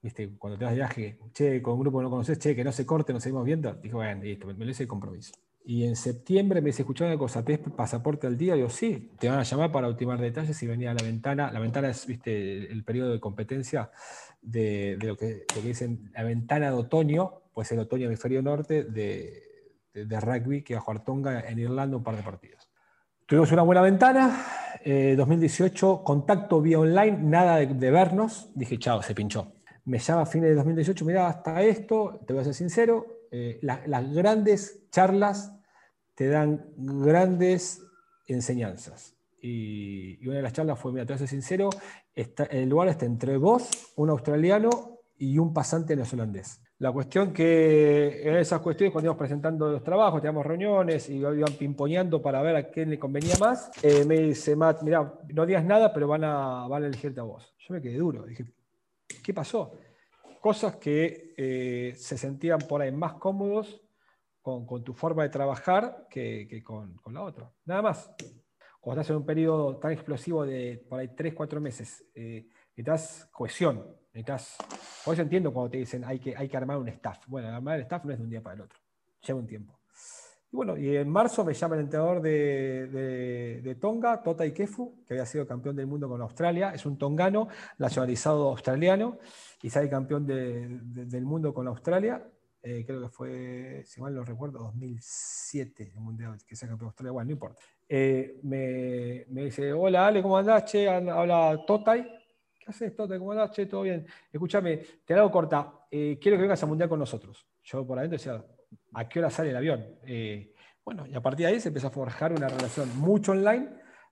viste, 0.00 0.30
cuando 0.38 0.58
te 0.58 0.64
vas 0.64 0.72
de 0.72 0.76
viaje, 0.78 1.18
che, 1.34 1.60
con 1.60 1.74
un 1.74 1.80
grupo 1.80 1.98
que 1.98 2.04
no 2.04 2.10
conoces, 2.10 2.38
che, 2.38 2.56
que 2.56 2.64
no 2.64 2.72
se 2.72 2.86
corte, 2.86 3.12
nos 3.12 3.22
seguimos 3.22 3.44
viendo. 3.44 3.70
Dijo, 3.74 3.98
bueno, 3.98 4.22
listo, 4.22 4.46
me, 4.46 4.64
lo 4.64 4.70
hice 4.70 4.84
el 4.84 4.88
compromiso. 4.88 5.34
Y 5.62 5.84
en 5.84 5.94
septiembre 5.94 6.62
me 6.62 6.68
dice, 6.68 6.80
escuchó 6.80 7.04
una 7.04 7.18
cosa, 7.18 7.44
¿tenés 7.44 7.68
pasaporte 7.76 8.26
al 8.26 8.38
día? 8.38 8.54
Digo, 8.54 8.70
sí, 8.70 9.10
te 9.18 9.28
van 9.28 9.40
a 9.40 9.42
llamar 9.42 9.70
para 9.70 9.88
ultimar 9.88 10.18
detalles 10.18 10.62
y 10.62 10.66
venía 10.66 10.92
a 10.92 10.94
la 10.94 11.02
ventana. 11.02 11.52
La 11.52 11.60
ventana 11.60 11.90
es, 11.90 12.06
viste, 12.06 12.72
el 12.72 12.82
periodo 12.82 13.12
de 13.12 13.20
competencia 13.20 13.90
de, 14.40 14.96
lo, 15.02 15.18
que, 15.18 15.44
dicen 15.62 16.10
la 16.14 16.22
ventana 16.22 16.70
de 16.70 16.76
otoño, 16.78 17.42
pues 17.52 17.70
el 17.72 17.80
otoño 17.80 18.06
hemisferio 18.06 18.40
norte 18.40 18.84
de, 18.84 19.49
de, 19.92 20.20
rugby 20.20 20.62
que 20.62 20.74
va 20.74 20.80
a 20.80 20.82
jugar 20.82 21.44
en 21.46 21.58
Irlanda 21.58 21.96
un 21.96 22.02
par 22.02 22.16
de 22.16 22.22
partidos. 22.22 22.70
Tuvimos 23.26 23.52
una 23.52 23.62
buena 23.62 23.80
ventana, 23.82 24.44
2018, 24.84 25.94
eh, 25.94 26.04
contacto 26.04 26.60
vía 26.60 26.80
online, 26.80 27.18
nada 27.22 27.56
de, 27.56 27.90
vernos. 27.90 28.50
Dije, 28.54 28.78
chao, 28.78 29.02
se 29.02 29.14
pinchó. 29.14 29.52
Me 29.84 29.98
llama 29.98 30.22
a 30.22 30.26
fines 30.26 30.50
de 30.50 30.56
2018, 30.56 31.04
mira, 31.04 31.28
hasta 31.28 31.62
esto, 31.62 32.20
te 32.26 32.32
voy 32.32 32.42
a 32.42 32.44
ser 32.44 32.54
sincero, 32.54 33.06
eh, 33.30 33.58
las 33.62 34.12
grandes 34.12 34.88
charlas 34.90 35.52
te 36.14 36.28
dan 36.28 36.66
grandes 36.76 37.82
enseñanzas. 38.26 39.16
Y, 39.40 40.26
una 40.26 40.36
de 40.36 40.42
las 40.42 40.52
charlas 40.52 40.78
fue, 40.78 40.92
mira, 40.92 41.06
te 41.06 41.12
voy 41.12 41.16
a 41.16 41.18
ser 41.18 41.28
sincero, 41.28 41.70
el 42.14 42.68
lugar 42.68 42.88
está 42.88 43.06
entre 43.06 43.36
vos, 43.36 43.92
un 43.96 44.10
australiano 44.10 44.99
y 45.20 45.38
un 45.38 45.54
pasante 45.54 45.94
neozelandés. 45.94 46.60
La 46.78 46.90
cuestión 46.90 47.32
que 47.32 48.22
en 48.28 48.36
esas 48.36 48.60
cuestiones, 48.60 48.92
cuando 48.92 49.06
íbamos 49.06 49.18
presentando 49.18 49.70
los 49.70 49.84
trabajos, 49.84 50.20
teníamos 50.20 50.44
reuniones 50.44 51.08
y 51.08 51.16
iban 51.16 51.52
pimponeando 51.58 52.20
para 52.20 52.42
ver 52.42 52.56
a 52.56 52.70
quién 52.70 52.90
le 52.90 52.98
convenía 52.98 53.36
más, 53.38 53.70
eh, 53.82 54.04
me 54.04 54.18
dice 54.18 54.56
Matt, 54.56 54.82
mira, 54.82 55.14
no 55.28 55.46
digas 55.46 55.64
nada, 55.64 55.92
pero 55.92 56.08
van 56.08 56.24
a, 56.24 56.66
van 56.66 56.82
a 56.82 56.86
elegirte 56.86 57.20
a 57.20 57.24
vos. 57.24 57.54
Yo 57.58 57.74
me 57.74 57.80
quedé 57.80 57.98
duro, 57.98 58.24
dije, 58.24 58.44
¿qué 59.22 59.32
pasó? 59.32 59.72
cosas 60.40 60.76
que 60.76 61.34
eh, 61.36 61.94
se 61.96 62.18
sentían 62.18 62.60
por 62.60 62.80
ahí 62.82 62.90
más 62.90 63.14
cómodos 63.14 63.82
con, 64.42 64.82
tu 64.82 64.94
forma 64.94 65.22
de 65.22 65.28
trabajar 65.28 66.06
que, 66.10 66.62
con, 66.64 66.98
la 67.12 67.22
otra. 67.22 67.52
Nada 67.66 67.82
más. 67.82 68.10
Cuando 68.80 69.02
estás 69.02 69.10
en 69.10 69.18
un 69.18 69.26
periodo 69.26 69.76
tan 69.76 69.92
explosivo 69.92 70.46
de 70.46 70.82
por 70.88 70.98
ahí 70.98 71.14
3, 71.14 71.34
4 71.34 71.60
meses, 71.60 72.02
eh, 72.14 72.48
necesitas 72.74 73.28
cohesión. 73.30 73.84
Necesitas, 74.12 74.56
por 75.04 75.14
eso 75.14 75.22
entiendo 75.22 75.52
cuando 75.52 75.70
te 75.70 75.78
dicen 75.78 76.04
hay 76.04 76.18
que, 76.18 76.36
hay 76.36 76.48
que 76.48 76.56
armar 76.56 76.78
un 76.78 76.88
staff. 76.88 77.26
Bueno, 77.28 77.48
armar 77.48 77.76
el 77.76 77.82
staff 77.82 78.04
no 78.04 78.12
es 78.12 78.18
de 78.18 78.24
un 78.24 78.30
día 78.30 78.42
para 78.42 78.56
el 78.56 78.62
otro. 78.62 78.78
Lleva 79.24 79.38
un 79.38 79.46
tiempo. 79.46 79.80
Y 80.52 80.56
bueno, 80.56 80.76
y 80.76 80.96
en 80.96 81.08
marzo 81.08 81.44
me 81.44 81.54
llama 81.54 81.76
el 81.76 81.82
entrenador 81.82 82.20
de, 82.20 83.60
de, 83.62 83.74
Tonga, 83.76 84.20
Tota 84.20 84.44
Ikefu, 84.44 85.04
que 85.06 85.14
había 85.14 85.24
sido 85.24 85.46
campeón 85.46 85.76
del 85.76 85.86
mundo 85.86 86.08
con 86.08 86.20
Australia. 86.22 86.72
Es 86.74 86.84
un 86.86 86.98
tongano 86.98 87.46
nacionalizado 87.78 88.48
australiano 88.48 89.18
y 89.62 89.70
sale 89.70 89.88
campeón 89.88 90.26
del 90.26 91.24
mundo 91.24 91.54
con 91.54 91.68
Australia. 91.68 92.26
Eh, 92.62 92.84
creo 92.84 93.00
que 93.00 93.08
fue, 93.08 93.82
si 93.86 94.00
mal 94.00 94.14
no 94.14 94.24
recuerdo, 94.24 94.58
2007 94.58 95.92
el 95.94 96.00
mundial 96.00 96.36
que 96.44 96.56
se 96.56 96.66
campeón 96.66 96.78
de 96.80 96.86
Australia. 96.86 97.12
Bueno, 97.12 97.26
no 97.26 97.32
importa. 97.32 97.60
Eh, 97.88 98.40
me, 98.42 99.26
me, 99.28 99.44
dice: 99.44 99.72
Hola, 99.72 100.08
Ale, 100.08 100.20
¿cómo 100.20 100.36
andás? 100.36 100.64
Che, 100.64 100.88
habla 100.88 101.64
Totai. 101.64 102.19
¿Qué 102.60 102.70
haces, 102.70 102.94
Totai? 102.94 103.18
¿Cómo 103.18 103.32
andás? 103.32 103.52
Che, 103.52 103.64
todo 103.64 103.82
bien. 103.82 104.06
Escúchame, 104.30 104.82
te 105.06 105.14
hago 105.14 105.30
corta. 105.30 105.86
Eh, 105.90 106.18
quiero 106.20 106.36
que 106.36 106.42
vengas 106.42 106.62
a 106.62 106.66
mundial 106.66 106.90
con 106.90 106.98
nosotros. 106.98 107.46
Yo 107.62 107.86
por 107.86 107.98
adentro 107.98 108.18
decía 108.18 108.44
a 108.92 109.08
qué 109.08 109.18
hora 109.18 109.30
sale 109.30 109.48
el 109.48 109.56
avión. 109.56 109.98
Eh, 110.04 110.54
bueno, 110.84 111.06
y 111.06 111.14
a 111.14 111.22
partir 111.22 111.46
de 111.46 111.52
ahí 111.52 111.60
se 111.60 111.68
empezó 111.68 111.86
a 111.86 111.90
forjar 111.90 112.32
una 112.32 112.48
relación 112.48 112.98
mucho 112.98 113.32
online 113.32 113.70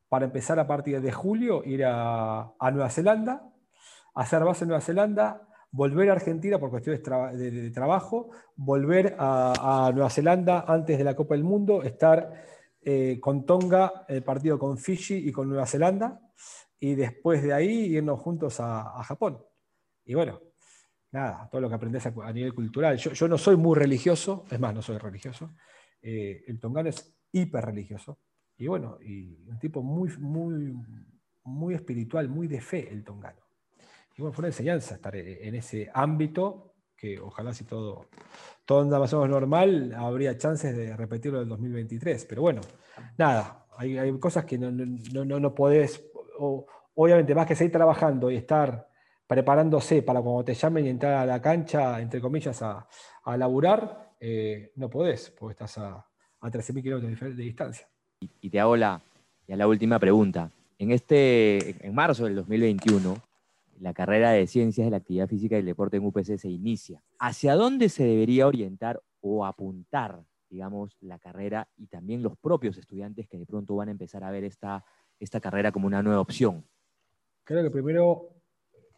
para 0.08 0.24
empezar 0.24 0.58
a 0.58 0.66
partir 0.66 0.98
de 1.02 1.12
julio 1.12 1.62
ir 1.62 1.84
a, 1.84 2.54
Nueva 2.72 2.88
Zelanda, 2.88 3.52
hacer 4.14 4.42
base 4.44 4.64
en 4.64 4.68
Nueva 4.68 4.80
Zelanda, 4.80 5.46
volver 5.70 6.08
a 6.08 6.12
Argentina 6.12 6.58
por 6.58 6.70
cuestiones 6.70 7.02
de, 7.02 7.70
trabajo, 7.70 8.30
volver 8.56 9.14
a, 9.18 9.90
Nueva 9.92 10.08
Zelanda 10.08 10.64
antes 10.66 10.96
de 10.96 11.04
la 11.04 11.14
Copa 11.14 11.34
del 11.34 11.44
Mundo, 11.44 11.82
estar 11.82 12.32
eh, 12.80 13.18
con 13.20 13.44
Tonga, 13.44 14.06
el 14.08 14.22
partido 14.22 14.58
con 14.58 14.78
Fiji 14.78 15.28
y 15.28 15.32
con 15.32 15.50
Nueva 15.50 15.66
Zelanda, 15.66 16.18
y 16.80 16.94
después 16.94 17.42
de 17.42 17.52
ahí 17.52 17.96
irnos 17.96 18.20
juntos 18.20 18.60
a 18.60 19.02
Japón. 19.04 19.42
Y 20.04 20.14
bueno, 20.14 20.40
nada, 21.12 21.48
todo 21.50 21.60
lo 21.60 21.68
que 21.68 21.74
aprendes 21.74 22.06
a, 22.06 22.32
nivel 22.32 22.54
cultural. 22.54 22.96
Yo, 22.96 23.28
no 23.28 23.38
soy 23.38 23.56
muy 23.56 23.76
religioso, 23.76 24.44
es 24.50 24.60
más, 24.60 24.74
no 24.74 24.82
soy 24.82 24.98
religioso. 24.98 25.54
Eh, 26.02 26.44
el 26.46 26.60
tongano 26.60 26.88
es 26.88 27.14
hiper 27.32 27.64
religioso. 27.64 28.18
Y 28.56 28.66
bueno, 28.66 28.98
y 29.00 29.46
un 29.48 29.58
tipo 29.58 29.82
muy, 29.82 30.10
muy, 30.18 30.74
muy 31.44 31.74
espiritual, 31.74 32.28
muy 32.28 32.48
de 32.48 32.60
fe 32.60 32.88
el 32.90 33.04
tongano. 33.04 33.40
Y 34.16 34.22
bueno, 34.22 34.32
fue 34.32 34.42
una 34.42 34.48
enseñanza 34.48 34.96
estar 34.96 35.14
en 35.14 35.54
ese 35.54 35.90
ámbito, 35.94 36.74
que 36.96 37.20
ojalá 37.20 37.54
si 37.54 37.64
todo, 37.64 38.06
todo 38.64 38.80
anda 38.80 38.98
más 38.98 39.12
o 39.12 39.20
menos 39.20 39.40
normal, 39.40 39.94
habría 39.96 40.36
chances 40.36 40.76
de 40.76 40.96
repetirlo 40.96 41.38
en 41.38 41.44
el 41.44 41.48
2023. 41.50 42.24
Pero 42.24 42.42
bueno, 42.42 42.60
nada, 43.16 43.66
hay, 43.76 43.96
hay 43.96 44.18
cosas 44.18 44.44
que 44.44 44.58
no, 44.58 44.72
no, 44.72 45.24
no, 45.24 45.38
no 45.38 45.54
podés, 45.54 46.04
obviamente, 46.38 47.35
más 47.35 47.46
que 47.46 47.55
seguir 47.55 47.72
trabajando 47.72 48.31
y 48.31 48.37
estar 48.37 48.88
preparándose 49.27 50.03
para 50.03 50.22
cuando 50.22 50.44
te 50.44 50.55
llamen 50.55 50.87
y 50.87 50.88
entrar 50.88 51.14
a 51.14 51.27
la 51.27 51.40
cancha, 51.40 52.01
entre 52.01 52.20
comillas, 52.20 52.62
a, 52.62 52.88
a 53.24 53.37
laburar, 53.37 54.14
eh, 54.18 54.72
no 54.77 54.88
podés, 54.88 55.31
porque 55.31 55.53
estás 55.53 55.79
a, 55.79 56.07
a 56.40 56.51
13.000 56.51 56.83
kilómetros 56.83 57.37
de, 57.37 57.42
distancia. 57.42 57.87
Y, 58.40 58.48
te 58.48 58.59
hago 58.59 58.77
la, 58.77 59.01
la 59.46 59.68
última 59.68 59.98
pregunta. 59.98 60.51
En, 60.79 60.92
este, 60.92 61.87
en 61.87 61.94
marzo 61.94 62.24
del 62.24 62.37
2021, 62.37 63.16
la 63.81 63.92
carrera 63.92 64.31
de 64.31 64.46
Ciencias 64.46 64.87
de 64.87 64.90
la 64.90 64.96
Actividad 64.96 65.29
Física 65.29 65.57
y 65.57 65.61
el 65.61 65.66
Deporte 65.66 65.98
en 65.98 66.07
UPC 66.07 66.38
se 66.38 66.48
inicia. 66.48 67.03
¿Hacia 67.18 67.55
dónde 67.55 67.90
se 67.90 68.05
debería 68.05 68.46
orientar 68.46 69.03
o 69.20 69.44
apuntar, 69.44 70.24
digamos, 70.48 70.96
la 71.01 71.18
carrera 71.18 71.68
y 71.77 71.87
también 71.87 72.22
los 72.22 72.37
propios 72.38 72.79
estudiantes 72.79 73.29
que 73.29 73.38
de 73.38 73.46
pronto 73.46 73.77
van 73.77 73.88
a 73.88 73.92
empezar 73.92 74.25
a 74.25 74.31
ver 74.31 74.44
esta, 74.44 74.85
esta 75.19 75.40
carrera 75.40 75.73
como 75.73 75.87
una 75.87 76.02
nueva 76.02 76.21
opción? 76.21 76.64
Creo 77.44 77.62
que 77.62 77.71
primero 77.71 78.29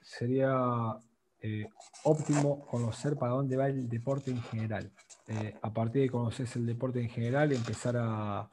sería 0.03 0.99
eh, 1.43 1.67
óptimo 2.05 2.67
conocer 2.67 3.17
para 3.17 3.33
dónde 3.33 3.57
va 3.57 3.69
el 3.69 3.89
deporte 3.89 4.31
en 4.31 4.43
general. 4.43 4.91
Eh, 5.29 5.55
a 5.63 5.73
partir 5.73 6.03
de 6.03 6.11
conocer 6.11 6.47
el 6.57 6.67
deporte 6.67 7.01
en 7.01 7.09
general, 7.09 7.53
empezar 7.53 7.97
a, 7.99 8.51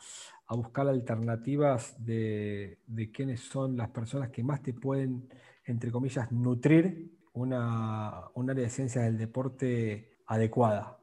buscar 0.50 0.88
alternativas 0.88 1.96
de, 1.98 2.78
quiénes 3.14 3.42
son 3.42 3.76
las 3.76 3.90
personas 3.90 4.30
que 4.30 4.44
más 4.44 4.62
te 4.62 4.74
pueden, 4.74 5.28
entre 5.66 5.92
comillas, 5.92 6.32
nutrir 6.32 7.12
una, 7.34 8.30
un 8.34 8.50
área 8.50 8.64
de 8.64 8.70
ciencias 8.70 9.04
del 9.04 9.18
deporte 9.18 10.20
adecuada. 10.26 10.98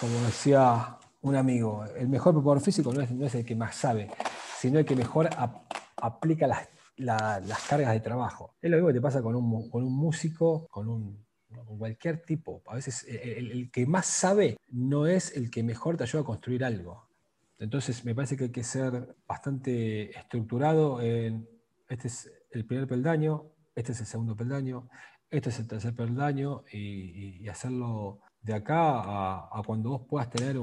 Como 0.00 0.14
decía 0.20 0.96
un 1.22 1.34
amigo, 1.34 1.84
el 1.96 2.08
mejor 2.08 2.34
preparador 2.34 2.60
físico 2.60 2.92
no 2.92 3.00
es, 3.00 3.34
el 3.34 3.44
que 3.44 3.56
más 3.56 3.74
sabe, 3.74 4.10
sino 4.60 4.78
el 4.78 4.84
que 4.84 4.94
mejor 4.94 5.28
aplica 6.06 6.46
las 6.46 6.68
las 6.96 7.62
cargas 7.68 7.92
de 7.92 8.00
trabajo. 8.00 8.54
Es 8.60 8.70
lo 8.70 8.76
mismo 8.76 8.88
que 8.88 8.94
te 8.94 9.00
pasa 9.00 9.22
con 9.22 9.34
un, 9.34 9.68
con 9.70 9.82
un 9.82 9.96
músico, 9.96 10.66
con 10.70 10.88
un 10.88 11.24
cualquier 11.78 12.22
tipo. 12.22 12.62
A 12.66 12.74
veces 12.74 13.04
el, 13.08 13.70
que 13.70 13.86
más 13.86 14.06
sabe 14.06 14.56
no 14.68 15.06
es 15.06 15.36
el 15.36 15.50
que 15.50 15.62
mejor 15.62 15.96
te 15.96 16.04
ayuda 16.04 16.22
a 16.22 16.26
construir 16.26 16.64
algo. 16.64 17.08
Entonces 17.58 18.04
me 18.04 18.14
parece 18.14 18.36
que 18.36 18.44
hay 18.44 18.50
que 18.50 18.64
ser 18.64 19.16
bastante 19.26 20.16
estructurado 20.16 21.00
este 21.00 22.08
es 22.08 22.30
el 22.50 22.64
primer 22.64 22.86
peldaño, 22.86 23.46
este 23.74 23.92
es 23.92 24.00
el 24.00 24.06
segundo 24.06 24.36
peldaño, 24.36 24.88
este 25.30 25.50
es 25.50 25.58
el 25.58 25.68
tercer 25.68 25.94
peldaño 25.94 26.64
y, 26.72 27.46
hacerlo 27.48 28.20
de 28.40 28.54
acá 28.54 29.00
a, 29.00 29.62
cuando 29.66 29.90
vos 29.90 30.02
puedas 30.08 30.30
tener 30.30 30.58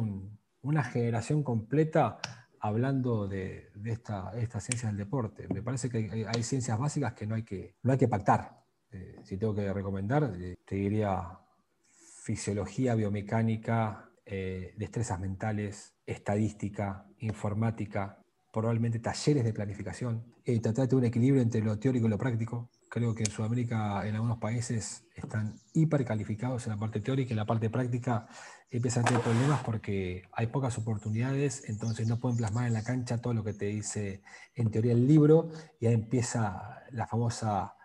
una 0.62 0.84
generación 0.84 1.44
completa 1.44 2.20
hablando 2.62 3.28
de, 3.28 3.72
estas 3.84 4.64
ciencias 4.64 4.92
del 4.92 4.98
deporte. 4.98 5.48
Me 5.54 5.62
parece 5.62 5.90
que 5.90 6.26
hay, 6.28 6.44
ciencias 6.44 6.78
básicas 6.78 7.14
que 7.14 7.26
no 7.26 7.36
hay 7.36 7.44
que, 7.44 7.76
no 7.84 7.92
hay 7.92 7.98
que 7.98 8.08
pactar. 8.08 8.62
Eh, 8.92 9.20
si 9.24 9.38
tengo 9.38 9.56
que 9.56 9.74
recomendar, 9.74 10.32
eh, 10.38 10.56
te 10.66 10.76
diría 10.76 11.40
fisiología, 11.88 12.94
biomecánica, 12.94 14.10
eh, 14.26 14.74
destrezas 14.78 15.20
mentales, 15.20 15.96
estadística, 16.06 17.06
informática, 17.20 18.20
probablemente 18.54 19.00
talleres 19.00 19.44
de 19.44 19.54
planificación, 19.54 20.24
tratar 20.62 20.88
de 20.88 20.96
un 20.96 21.06
equilibrio 21.06 21.42
entre 21.42 21.62
lo 21.62 21.80
teórico 21.80 22.06
y 22.06 22.10
lo 22.10 22.18
práctico. 22.18 22.70
Creo 22.94 23.16
que 23.16 23.24
en 23.24 23.32
Sudamérica, 23.32 24.06
en 24.06 24.16
algunos 24.16 24.38
países, 24.38 25.06
están 25.16 25.56
hipercalificados 25.74 26.66
en 26.66 26.74
la 26.74 26.78
parte 26.78 27.00
teórica 27.00 27.30
y 27.30 27.32
en 27.32 27.38
la 27.38 27.46
parte 27.46 27.70
práctica 27.70 28.28
empiezan 28.70 29.04
a 29.04 29.08
tener 29.08 29.22
problemas 29.22 29.64
porque 29.64 30.24
hay 30.34 30.48
pocas 30.48 30.78
oportunidades, 30.78 31.70
entonces 31.70 32.10
no 32.10 32.20
pueden 32.20 32.38
plasmar 32.38 32.68
en 32.68 32.74
la 32.74 32.84
cancha 32.84 33.22
todo 33.22 33.34
lo 33.34 33.46
que 33.46 33.54
te 33.54 33.68
dice 33.68 34.24
en 34.56 34.72
teoría 34.72 34.92
el 34.92 35.08
libro 35.08 35.52
y 35.80 35.88
ahí 35.88 35.94
empieza 35.94 36.84
la 36.92 37.08
famosa 37.08 37.76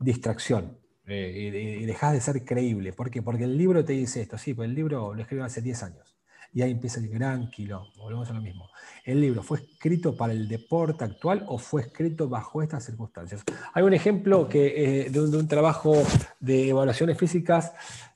distracción. 0.00 0.76
Eh, 1.06 1.78
y, 1.80 1.86
dejas 1.86 2.12
de 2.12 2.20
ser 2.20 2.44
creíble. 2.44 2.92
¿Por 2.92 3.08
qué? 3.08 3.22
Porque 3.22 3.44
el 3.44 3.56
libro 3.56 3.84
te 3.84 3.92
dice 3.92 4.20
esto, 4.20 4.36
sí, 4.36 4.52
pues 4.52 4.68
el 4.68 4.74
libro 4.74 5.14
lo 5.14 5.22
escribió 5.22 5.44
hace 5.44 5.62
10 5.62 5.82
años. 5.84 6.09
Y 6.52 6.62
ahí 6.62 6.72
empieza 6.72 6.98
el 7.00 7.08
gran 7.08 7.48
kilo. 7.50 7.86
Volvemos 7.96 8.28
a 8.30 8.32
lo 8.32 8.40
mismo. 8.40 8.68
¿El 9.04 9.20
libro 9.20 9.42
fue 9.42 9.58
escrito 9.58 10.16
para 10.16 10.32
el 10.32 10.48
deporte 10.48 11.04
actual 11.04 11.44
o 11.46 11.58
fue 11.58 11.82
escrito 11.82 12.28
bajo 12.28 12.62
estas 12.62 12.84
circunstancias? 12.84 13.42
Hay 13.72 13.82
un 13.84 13.94
ejemplo 13.94 14.48
que, 14.48 15.04
eh, 15.06 15.10
de, 15.10 15.20
un, 15.20 15.48
trabajo 15.48 15.94
de 16.40 16.70
evaluaciones 16.70 17.16
físicas 17.16 17.72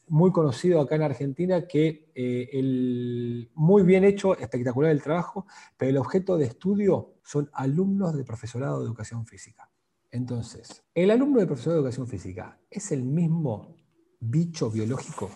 muy 0.08 0.32
conocido 0.32 0.80
acá 0.80 0.96
en 0.96 1.02
Argentina, 1.02 1.66
que 1.66 2.10
eh, 2.14 2.50
el, 2.52 3.50
muy 3.54 3.82
bien 3.82 4.04
hecho, 4.04 4.36
espectacular 4.36 4.90
el 4.90 5.02
trabajo, 5.02 5.46
pero 5.76 5.90
el 5.90 5.96
objeto 5.96 6.36
de 6.36 6.46
estudio 6.46 7.14
son 7.22 7.48
alumnos 7.52 8.16
de 8.16 8.24
profesorado 8.24 8.80
de 8.80 8.86
educación 8.86 9.26
física. 9.26 9.70
Entonces, 10.10 10.84
¿el 10.94 11.10
alumno 11.10 11.40
de 11.40 11.46
profesorado 11.46 11.82
de 11.82 11.88
educación 11.88 12.06
física 12.06 12.60
es 12.70 12.92
el 12.92 13.02
mismo 13.02 13.76
bicho 14.20 14.70
biológico 14.70 15.30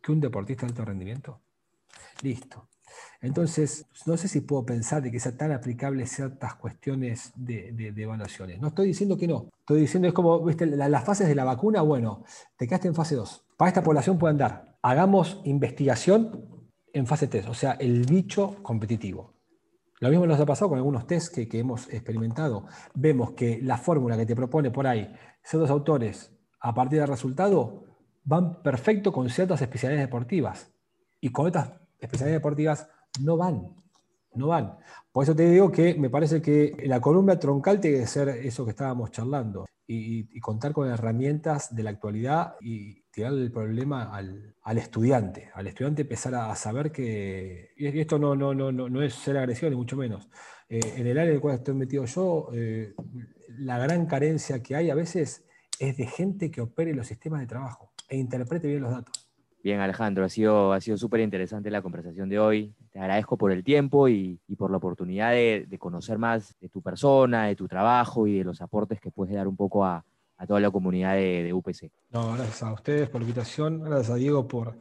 que 0.00 0.12
un 0.12 0.20
deportista 0.20 0.66
de 0.66 0.70
alto 0.70 0.84
rendimiento? 0.84 1.41
Listo. 2.22 2.68
Entonces, 3.20 3.86
no 4.06 4.16
sé 4.16 4.28
si 4.28 4.40
puedo 4.40 4.64
pensar 4.64 5.02
de 5.02 5.10
que 5.10 5.20
sea 5.20 5.36
tan 5.36 5.52
aplicable 5.52 6.06
ciertas 6.06 6.54
cuestiones 6.54 7.32
de, 7.36 7.92
evaluaciones. 7.96 8.60
No 8.60 8.68
estoy 8.68 8.88
diciendo 8.88 9.16
que 9.16 9.28
no. 9.28 9.48
Estoy 9.60 9.80
diciendo, 9.80 10.08
es 10.08 10.14
como, 10.14 10.44
viste, 10.44 10.66
las 10.66 11.04
fases 11.04 11.28
de 11.28 11.34
la 11.34 11.44
vacuna, 11.44 11.82
bueno, 11.82 12.24
te 12.56 12.66
quedaste 12.66 12.88
en 12.88 12.94
fase 12.94 13.14
2. 13.14 13.46
Para 13.56 13.68
esta 13.68 13.82
población 13.82 14.18
pueden 14.18 14.38
dar. 14.38 14.76
Hagamos 14.82 15.40
investigación 15.44 16.66
en 16.92 17.06
fase 17.06 17.28
3, 17.28 17.46
o 17.46 17.54
sea, 17.54 17.72
el 17.72 18.04
bicho 18.04 18.56
competitivo. 18.62 19.34
Lo 20.00 20.10
mismo 20.10 20.26
nos 20.26 20.40
ha 20.40 20.46
pasado 20.46 20.70
con 20.70 20.78
algunos 20.78 21.06
test 21.06 21.32
que, 21.32 21.48
que 21.48 21.60
hemos 21.60 21.88
experimentado. 21.92 22.66
Vemos 22.94 23.32
que 23.32 23.60
la 23.62 23.78
fórmula 23.78 24.16
que 24.16 24.26
te 24.26 24.34
propone 24.34 24.72
por 24.72 24.86
ahí 24.86 25.14
ciertos 25.44 25.70
autores 25.70 26.32
a 26.60 26.74
partir 26.74 26.98
del 26.98 27.08
resultado 27.08 27.84
van 28.24 28.62
perfecto 28.62 29.12
con 29.12 29.30
ciertas 29.30 29.62
especialidades 29.62 30.08
deportivas. 30.08 30.72
Y 31.20 31.30
con 31.30 31.46
estas 31.46 31.81
especialidades 32.02 32.40
deportivas 32.40 32.88
no 33.20 33.36
van, 33.36 33.68
no 34.34 34.48
van. 34.48 34.76
Por 35.10 35.24
eso 35.24 35.34
te 35.34 35.48
digo 35.48 35.70
que 35.70 35.94
me 35.94 36.10
parece 36.10 36.42
que 36.42 36.74
la 36.84 37.00
columna 37.00 37.38
troncal 37.38 37.80
tiene 37.80 38.00
que 38.00 38.06
ser 38.06 38.28
eso 38.28 38.64
que 38.64 38.70
estábamos 38.70 39.10
charlando 39.10 39.66
y, 39.86 40.40
contar 40.40 40.72
con 40.72 40.88
herramientas 40.88 41.74
de 41.74 41.82
la 41.82 41.90
actualidad 41.90 42.54
y 42.60 43.02
tirarle 43.10 43.42
el 43.42 43.52
problema 43.52 44.14
al, 44.14 44.78
estudiante, 44.78 45.50
al 45.54 45.66
estudiante 45.66 46.02
empezar 46.02 46.34
a, 46.34 46.54
saber 46.56 46.90
que, 46.90 47.70
y 47.76 48.00
esto 48.00 48.18
no, 48.18 48.34
no, 48.34 48.54
no, 48.54 48.72
no, 48.72 49.02
es 49.02 49.14
ser 49.14 49.36
agresivo 49.36 49.70
ni 49.70 49.76
mucho 49.76 49.96
menos, 49.96 50.28
eh, 50.68 50.80
en 50.96 51.06
el 51.06 51.18
área 51.18 51.30
en 51.30 51.36
el 51.36 51.40
cual 51.40 51.56
estoy 51.56 51.74
metido 51.74 52.06
yo, 52.06 52.48
eh, 52.54 52.94
la 53.58 53.78
gran 53.78 54.06
carencia 54.06 54.62
que 54.62 54.74
hay 54.74 54.88
a 54.88 54.94
veces 54.94 55.44
es 55.78 55.96
de 55.96 56.06
gente 56.06 56.50
que 56.50 56.62
opere 56.62 56.94
los 56.94 57.06
sistemas 57.06 57.40
de 57.40 57.46
trabajo 57.46 57.92
e 58.08 58.16
interprete 58.16 58.68
bien 58.68 58.82
los 58.82 58.92
datos. 58.92 59.21
Bien, 59.62 59.78
Alejandro, 59.78 60.24
ha 60.24 60.28
sido 60.28 60.72
ha 60.72 60.80
sido 60.80 60.96
súper 60.96 61.20
interesante 61.20 61.70
la 61.70 61.82
conversación 61.82 62.28
de 62.28 62.38
hoy. 62.40 62.74
Te 62.90 62.98
agradezco 62.98 63.36
por 63.36 63.52
el 63.52 63.62
tiempo 63.62 64.08
y, 64.08 64.40
por 64.58 64.72
la 64.72 64.78
oportunidad 64.78 65.30
de, 65.30 65.76
conocer 65.78 66.18
más 66.18 66.58
de 66.60 66.68
tu 66.68 66.82
persona, 66.82 67.46
de 67.46 67.54
tu 67.54 67.68
trabajo 67.68 68.26
y 68.26 68.38
de 68.38 68.44
los 68.44 68.60
aportes 68.60 69.00
que 69.00 69.12
puedes 69.12 69.34
dar 69.34 69.46
un 69.46 69.56
poco 69.56 69.84
a, 69.84 70.04
toda 70.48 70.58
la 70.58 70.72
comunidad 70.72 71.14
de, 71.14 71.52
UPC. 71.52 71.92
No, 72.10 72.32
gracias 72.32 72.64
a 72.64 72.72
ustedes 72.72 73.08
por 73.08 73.20
la 73.20 73.28
invitación, 73.28 73.84
gracias 73.84 74.10
a 74.10 74.16
Diego 74.16 74.48
por 74.48 74.76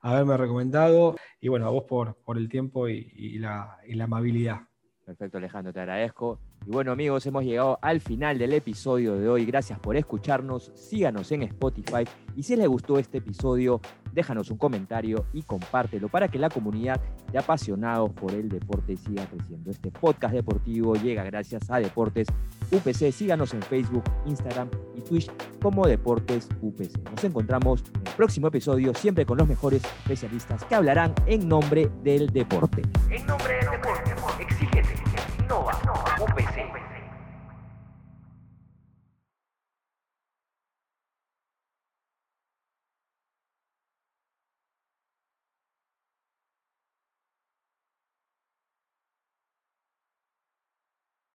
haberme 0.00 0.38
recomendado 0.38 1.16
y 1.38 1.48
bueno, 1.48 1.66
a 1.66 1.70
vos 1.70 1.84
por, 1.84 2.14
por 2.24 2.38
el 2.38 2.48
tiempo 2.48 2.88
y, 2.88 3.38
la, 3.38 3.76
y 3.86 3.94
la 3.94 4.04
amabilidad. 4.04 4.60
Perfecto, 5.04 5.36
Alejandro, 5.36 5.74
te 5.74 5.80
agradezco. 5.80 6.40
Y 6.64 6.70
bueno, 6.70 6.92
amigos, 6.92 7.26
hemos 7.26 7.44
llegado 7.44 7.78
al 7.82 8.00
final 8.00 8.38
del 8.38 8.52
episodio 8.52 9.16
de 9.16 9.28
hoy. 9.28 9.44
Gracias 9.44 9.80
por 9.80 9.96
escucharnos. 9.96 10.70
Síganos 10.74 11.32
en 11.32 11.42
Spotify. 11.42 12.04
Y 12.36 12.44
si 12.44 12.54
les 12.54 12.68
gustó 12.68 12.98
este 12.98 13.18
episodio, 13.18 13.80
déjanos 14.12 14.50
un 14.50 14.58
comentario 14.58 15.26
y 15.32 15.42
compártelo 15.42 16.08
para 16.08 16.28
que 16.28 16.38
la 16.38 16.50
comunidad 16.50 17.00
de 17.32 17.38
apasionados 17.38 18.12
por 18.12 18.32
el 18.32 18.48
deporte 18.48 18.96
siga 18.96 19.26
creciendo. 19.26 19.70
Este 19.70 19.90
podcast 19.90 20.34
deportivo 20.34 20.94
llega 20.94 21.24
gracias 21.24 21.68
a 21.68 21.78
Deportes 21.78 22.28
UPC. 22.70 23.10
Síganos 23.10 23.54
en 23.54 23.62
Facebook, 23.62 24.04
Instagram 24.26 24.68
y 24.94 25.00
Twitch 25.00 25.30
como 25.60 25.86
Deportes 25.86 26.48
UPC. 26.60 27.10
Nos 27.10 27.24
encontramos 27.24 27.82
en 27.94 28.06
el 28.06 28.12
próximo 28.14 28.48
episodio, 28.48 28.94
siempre 28.94 29.26
con 29.26 29.38
los 29.38 29.48
mejores 29.48 29.82
especialistas 29.84 30.64
que 30.64 30.74
hablarán 30.74 31.12
en 31.26 31.48
nombre 31.48 31.90
del 32.04 32.28
deporte. 32.28 32.82
En 33.10 33.26
nombre 33.26 33.54
del 33.54 33.70
deporte, 33.70 34.42
exígete, 34.42 34.94
innova, 35.42 35.72
UPC. 36.20 36.31